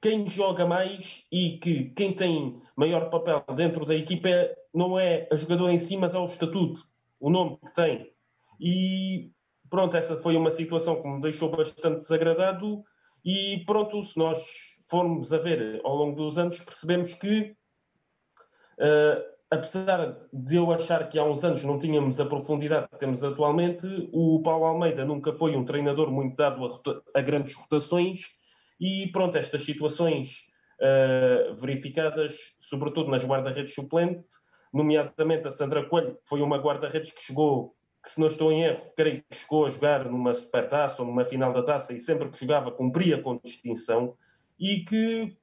[0.00, 5.28] quem joga mais e que quem tem maior papel dentro da equipa é, não é
[5.30, 6.80] a jogadora em si, mas é o estatuto,
[7.18, 8.12] o nome que tem.
[8.60, 9.30] E
[9.68, 12.84] pronto, essa foi uma situação que me deixou bastante desagradado.
[13.24, 17.54] E pronto, se nós formos a ver ao longo dos anos, percebemos que,
[18.78, 23.22] uh, apesar de eu achar que há uns anos não tínhamos a profundidade que temos
[23.22, 28.40] atualmente, o Paulo Almeida nunca foi um treinador muito dado a, a grandes rotações
[28.80, 30.48] e pronto, estas situações
[30.80, 34.26] uh, verificadas, sobretudo nas guarda-redes suplente,
[34.72, 38.62] nomeadamente a Sandra Coelho, que foi uma guarda-redes que chegou, que se não estou em
[38.64, 42.28] erro, creio que chegou a jogar numa supertaça ou numa final da taça e sempre
[42.28, 44.14] que jogava cumpria com distinção
[44.58, 45.36] e que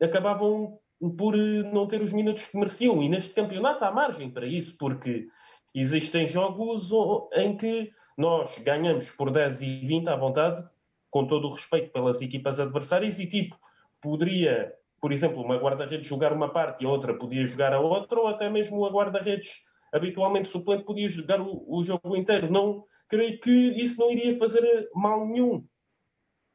[0.00, 0.78] acabavam
[1.16, 3.02] por eh, não ter os minutos que mereciam.
[3.02, 5.28] E neste campeonato há margem para isso, porque
[5.74, 6.90] existem jogos
[7.34, 10.62] em que nós ganhamos por 10 e 20 à vontade
[11.10, 13.56] com todo o respeito pelas equipas adversárias e tipo,
[14.00, 14.72] poderia,
[15.02, 18.28] por exemplo, uma guarda-redes jogar uma parte e a outra podia jogar a outra, ou
[18.28, 19.50] até mesmo a guarda-redes
[19.92, 22.48] habitualmente suplente podia jogar o, o, jogo inteiro.
[22.48, 25.66] Não creio que isso não iria fazer mal nenhum.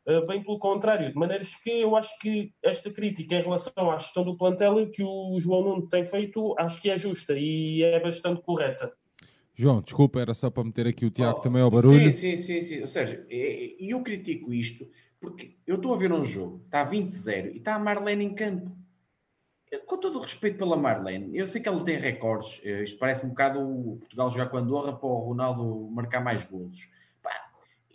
[0.08, 3.98] Uh, bem pelo contrário, de maneiras que eu acho que esta crítica em relação à
[3.98, 8.00] gestão do plantel que o João Nuno tem feito, acho que é justa e é
[8.00, 8.94] bastante correta.
[9.54, 12.14] João, desculpa, era só para meter aqui o Tiago oh, também ao barulho.
[12.14, 12.80] Sim, sim, sim, sim.
[12.80, 14.88] Ou seja, e eu critico isto
[15.20, 18.76] porque eu estou a ver um jogo, está 20-0 e está a Marlene em campo.
[19.86, 22.62] Com todo o respeito pela Marlene, eu sei que ele tem recordes.
[22.64, 26.22] Eh, isto parece um bocado o Portugal jogar com a Andorra para o Ronaldo marcar
[26.22, 26.90] mais golos.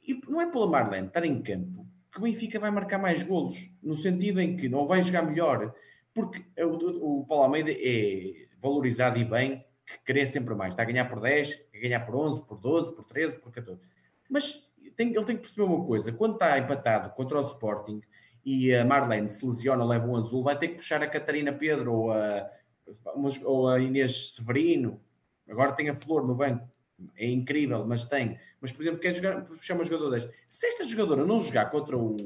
[0.07, 3.71] e não é pela Marlene estar em campo que o Benfica vai marcar mais golos,
[3.83, 5.75] no sentido em que não vai jogar melhor,
[6.13, 10.75] porque o, o Paulo Almeida é valorizado e bem, que querer sempre mais.
[10.75, 13.81] Está a ganhar por 10, a ganhar por 11, por 12, por 13, por 14.
[14.29, 18.01] Mas tem, ele tem que perceber uma coisa: quando está empatado contra o Sporting
[18.45, 21.93] e a Marlene se lesiona, leva um azul, vai ter que puxar a Catarina Pedro
[21.93, 22.51] ou a,
[23.45, 25.01] ou a Inês Severino.
[25.49, 26.69] Agora tem a Flor no banco,
[27.17, 28.39] é incrível, mas tem.
[28.61, 30.33] Mas, por exemplo, quer jogar, puxar uma jogadora desta.
[30.49, 32.17] Se esta jogadora não jogar contra o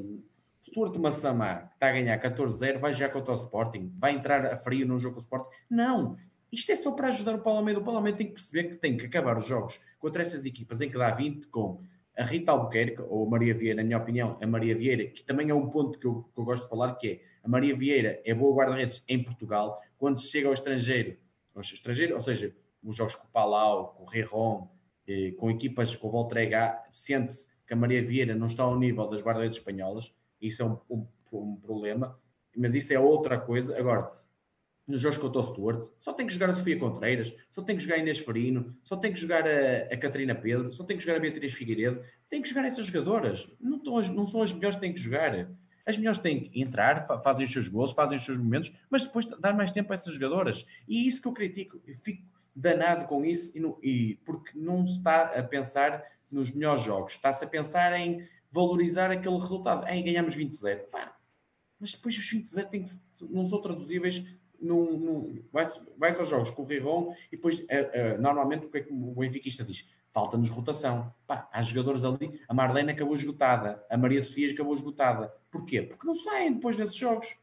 [0.63, 4.57] Stuart Massamá, que está a ganhar 14-0, vai jogar contra o Sporting, vai entrar a
[4.57, 5.49] frio num jogo com o Sporting.
[5.69, 6.17] Não,
[6.51, 7.81] isto é só para ajudar o Palmeiras.
[7.81, 10.89] O Palmeiras tem que perceber que tem que acabar os jogos contra essas equipas em
[10.89, 11.81] que dá 20 com
[12.17, 15.49] a Rita Albuquerque, ou a Maria Vieira, na minha opinião, a Maria Vieira, que também
[15.49, 18.19] é um ponto que eu, que eu gosto de falar, que é a Maria Vieira
[18.25, 21.15] é boa guarda-redes em Portugal, quando se chega ao estrangeiro,
[21.53, 24.67] ao estrangeiro, ou seja, os jogos com o Palau, com o Reron,
[25.07, 29.07] eh, com equipas com o Voltrega, sente-se que a Maria Vieira não está ao nível
[29.07, 32.19] das guarda-redes espanholas, isso é um, um, um, problema,
[32.55, 33.77] mas isso é outra coisa.
[33.77, 34.11] Agora,
[34.87, 37.83] nos jogos contra o Stuart, só tem que jogar a Sofia Contreiras, só tem que
[37.83, 41.03] jogar a Inês Farino, só tem que jogar a, a Catarina Pedro, só tem que
[41.03, 43.51] jogar a Beatriz Figueiredo, tem que jogar essas jogadoras.
[43.59, 45.49] Não, estão, não são as melhores que têm que jogar.
[45.85, 49.25] As melhores têm que entrar, fazem os seus gols, fazem os seus momentos, mas depois
[49.25, 50.65] dar mais tempo a essas jogadoras.
[50.87, 51.81] E é isso que eu critico.
[51.85, 52.23] Eu fico
[52.55, 57.13] danado com isso, e, no, e porque não se está a pensar nos melhores jogos,
[57.13, 59.85] está-se a pensar em valorizar aquele resultado.
[59.87, 60.85] Em ganhamos 20-0.
[61.79, 62.99] Mas depois os 20-0
[63.29, 64.23] não são traduzíveis
[64.61, 68.69] num, num, vai-se vai aos jogos com o Riron e depois, uh, uh, normalmente, o
[68.69, 69.87] que é que o benfiquista diz?
[70.11, 71.13] Falta-nos rotação.
[71.25, 75.31] Pá, há jogadores ali, a Marlene acabou esgotada, a Maria Sofia acabou esgotada.
[75.51, 75.81] Porquê?
[75.81, 77.35] Porque não saem depois desses jogos.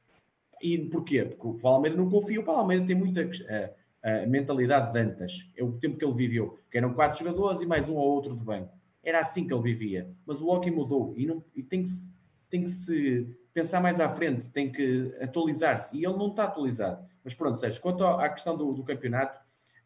[0.60, 1.24] E porquê?
[1.24, 2.40] Porque o Palmeiras não confia.
[2.40, 5.50] O Palmeiras tem muita uh, mentalidade de Antas.
[5.56, 8.36] É o tempo que ele viveu, que eram quatro jogadores e mais um ou outro
[8.36, 8.72] de banco.
[9.02, 10.10] Era assim que ele vivia.
[10.26, 12.10] Mas o hockey mudou e, não, e tem que se,
[12.48, 15.96] tem que se pensar mais à frente, tem que atualizar-se.
[15.96, 17.06] E ele não está atualizado.
[17.22, 19.40] Mas pronto, Sérgio, quanto à questão do, do campeonato,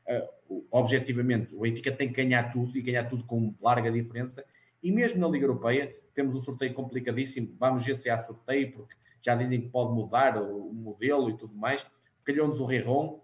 [0.08, 4.42] uh, objetivamente, o Benfica tem que ganhar tudo e ganhar tudo com larga diferença.
[4.82, 7.54] E mesmo na Liga Europeia, temos um sorteio complicadíssimo.
[7.58, 11.54] Vamos ver se há sorteio, porque já dizem que pode mudar o, modelo e tudo
[11.54, 11.86] mais.
[12.24, 13.22] Calhou-nos o Reron,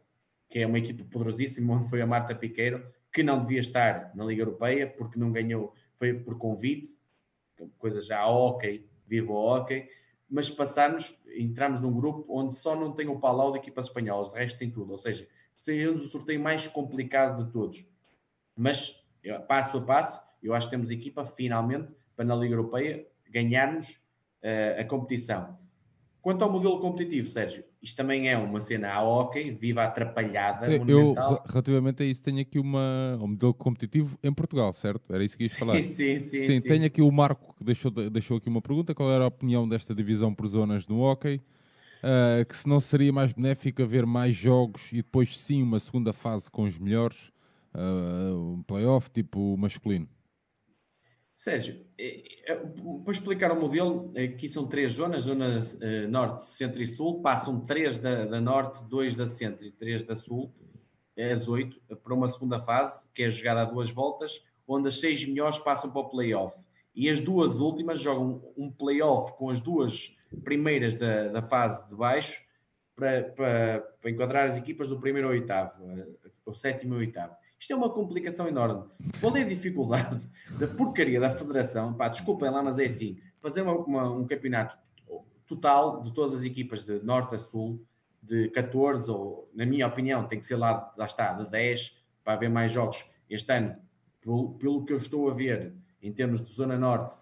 [0.51, 4.25] que é uma equipe poderosíssima, onde foi a Marta Piqueiro, que não devia estar na
[4.25, 6.99] Liga Europeia, porque não ganhou, foi por convite,
[7.79, 9.89] coisa já a hockey, vivo hockey
[10.35, 14.35] mas passarmos, entramos num grupo onde só não tem o Palau de equipas espanholas, o
[14.35, 14.91] resto tem tudo.
[14.91, 17.89] Ou seja, seria-nos o sorteio mais complicado de todos.
[18.57, 19.01] Mas,
[19.47, 23.93] passo a passo, eu acho que temos equipa, finalmente, para na Liga Europeia ganharmos
[24.43, 25.57] uh, a competição.
[26.25, 30.73] Quanto ao modelo competitivo, Sérgio, isto também é uma cena a hockey, viva atrapalhada.
[30.89, 31.15] Eu,
[31.45, 35.13] relativamente a isso, tenho aqui uma, um modelo competitivo em Portugal, certo?
[35.13, 35.75] Era isso que ias falar.
[35.85, 36.67] Sim, sim, sim, sim.
[36.67, 39.95] Tenho aqui o Marco que deixou, deixou aqui uma pergunta: qual era a opinião desta
[39.95, 41.43] divisão por zonas no hockey?
[42.03, 46.15] Uh, que se não seria mais benéfico haver mais jogos e depois sim uma segunda
[46.15, 47.31] fase com os melhores,
[47.75, 50.09] uh, um playoff tipo masculino.
[51.35, 52.55] Sérgio, eh, eh,
[53.03, 57.59] para explicar o modelo, aqui são três zonas, zona uh, norte, centro e sul, passam
[57.59, 60.55] três da, da, norte, dois da centro e três da sul,
[61.19, 65.27] as oito, para uma segunda fase, que é jogada a duas voltas, onde as seis
[65.27, 66.57] melhores passam para o playoff.
[66.95, 71.97] E as duas últimas jogam um playoff com as duas primeiras da, da fase de
[71.97, 72.45] baixo,
[72.95, 75.75] para, para, para enquadrar as equipas do primeiro ao oitavo,
[76.47, 77.35] o sétimo e oitavo.
[77.65, 78.85] Isto é uma complicação enorme.
[79.23, 80.21] Qual é a dificuldade
[80.61, 81.95] da porcaria da federação?
[81.95, 84.77] Pá, desculpem lá, mas é assim: fazer uma, uma, um campeonato
[85.47, 87.83] total de todas as equipas de norte a sul,
[88.23, 92.35] de 14, ou na minha opinião, tem que ser lá, lá está, de 10, para
[92.35, 93.09] haver mais jogos.
[93.31, 93.75] Este ano,
[94.21, 95.73] pelo, pelo que eu estou a ver,
[96.03, 97.15] em termos de Zona Norte,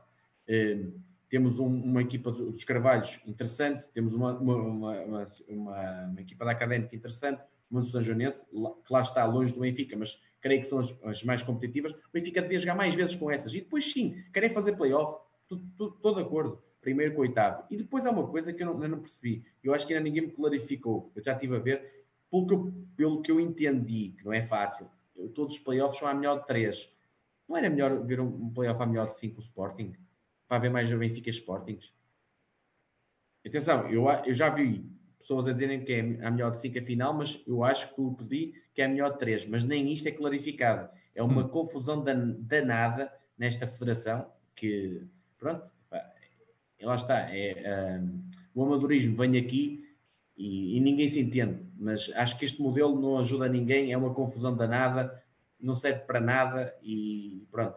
[0.49, 0.89] eh,
[1.29, 7.41] temos um, uma equipa dos Carvalhos interessante, temos uma, uma, uma, equipa da Académica interessante,
[7.73, 10.95] uma do São Joanense, que lá está longe do Benfica, mas creio que são as,
[11.05, 13.55] as, mais competitivas, o Benfica devia jogar mais vezes com essas.
[13.55, 15.21] E depois sim, querem fazer playoff,
[15.51, 17.65] estou de acordo, primeiro com o oitavo.
[17.71, 20.05] E depois há uma coisa que eu não, eu não, percebi, eu acho que ainda
[20.05, 24.15] ninguém me clarificou, eu já estive a ver, pelo que eu, pelo que eu entendi,
[24.19, 24.91] que não é fácil,
[25.35, 26.93] todos os playoffs são a melhor de três.
[27.49, 29.95] Não era melhor ver um playoff a melhor de 5 o Sporting?
[30.49, 31.93] Para haver mais o Benfica Sportings?
[33.45, 34.92] Atenção, eu, eu já vi
[35.23, 38.01] pessoas a dizerem que é a melhor de 5 a final, mas eu acho que
[38.01, 40.89] o pedi que é a melhor de 3, mas nem isto é clarificado.
[41.15, 41.49] É uma hum.
[41.49, 42.05] confusão
[42.39, 45.03] danada nesta federação que,
[45.39, 45.73] pronto,
[46.81, 48.23] lá está, é, um,
[48.55, 49.89] o amadorismo vem aqui
[50.37, 54.13] e, e, ninguém se entende, mas acho que este modelo não ajuda ninguém, é uma
[54.13, 55.23] confusão danada,
[55.61, 57.77] não serve para nada e pronto.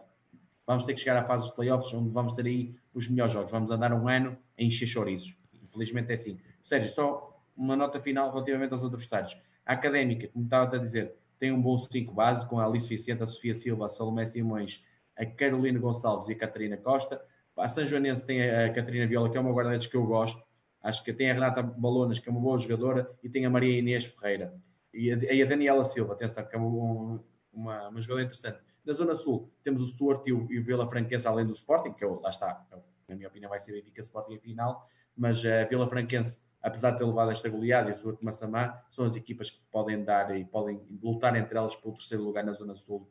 [0.66, 3.52] Vamos ter que chegar à fase dos playoffs onde vamos ter aí os melhores jogos.
[3.52, 5.36] Vamos andar um ano a encher chorizos.
[5.62, 6.40] Infelizmente é assim.
[6.64, 9.40] Sérgio, só uma nota final relativamente aos adversários.
[9.64, 13.22] A Académica, como estava a dizer, tem um bom 5 base com a Alice Vicente,
[13.22, 14.84] a Sofia Silva, a Salomé Simões,
[15.16, 17.20] a Carolina Gonçalves e a Catarina Costa.
[17.56, 20.42] A São Joanense tem a Catarina Viola, que é uma guarda-redes que eu gosto.
[20.82, 23.78] Acho que tem a Renata Balonas, que é uma boa jogadora, e tem a Maria
[23.78, 24.54] Inês Ferreira.
[24.92, 27.20] E a, Daniela Silva, atenção, que é uma,
[27.52, 28.60] uma, uma jogadora interessante.
[28.84, 31.92] Na Zona Sul, temos o Stuart e o, e o Vila Franquense, além do Sporting,
[31.92, 35.44] que eu, lá está, eu, na minha opinião, vai ser Benfica Sporting em final, mas
[35.44, 39.14] a Vila Franquense, apesar de ter levado esta goleada, e o Stuart Massamá, são as
[39.14, 43.08] equipas que podem dar e podem lutar entre elas pelo terceiro lugar na Zona Sul,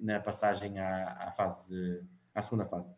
[0.00, 2.02] na passagem à, à fase,
[2.34, 2.90] à segunda fase.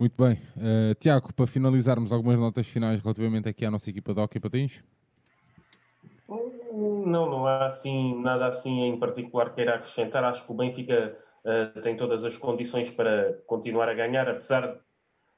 [0.00, 0.34] Muito bem.
[0.56, 4.82] Uh, Tiago, para finalizarmos algumas notas finais relativamente aqui à nossa equipa de Hockey Patins?
[6.28, 10.24] Não, não há assim, nada assim em particular que queira acrescentar.
[10.24, 14.80] Acho que o Benfica uh, tem todas as condições para continuar a ganhar, apesar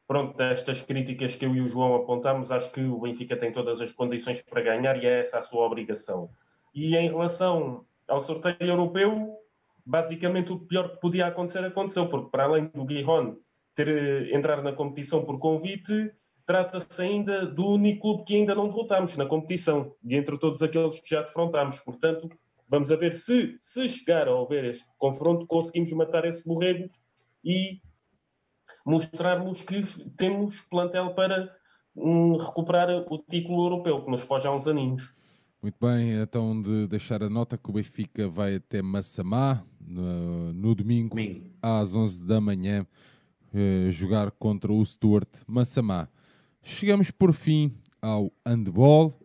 [0.08, 3.78] pronto, destas críticas que eu e o João apontamos, acho que o Benfica tem todas
[3.82, 6.30] as condições para ganhar e é essa a sua obrigação.
[6.74, 9.36] E em relação ao sorteio europeu,
[9.84, 13.36] basicamente o pior que podia acontecer aconteceu, porque para além do Guihon
[13.74, 16.10] ter, eh, entrar na competição por convite,
[16.46, 20.98] trata-se ainda do único clube que ainda não derrotamos na competição, de entre todos aqueles
[21.00, 21.80] que já defrontámos.
[21.80, 22.30] Portanto,
[22.66, 26.88] vamos a ver se, se chegar a haver este confronto, conseguimos matar esse borrego
[27.44, 27.78] e
[28.84, 29.82] mostrarmos que
[30.16, 31.54] temos plantel para
[31.94, 35.14] um, recuperar o título europeu, que nos foge há uns aninhos.
[35.60, 40.74] Muito bem, então de deixar a nota que o Benfica vai até Massamá no, no
[40.74, 42.86] domingo, domingo, às 11 da manhã
[43.52, 46.08] eh, jogar contra o Stuart Massamá.
[46.62, 49.18] Chegamos por fim ao handball.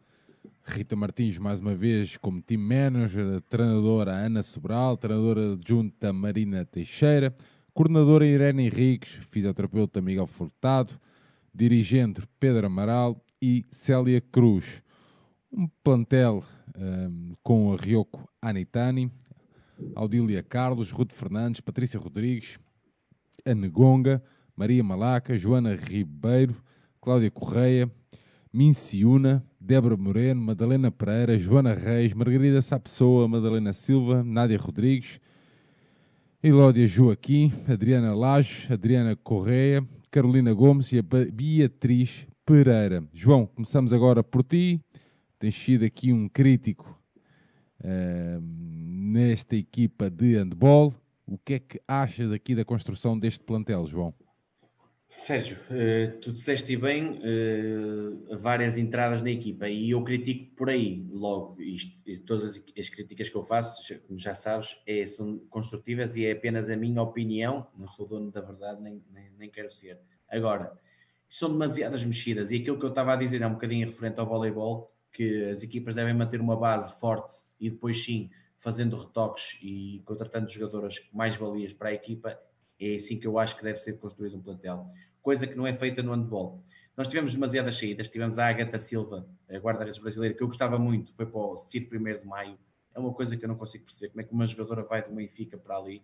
[0.65, 7.35] Rita Martins, mais uma vez, como team manager, treinadora Ana Sobral, treinadora adjunta Marina Teixeira,
[7.73, 10.93] coordenadora Irene Henriques, fisioterapeuta Miguel Furtado,
[11.53, 14.83] dirigente Pedro Amaral e Célia Cruz.
[15.51, 16.43] Um plantel
[16.77, 19.11] um, com a Rioco Anitani,
[19.95, 22.59] Audília Carlos, Ruth Fernandes, Patrícia Rodrigues,
[23.45, 24.23] Ana Gonga,
[24.55, 26.55] Maria Malaca, Joana Ribeiro,
[27.01, 27.91] Cláudia Correia,
[28.51, 35.19] Minciuna, Débora Moreno, Madalena Pereira, Joana Reis, Margarida Sapessoa, Madalena Silva, Nádia Rodrigues,
[36.45, 43.01] Elódia Joaquim, Adriana Laje, Adriana Correia, Carolina Gomes e a Beatriz Pereira.
[43.13, 44.77] João, começamos agora por ti.
[45.39, 46.99] Tens sido aqui um crítico
[47.79, 50.93] uh, nesta equipa de handball.
[51.25, 54.13] O que é que achas aqui da construção deste plantel, João?
[55.15, 61.07] Sérgio, uh, tu disseste bem uh, várias entradas na equipa e eu critico por aí
[61.11, 62.03] logo isto.
[62.25, 66.31] todas as, as, críticas que eu faço, como já sabes, é, são construtivas e é
[66.31, 67.67] apenas a minha opinião.
[67.77, 69.99] Não sou dono da verdade, nem, nem, nem quero ser.
[70.27, 70.73] Agora,
[71.29, 74.25] são demasiadas mexidas e aquilo que eu estava a dizer é um bocadinho referente ao
[74.25, 80.01] voleibol, que as equipas devem manter uma base forte e depois sim fazendo retoques e
[80.05, 82.35] contratando jogadoras mais valias para a equipa,
[82.91, 84.85] é assim que eu acho que deve ser construído um plantel.
[85.21, 86.61] Coisa que não é feita no handball.
[86.95, 91.11] Nós tivemos demasiadas saídas, tivemos a Agatha Silva, a guarda-redes brasileira, que eu gostava muito,
[91.13, 92.57] foi para o CIR 1 de maio.
[92.93, 95.11] É uma coisa que eu não consigo perceber, como é que uma jogadora vai do
[95.11, 96.03] Benfica para ali.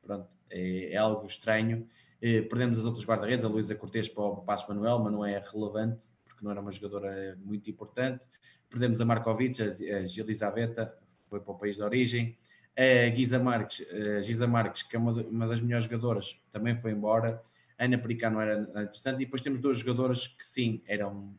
[0.00, 1.86] Pronto, é, é algo estranho.
[2.20, 5.38] Eh, perdemos as outras guarda-redes, a Luísa Cortes para o Passo Manuel, mas não é
[5.38, 8.26] relevante, porque não era uma jogadora muito importante.
[8.70, 10.96] Perdemos a Markovic, a, a Elisabetta,
[11.28, 12.38] foi para o país de origem.
[12.78, 16.92] A Guisa Marques, a Giza Marques, que é uma, uma das melhores jogadoras, também foi
[16.92, 17.42] embora.
[17.76, 19.16] A Ana Pericano era interessante.
[19.16, 21.34] E depois temos duas jogadoras que sim, eram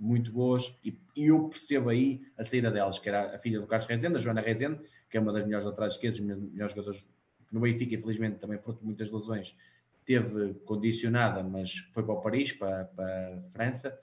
[0.00, 3.66] muito boas e, e, eu percebo aí a saída delas, que era a filha do
[3.66, 7.08] Carlos Rezende, a Joana Rezende, que é uma das melhores laterais esquerdas, melhores jogadores
[7.50, 9.56] no Benfica, infelizmente também fruto de muitas lesões,
[10.04, 13.98] teve condicionada, mas foi para o Paris, para, para a França,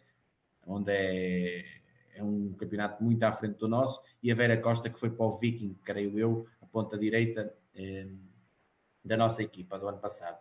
[0.68, 1.66] onde é
[2.16, 5.26] é um campeonato muito à frente do nosso, e a Vera Costa, que foi para
[5.26, 8.08] o Viking, creio eu, a ponta direita eh,
[9.04, 10.38] da nossa equipa do ano passado.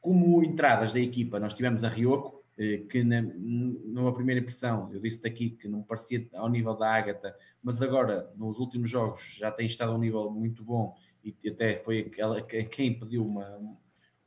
[0.00, 5.00] Como entradas da equipa, nós tivemos a Rioco, eh, que na, numa primeira impressão, eu
[5.00, 9.50] disse daqui que não parecia ao nível da Ágata, mas agora, nos últimos jogos, já
[9.50, 13.60] tem estado a um nível muito bom, e até foi ela quem pediu uma,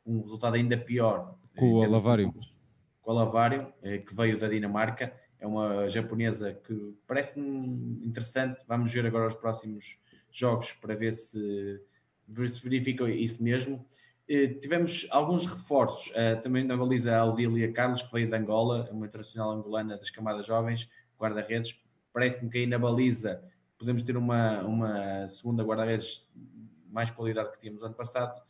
[0.05, 1.35] um resultado ainda pior.
[1.57, 2.33] Com o Alavário.
[3.01, 5.13] Com o Alavário, eh, que veio da Dinamarca.
[5.45, 8.59] É uma japonesa que parece-me interessante.
[8.67, 9.99] Vamos ver agora os próximos
[10.31, 11.79] jogos para ver se,
[12.47, 13.85] se verifica isso mesmo.
[14.27, 19.05] Eh, tivemos alguns reforços uh, também na baliza Aldília Carlos, que veio de Angola, uma
[19.05, 20.89] internacional angolana das camadas jovens,
[21.19, 21.79] guarda-redes.
[22.11, 23.43] Parece-me que aí na baliza
[23.77, 26.27] podemos ter uma, uma segunda guarda-redes
[26.89, 28.41] mais qualidade que tínhamos ano passado.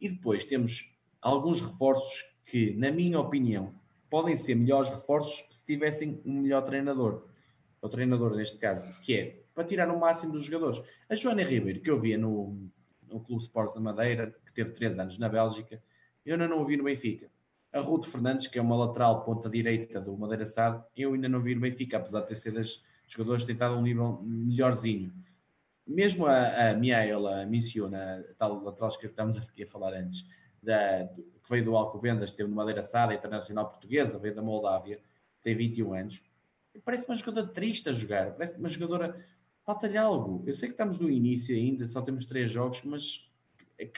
[0.00, 3.72] E depois temos alguns reforços que, na minha opinião,
[4.10, 7.24] podem ser melhores reforços se tivessem um melhor treinador.
[7.80, 10.82] O treinador, neste caso, que é para tirar o máximo dos jogadores.
[11.08, 12.68] A Joana Ribeiro, que eu via no,
[13.08, 15.82] no Clube Sports da Madeira, que teve 3 anos na Bélgica,
[16.24, 17.30] eu ainda não o vi no Benfica.
[17.72, 21.40] A Ruth Fernandes, que é uma lateral ponta direita do Madeira Sado, eu ainda não
[21.40, 25.12] vi no Benfica, apesar de ter sido das jogadores tentado um nível melhorzinho.
[25.86, 30.24] Mesmo a, a Miaela menciona, a tal lateral esquerda que aqui a falar antes,
[30.62, 31.08] da,
[31.42, 35.00] que veio do Alcobendas, teve no Madeira Sada, internacional portuguesa, veio da Moldávia,
[35.42, 36.22] tem 21 anos.
[36.84, 39.24] Parece uma jogadora triste a jogar, parece uma jogadora.
[39.64, 40.42] Falta-lhe algo.
[40.46, 43.30] Eu sei que estamos no início ainda, só temos três jogos, mas
[43.78, 43.90] é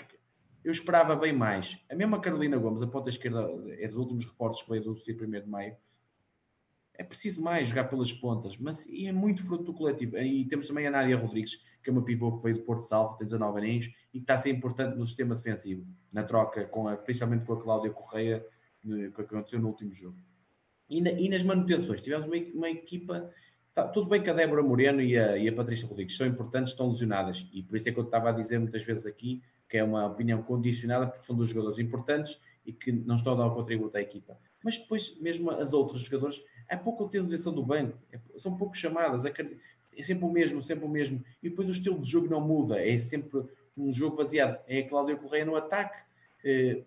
[0.65, 1.79] eu esperava bem mais.
[1.91, 5.13] A mesma Carolina Gomes, a ponta esquerda, é dos últimos reforços que veio do C
[5.13, 5.77] 1 de maio.
[7.03, 10.17] É preciso mais jogar pelas pontas, mas é muito fruto do coletivo.
[10.19, 13.17] E temos também a Nádia Rodrigues, que é uma pivô que veio do Porto Salvo,
[13.17, 15.85] tem 19 aninhos, e que está a ser importante no sistema defensivo,
[16.15, 18.47] na troca, com a, principalmente com a Cláudia Correia,
[18.85, 20.17] que aconteceu no último jogo.
[20.89, 23.29] E, na, e nas manutenções, tivemos uma, uma equipa.
[23.75, 26.71] Tá, tudo bem que a Débora Moreno e a, e a Patrícia Rodrigues são importantes,
[26.71, 29.77] estão lesionadas, e por isso é que eu estava a dizer muitas vezes aqui que
[29.77, 33.47] é uma opinião condicionada, porque são dois jogadores importantes e que não estão a dar
[33.47, 34.39] o contributo à equipa.
[34.63, 39.25] Mas depois, mesmo as outras jogadores, há pouca utilização do banco, é, são pouco chamadas,
[39.25, 41.23] é sempre o mesmo, sempre o mesmo.
[41.43, 43.43] E depois o estilo de jogo não muda, é sempre
[43.77, 44.61] um jogo baseado.
[44.69, 45.99] A Cláudia Correia no ataque,
[46.45, 46.83] é,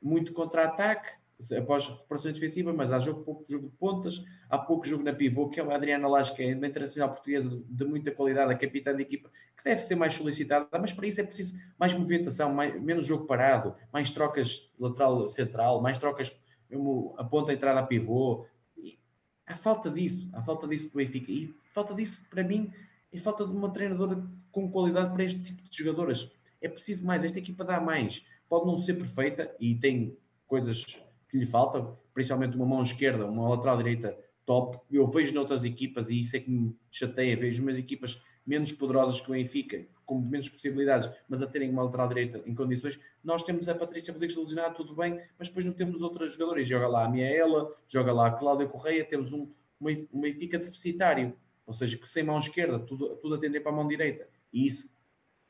[0.00, 1.12] muito contra-ataque,
[1.56, 5.48] após recuperação defensiva, mas há jogo, pouco jogo de pontas, há pouco jogo na pivô,
[5.48, 8.92] que é a Adriana Lage, que é uma internacional portuguesa de muita qualidade, a capitã
[8.92, 12.80] da equipa, que deve ser mais solicitada, mas para isso é preciso mais movimentação, mais,
[12.82, 16.36] menos jogo parado, mais trocas lateral central, mais trocas,
[16.68, 18.44] mesmo a ponta entrada a pivô.
[18.76, 18.98] E
[19.46, 21.30] há falta disso, há falta disso do Benfica.
[21.30, 22.72] E falta disso, para mim,
[23.12, 26.32] é falta de uma treinadora com qualidade para este tipo de jogadoras.
[26.60, 28.26] É preciso mais, esta equipa dá mais.
[28.48, 30.16] Pode não ser perfeita e tem
[30.46, 31.82] coisas que lhe falta,
[32.14, 34.78] principalmente uma mão esquerda, uma lateral direita top.
[34.90, 39.20] Eu vejo noutras equipas, e isso é que me chateia, vejo umas equipas menos poderosas
[39.20, 42.98] que o Benfica, com menos possibilidades, mas a terem uma lateral direita em condições.
[43.22, 46.66] Nós temos a Patrícia Rodrigues lesionada, tudo bem, mas depois não temos outras jogadores.
[46.66, 51.36] Joga lá a Miaela, joga lá a Cláudia Correia, temos um, um Benfica deficitário,
[51.66, 54.26] ou seja, que sem mão esquerda, tudo, tudo a tender para a mão direita.
[54.50, 54.88] E isso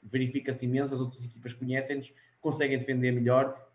[0.03, 3.68] verifica-se imenso, as outras equipas conhecem-nos, conseguem defender melhor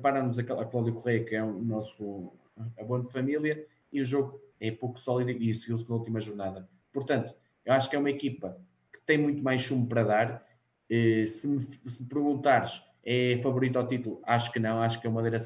[0.00, 2.32] para-nos a Cláudia Correia, que é o nosso
[2.78, 6.68] abono de família, e o jogo é pouco sólido e seguiu-se na última jornada.
[6.92, 7.34] Portanto,
[7.64, 8.58] eu acho que é uma equipa
[8.92, 10.46] que tem muito mais chumbo para dar.
[10.88, 14.20] Eh, se me, se me perguntares, é favorito ao título?
[14.24, 15.38] Acho que não, acho que é uma Madeira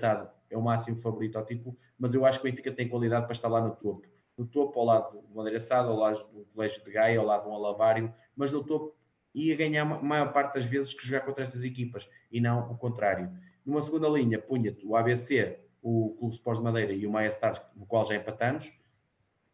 [0.51, 3.33] é o máximo favorito ao título, mas eu acho que o Benfica tem qualidade para
[3.33, 4.09] estar lá no topo.
[4.37, 7.53] No topo, ao lado do Madeira ao lado do Colégio de Gaia, ao lado do
[7.53, 8.95] Alavário, mas no topo
[9.35, 12.77] ia ganhar a maior parte das vezes que jogar contra essas equipas e não o
[12.77, 13.31] contrário.
[13.69, 17.61] Numa segunda linha, punha-te o ABC, o Clube Sports de Madeira e o Maia Stars,
[17.77, 18.73] no qual já empatamos,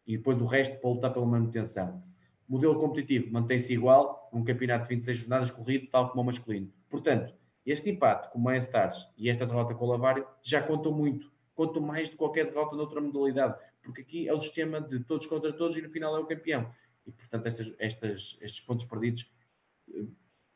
[0.07, 2.01] e depois o resto para lutar pela manutenção.
[2.47, 6.71] Modelo competitivo mantém-se igual, um campeonato de 26 jornadas corrido, tal como o masculino.
[6.89, 7.35] Portanto,
[7.65, 11.29] este empate com o Maia Stars e esta derrota com o Lavário já contam muito,
[11.53, 15.51] contam mais de qualquer derrota noutra modalidade, porque aqui é o sistema de todos contra
[15.51, 16.71] todos e no final é o campeão.
[17.05, 19.29] E portanto, estas, estes pontos perdidos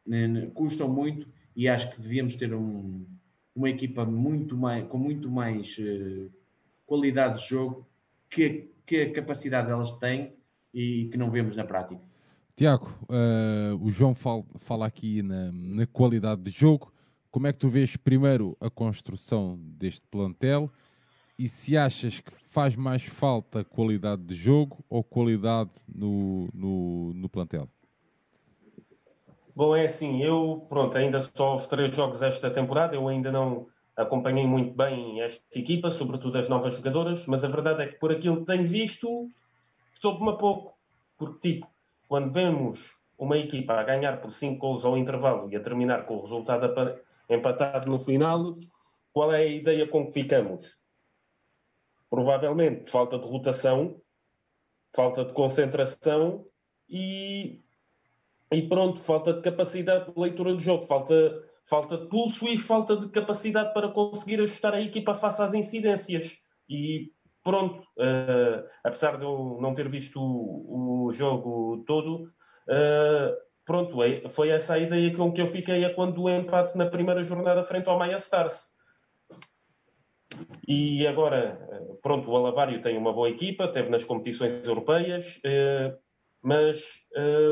[0.07, 3.05] eh, custam muito e acho que devíamos ter um,
[3.55, 6.31] uma equipa muito mais, com muito mais uh,
[6.85, 7.87] qualidade de jogo
[8.29, 10.33] que, que a capacidade delas têm
[10.73, 12.01] e que não vemos na prática.
[12.55, 16.91] Tiago, uh, o João fala, fala aqui na, na, qualidade de jogo.
[17.31, 20.69] Como é que tu vês primeiro a construção deste plantel
[21.37, 27.29] e se achas que faz mais falta qualidade de jogo ou qualidade no, no, no
[27.29, 27.69] plantel?
[29.59, 33.67] Bom, é assim, eu, pronto, ainda só houve três jogos esta temporada, eu ainda não
[33.93, 38.09] acompanhei muito bem esta equipa, sobretudo as novas jogadoras, mas a verdade é que por
[38.09, 39.29] aquilo que tenho visto,
[39.91, 40.79] soube-me a pouco.
[41.17, 41.67] Porque, tipo,
[42.07, 46.15] quando vemos uma equipa a ganhar por 5 gols ao intervalo e a terminar com
[46.15, 46.97] o resultado
[47.29, 48.53] empatado no final,
[49.11, 50.73] qual é a ideia com que ficamos?
[52.09, 53.99] Provavelmente falta de rotação,
[54.95, 56.45] falta de concentração
[56.87, 57.61] e
[58.51, 61.13] e pronto, falta de capacidade de leitura do jogo, falta,
[61.63, 66.37] falta de pulso e falta de capacidade para conseguir ajustar a equipa face às incidências.
[66.67, 67.11] E
[67.43, 74.27] pronto, uh, apesar de eu não ter visto o, o jogo todo, uh, pronto, é,
[74.27, 77.63] foi essa a ideia com que eu fiquei a quando o empate na primeira jornada
[77.63, 78.71] frente ao Maia Stars.
[80.67, 85.39] E agora, eh, pronto, o Alavário tem uma boa equipa, teve nas competições europeias,
[86.41, 86.83] mas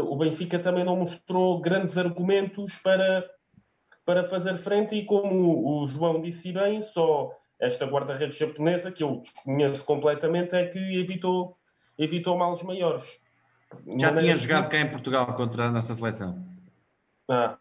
[0.05, 3.30] o Benfica também não mostrou grandes argumentos para,
[4.05, 9.23] para fazer frente e como o João disse bem, só esta guarda-redes japonesa, que eu
[9.43, 11.57] conheço completamente, é que evitou,
[11.97, 13.19] evitou males maiores.
[13.99, 16.45] Já tinha jogado cá em Portugal contra a nossa seleção.
[17.30, 17.57] Ah,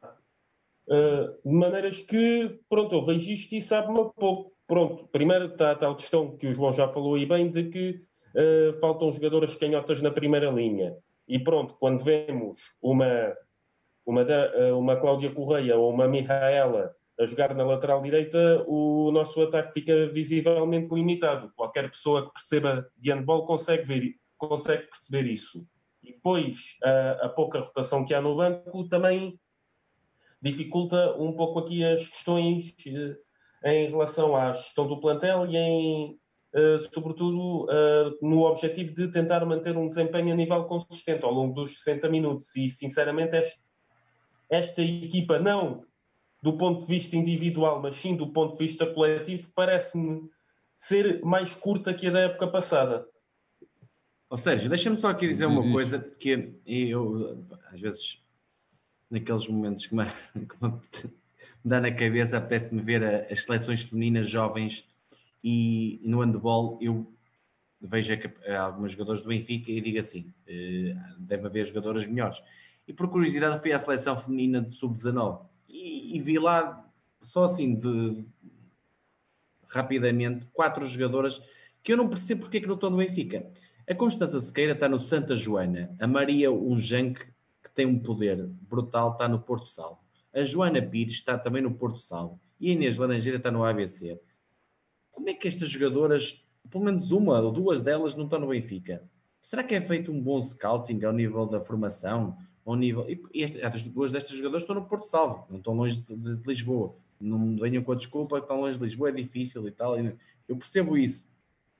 [0.88, 4.54] uh, de maneiras que, pronto, eu vejo isto e sabe-me pouco.
[4.66, 8.02] Pronto, primeiro está a tal questão que o João já falou aí bem, de que
[8.34, 10.96] uh, faltam jogadoras canhotas na primeira linha.
[11.28, 13.34] E pronto, quando vemos uma,
[14.04, 14.24] uma,
[14.76, 20.06] uma Cláudia Correia ou uma Mihaela a jogar na lateral direita, o nosso ataque fica
[20.08, 21.50] visivelmente limitado.
[21.56, 25.66] Qualquer pessoa que perceba de handball consegue, ver, consegue perceber isso.
[26.02, 29.40] E depois, a, a, pouca rotação que há no banco também
[30.42, 32.76] dificulta um pouco aqui as questões
[33.64, 36.20] eh, em relação à gestão do plantel e em,
[36.92, 41.78] sobretudo, eh, no objetivo de tentar manter um desempenho a nível consistente ao longo dos
[41.78, 42.56] 60 minutos.
[42.56, 43.60] E, sinceramente, esta,
[44.48, 45.84] esta equipa não
[46.42, 50.30] do ponto de vista individual, mas sim do ponto de vista coletivo, parece-me
[50.76, 53.06] ser mais curta que a da época passada.
[54.30, 58.22] Ou seja, deixa-me só aqui dizer uma coisa que eu, às vezes,
[59.10, 60.04] naqueles momentos que me,
[60.46, 60.80] que me
[61.64, 64.86] dá na cabeça, apetece-me ver as seleções femininas jovens
[65.42, 67.12] e, no handball eu
[67.80, 68.14] vejo
[68.58, 72.42] alguns jogadores do Benfica e digo assim, eh, deve haver jogadoras melhores.
[72.88, 76.84] E por curiosidade fui à seleção feminina de sub-19 e, e, vi lá,
[77.22, 78.24] só assim, de
[79.68, 81.42] rapidamente, quatro jogadoras
[81.82, 83.46] que eu não percebo porque é que não estão no Benfica.
[83.88, 87.24] A Constança Sequeira está no Santa Joana, a Maria Unjanque,
[87.62, 89.98] que tem um poder brutal, está no Porto Salvo.
[90.34, 92.40] A Joana Pires está também no Porto Salvo.
[92.58, 94.18] E a Inês Laranjeira está no ABC.
[95.16, 99.02] Como é que estas jogadoras, pelo menos uma ou duas delas, não estão no Benfica?
[99.40, 102.36] Será que é feito um bom scouting ao nível da formação?
[102.66, 103.06] ao nível.
[103.08, 106.96] E, estas duas destas jogadoras estão no Porto Salvo, não estão longe de, de, Lisboa.
[107.18, 109.96] Não venham com a desculpa que estão longe de Lisboa, é difícil e tal.
[109.96, 111.26] Eu percebo isso,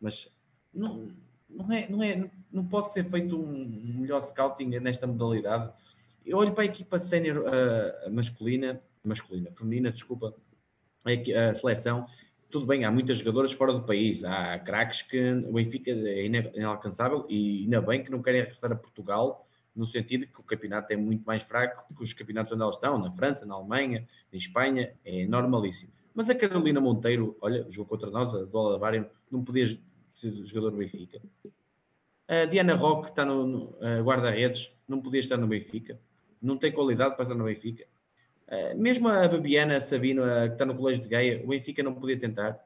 [0.01, 0.33] mas
[0.73, 1.09] não,
[1.51, 5.73] não, é, não, é, não pode ser feito um melhor scouting nesta modalidade.
[6.25, 10.35] Eu olho para a equipa sénior uh, masculina, masculina, feminina, desculpa,
[11.05, 12.07] a, a, seleção.
[12.51, 17.27] Tudo bem, há muitas jogadoras fora do país, há craques que o Benfica é inalcançável
[17.29, 20.97] e ainda bem que não querem regressar a Portugal no sentido que o campeonato é
[20.97, 24.95] muito mais fraco que os campeonatos onde elas estão, na França, na Alemanha, na Espanha,
[25.05, 25.93] é normalíssimo.
[26.15, 29.67] Mas a Carolina Monteiro, olha, jogou contra nós, a do Alavário, não podia
[30.11, 31.21] ser jogador do Benfica.
[32.27, 36.01] A Diana Roque está no, no guarda-redes, não podia estar no Benfica.
[36.41, 37.87] Não tem qualidade para estar no Benfica.
[38.49, 42.19] Uh, mesmo a Babiana Sabino, que está no Colégio de Gaia, o Benfica não podia
[42.19, 42.65] tentar.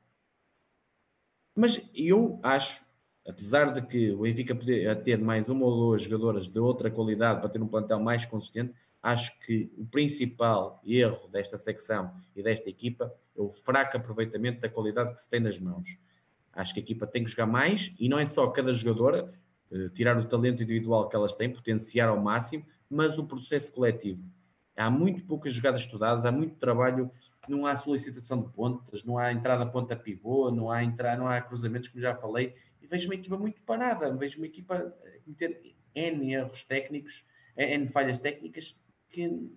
[1.54, 2.84] Mas eu acho
[3.26, 7.40] apesar de que o Benfica poder ter mais uma ou duas jogadoras de outra qualidade
[7.40, 12.68] para ter um plantel mais consistente, acho que o principal erro desta secção e desta
[12.68, 15.96] equipa é o fraco aproveitamento da qualidade que se tem nas mãos.
[16.52, 19.32] Acho que a equipa tem que jogar mais e não é só cada jogadora
[19.70, 24.22] eh, tirar o talento individual que elas têm, potenciar ao máximo, mas o processo coletivo.
[24.80, 27.10] Há muito poucas jogadas estudadas, há muito trabalho,
[27.46, 31.40] não há solicitação de pontas, não há entrada ponta pivô, não há entrada, não há
[31.40, 34.94] cruzamentos, como já falei, vejo uma equipa muito parada, vejo uma equipa
[35.24, 37.24] cometer N erros técnicos,
[37.56, 38.74] N falhas técnicas
[39.10, 39.50] que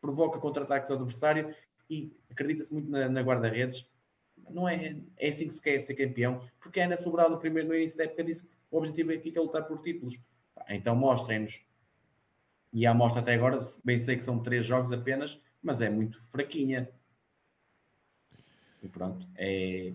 [0.00, 1.54] provoca contra-ataques ao adversário
[1.90, 3.88] e acredita-se muito na, na guarda-redes.
[4.50, 7.68] Não é, é assim que se quer ser campeão, porque a Ana Sobral no primeiro
[7.68, 10.18] no início da época disse que o objetivo é ficar lutar por títulos.
[10.68, 11.64] Então mostrem-nos.
[12.74, 16.20] E a amostra até agora, bem sei que são três jogos apenas, mas é muito
[16.30, 16.90] fraquinha.
[18.82, 19.92] E pronto, é,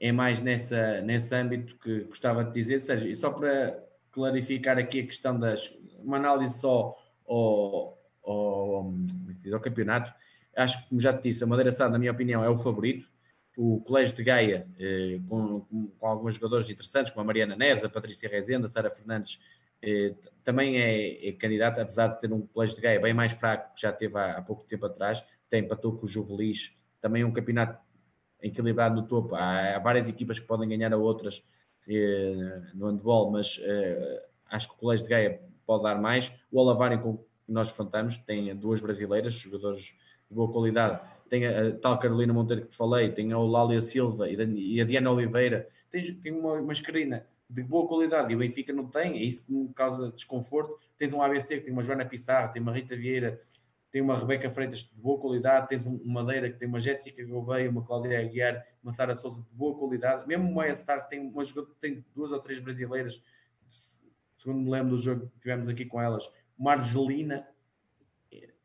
[0.00, 3.80] é mais nessa, nesse âmbito que gostava de dizer, seja, e só para
[4.10, 5.72] clarificar aqui a questão das
[6.02, 6.96] uma análise só
[7.26, 8.92] ao, ao,
[9.44, 10.12] é ao campeonato,
[10.56, 13.08] acho que como já te disse, a Madeira Sá, na minha opinião, é o favorito.
[13.56, 17.84] O Colégio de Gaia, eh, com, com, com, alguns jogadores interessantes, como a Mariana Neves,
[17.84, 19.40] a Patrícia Rezenda, a Sara Fernandes,
[20.42, 23.80] também é, é candidata, apesar de ter um Colégio de Gaia bem mais fraco, que
[23.80, 27.78] já teve há, há pouco tempo atrás, tem empatou com o Juvelis, também um campeonato
[28.42, 29.34] equilibrado no topo.
[29.34, 31.44] Há, há, várias equipas que podem ganhar a outras
[31.88, 36.32] eh, no handball, mas eh, acho que o Colégio de Gaia pode dar mais.
[36.50, 39.94] O Alavário, com que nós enfrentamos, tem duas brasileiras, jogadores
[40.28, 43.80] de boa qualidade, tem a, a, tal Carolina Monteiro que te falei, tem a Lália
[43.80, 46.72] Silva e, a Diana Oliveira, tem, tem uma, uma
[47.48, 50.78] de boa qualidade e o Benfica não tem, é isso que me causa desconforto.
[50.98, 53.40] Tens um ABC que tem uma Joana Pissarro, tem uma Rita Vieira,
[53.90, 57.70] tem uma Rebeca Freitas de boa qualidade, tens um Madeira que tem uma Jéssica Gouveia,
[57.70, 60.26] uma Cláudia Aguiar, uma Sara Souza de boa qualidade.
[60.26, 61.42] Mesmo o Maia Stars tem, uma,
[61.80, 63.22] tem duas ou três brasileiras,
[64.36, 67.48] segundo me lembro do jogo que tivemos aqui com elas, Margelina.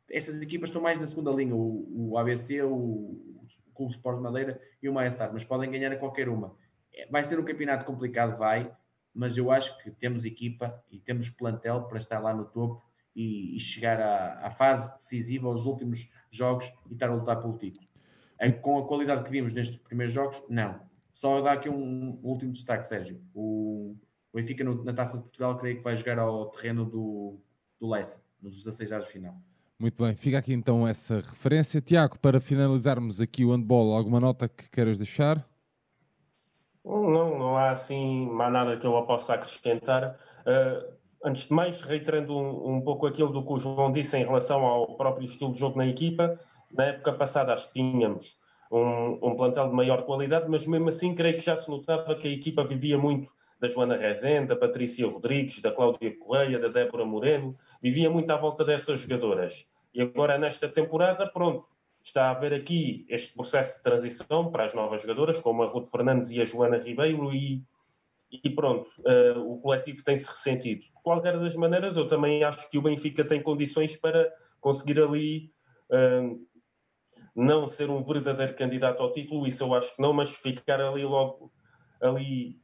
[0.09, 4.59] Essas equipas estão mais na segunda linha, o, o ABC, o, o Clube Sport Madeira
[4.83, 6.57] e o Maia Stars, mas podem ganhar a qualquer uma.
[7.09, 8.71] Vai ser um campeonato complicado, vai,
[9.13, 12.81] mas eu acho que temos equipa e temos plantel para estar lá no topo
[13.15, 17.57] e, e chegar à, à, fase decisiva, aos últimos jogos e estar a lutar pelo
[17.57, 17.87] título.
[18.61, 20.79] Com a qualidade que vimos nestes primeiros jogos, não.
[21.13, 23.21] Só dar aqui um, um último destaque, Sérgio.
[23.33, 23.95] O,
[24.31, 27.39] o Benfica no, na Taça de Portugal creio que vai jogar ao terreno do,
[27.79, 29.35] do Leicester, nos 16 anos final.
[29.77, 31.81] Muito bem, fica aqui então essa referência.
[31.81, 35.45] Tiago, para finalizarmos aqui o handball, alguma nota que queiras deixar?
[36.83, 40.17] Não, não há assim mais nada que eu possa acrescentar.
[40.41, 40.93] Uh,
[41.23, 44.65] antes de mais, reiterando um, um, pouco aquilo do que o João disse em relação
[44.65, 46.39] ao próprio estilo de jogo na equipa,
[46.71, 48.35] na época passada acho que tínhamos
[48.71, 52.27] um, um, plantel de maior qualidade, mas mesmo assim creio que já se notava que
[52.27, 53.29] a equipa vivia muito
[53.59, 58.37] da Joana Rezende, da Patrícia Rodrigues, da Cláudia Correia, da Débora Moreno, vivia muito à
[58.37, 59.67] volta dessas jogadoras.
[59.93, 61.65] E agora nesta temporada, pronto,
[62.03, 65.87] está a haver aqui este processo de transição para as novas jogadoras, como a Ruth
[65.87, 67.63] Fernandes e a Joana Ribeiro, e,
[68.31, 70.81] e pronto, uh, o coletivo tem-se ressentido.
[70.81, 75.51] De qualquer das maneiras, eu também acho que o Benfica tem condições para conseguir ali
[75.91, 76.39] uh,
[77.35, 81.03] não ser um verdadeiro candidato ao título, isso eu acho que não, mas ficar ali
[81.03, 81.51] logo
[82.01, 82.59] ali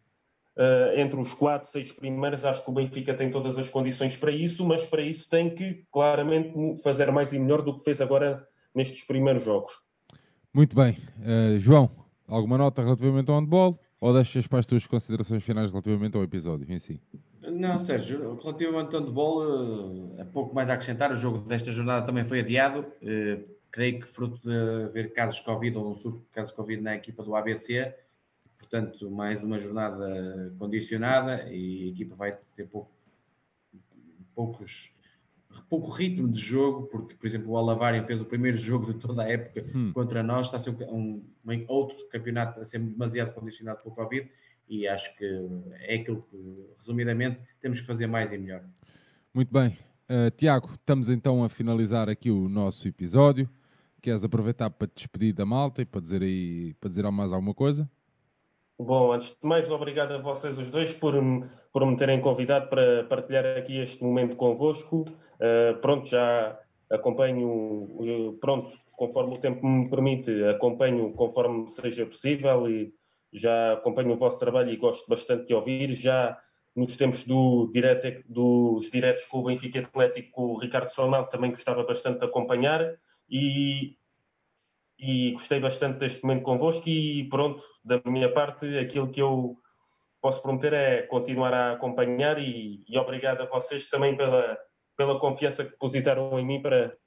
[0.58, 4.32] uh, entre os quatro, seis primeiros, acho que o Benfica tem todas as condições para
[4.32, 8.48] isso, mas para isso tem que claramente fazer mais e melhor do que fez agora
[8.78, 9.74] nestes primeiros jogos.
[10.54, 10.98] Muito bem.
[11.20, 11.90] Uh, João,
[12.28, 13.80] alguma nota relativamente ao handball?
[14.00, 17.02] Ou deixas para as tuas considerações finais relativamente ao episódio em si?
[17.42, 21.12] Não, Sérgio, relativamente ao handball, uh, é pouco mais a acrescentar.
[21.12, 22.86] O jogo desta jornada também foi adiado.
[23.02, 26.58] Uh, creio que fruto de haver casos de Covid ou um surto de casos de
[26.58, 27.96] Covid na equipa do ABC.
[28.60, 32.92] Portanto, mais uma jornada condicionada e a equipa vai ter pouco,
[34.36, 34.92] poucos
[35.64, 39.24] pouco ritmo de jogo, porque, por exemplo, o Alavário fez o primeiro jogo de toda
[39.24, 39.92] a época hum.
[39.94, 44.30] contra nós, está a ser um, um, outro campeonato a ser demasiado condicionado pelo Covid
[44.70, 45.26] e acho que
[45.82, 46.38] é aquilo que,
[46.80, 48.64] resumidamente, temos que fazer mais e melhor.
[49.34, 49.78] Muito bem.
[50.10, 53.50] Uh, Tiago, estamos então a finalizar aqui o nosso episódio.
[54.02, 57.54] Queres aproveitar para te despedir da malta e para dizer aí, para dizer mais alguma
[57.54, 57.90] coisa?
[58.80, 61.16] Bom, antes de mais, obrigado a vocês os dois por,
[61.74, 65.02] por me terem convidado para partilhar aqui este momento convosco.
[65.02, 67.88] Uh, pronto, já acompanho,
[68.40, 72.94] pronto, conforme o tempo me permite, acompanho conforme seja possível e
[73.34, 75.96] já acompanho o vosso trabalho e gosto bastante de ouvir.
[75.96, 76.38] Já
[76.76, 81.84] nos tempos do direct, dos diretos com o Benfica Atlético, o Ricardo Sonal, também gostava
[81.84, 82.96] bastante de acompanhar
[83.28, 83.98] e
[85.00, 89.58] e gostei bastante deste momento convosco e pronto, da minha parte, aquilo que eu
[90.22, 94.58] posso prometer é continuar a acompanhar e, e obrigado a vocês também pela,
[94.96, 96.98] pela confiança que depositaram em mim para,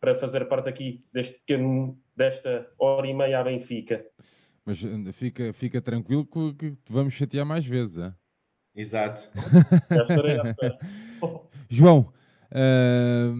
[0.00, 4.04] para fazer parte aqui deste pequeno, desta hora e meia à Benfica.
[4.64, 4.80] Mas
[5.14, 8.12] fica, fica tranquilo que, que te vamos chatear mais vezes, é?
[8.74, 9.28] Exato.
[9.90, 10.78] Já estarei à espera.
[11.70, 12.12] João,
[12.52, 13.34] uh,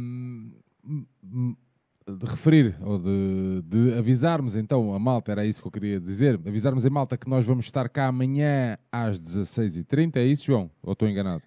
[2.16, 6.40] de referir ou de, de, avisarmos então a malta, era isso que eu queria dizer,
[6.47, 10.70] avisarmos a malta que nós vamos estar cá amanhã às 16h30, é isso, João?
[10.82, 11.43] Ou estou enganado?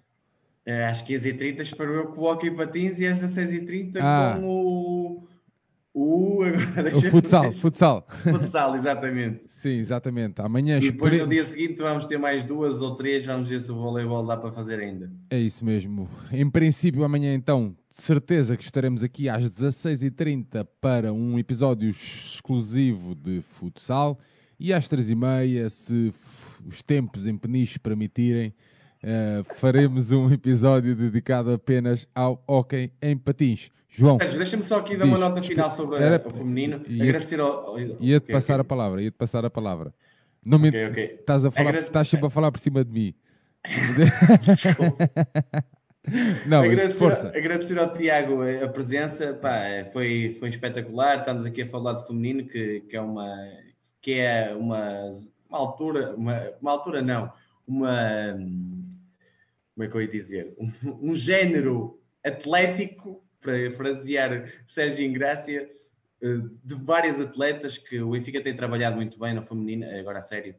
[0.65, 4.37] É, às 15h30 espero eu que o Hockey Patins e às 16h30 ah.
[4.39, 5.27] com o.
[5.93, 8.07] O, agora, o futsal, futsal.
[8.23, 9.43] Futsal, exatamente.
[9.49, 10.39] Sim, exatamente.
[10.39, 11.23] Amanhã e depois espere...
[11.23, 14.37] no dia seguinte vamos ter mais duas ou três, vamos ver se o voleibol dá
[14.37, 15.11] para fazer ainda.
[15.29, 16.09] É isso mesmo.
[16.31, 23.13] Em princípio, amanhã então de certeza que estaremos aqui às 16h30 para um episódio exclusivo
[23.13, 24.17] de futsal
[24.57, 26.13] e às 3h30, se
[26.65, 28.53] os tempos em Peniche permitirem,
[29.03, 33.69] uh, faremos um episódio dedicado apenas ao hockey em patins.
[33.89, 34.17] João.
[34.17, 36.81] Deixa-me só aqui dar uma nota final sobre era, o feminino.
[36.87, 37.77] Ia, Agradecer ao.
[37.77, 38.61] Ia-te okay, passar okay.
[38.61, 39.93] a palavra, ia-te passar a palavra.
[40.45, 41.17] Não me, okay.
[41.19, 43.13] Estás, a falar, estás sempre a falar por cima de mim.
[44.47, 44.95] Desculpa.
[46.47, 51.19] Não, agradecer, agradecer ao Tiago a presença, pá, foi, foi espetacular.
[51.19, 53.27] Estamos aqui a falar de feminino, que, que é uma
[54.01, 55.11] que é uma,
[55.47, 57.31] uma altura, uma, uma altura não,
[57.67, 58.35] uma
[59.75, 60.55] como é que eu ia dizer?
[60.57, 65.67] Um, um género atlético, para frasear Sérgio Ingrácia,
[66.21, 70.55] de várias atletas que o Benfica tem trabalhado muito bem na feminina, agora a sério.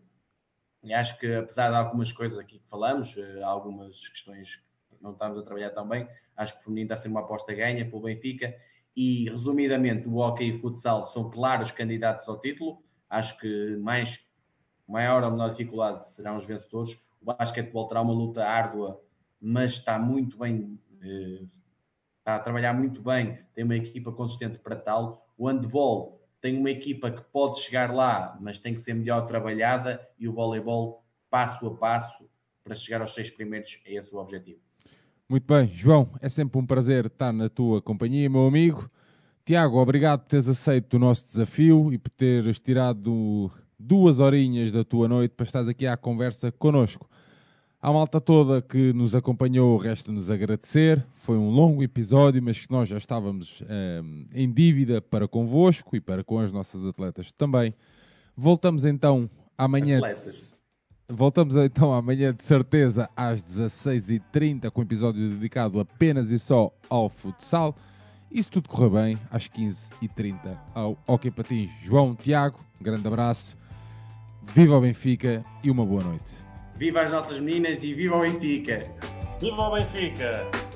[0.82, 3.14] E acho que apesar de algumas coisas aqui que falamos,
[3.44, 4.71] algumas questões que
[5.02, 7.52] não estamos a trabalhar tão bem, acho que o feminino está a ser uma aposta
[7.52, 8.54] ganha pelo Benfica
[8.96, 12.82] e resumidamente o hockey e o futsal são claros candidatos ao título.
[13.08, 14.26] Acho que mais
[14.86, 16.94] maior ou menor dificuldade serão os vencedores.
[17.20, 19.00] O basquetebol terá uma luta árdua,
[19.40, 21.44] mas está muito bem, eh,
[22.18, 25.26] está a trabalhar muito bem, tem uma equipa consistente para tal.
[25.36, 30.06] O handball tem uma equipa que pode chegar lá, mas tem que ser melhor trabalhada,
[30.18, 32.28] e o voleibol passo a passo
[32.62, 34.60] para chegar aos seis primeiros, é esse o objetivo.
[35.32, 38.90] Muito bem, João, é sempre um prazer estar na tua companhia, meu amigo.
[39.46, 44.84] Tiago, obrigado por teres aceito o nosso desafio e por teres tirado duas horinhas da
[44.84, 47.08] tua noite para estares aqui à conversa connosco.
[47.80, 51.02] À malta toda que nos acompanhou, resta-nos agradecer.
[51.14, 56.00] Foi um longo episódio, mas que nós já estávamos um, em dívida para convosco e
[56.02, 57.74] para com as nossas atletas também.
[58.36, 59.96] Voltamos então amanhã.
[59.96, 60.51] Atletas.
[61.14, 67.10] Voltamos então amanhã de certeza às 16h30 com um episódio dedicado apenas e só ao
[67.10, 67.76] futsal.
[68.30, 71.70] E se tudo correr bem, às 15h30 ao Hockey Patins.
[71.82, 73.56] João, Tiago, um grande abraço.
[74.42, 76.32] Viva o Benfica e uma boa noite.
[76.76, 78.82] Viva as nossas meninas e viva o Benfica!
[79.38, 80.71] Viva o Benfica!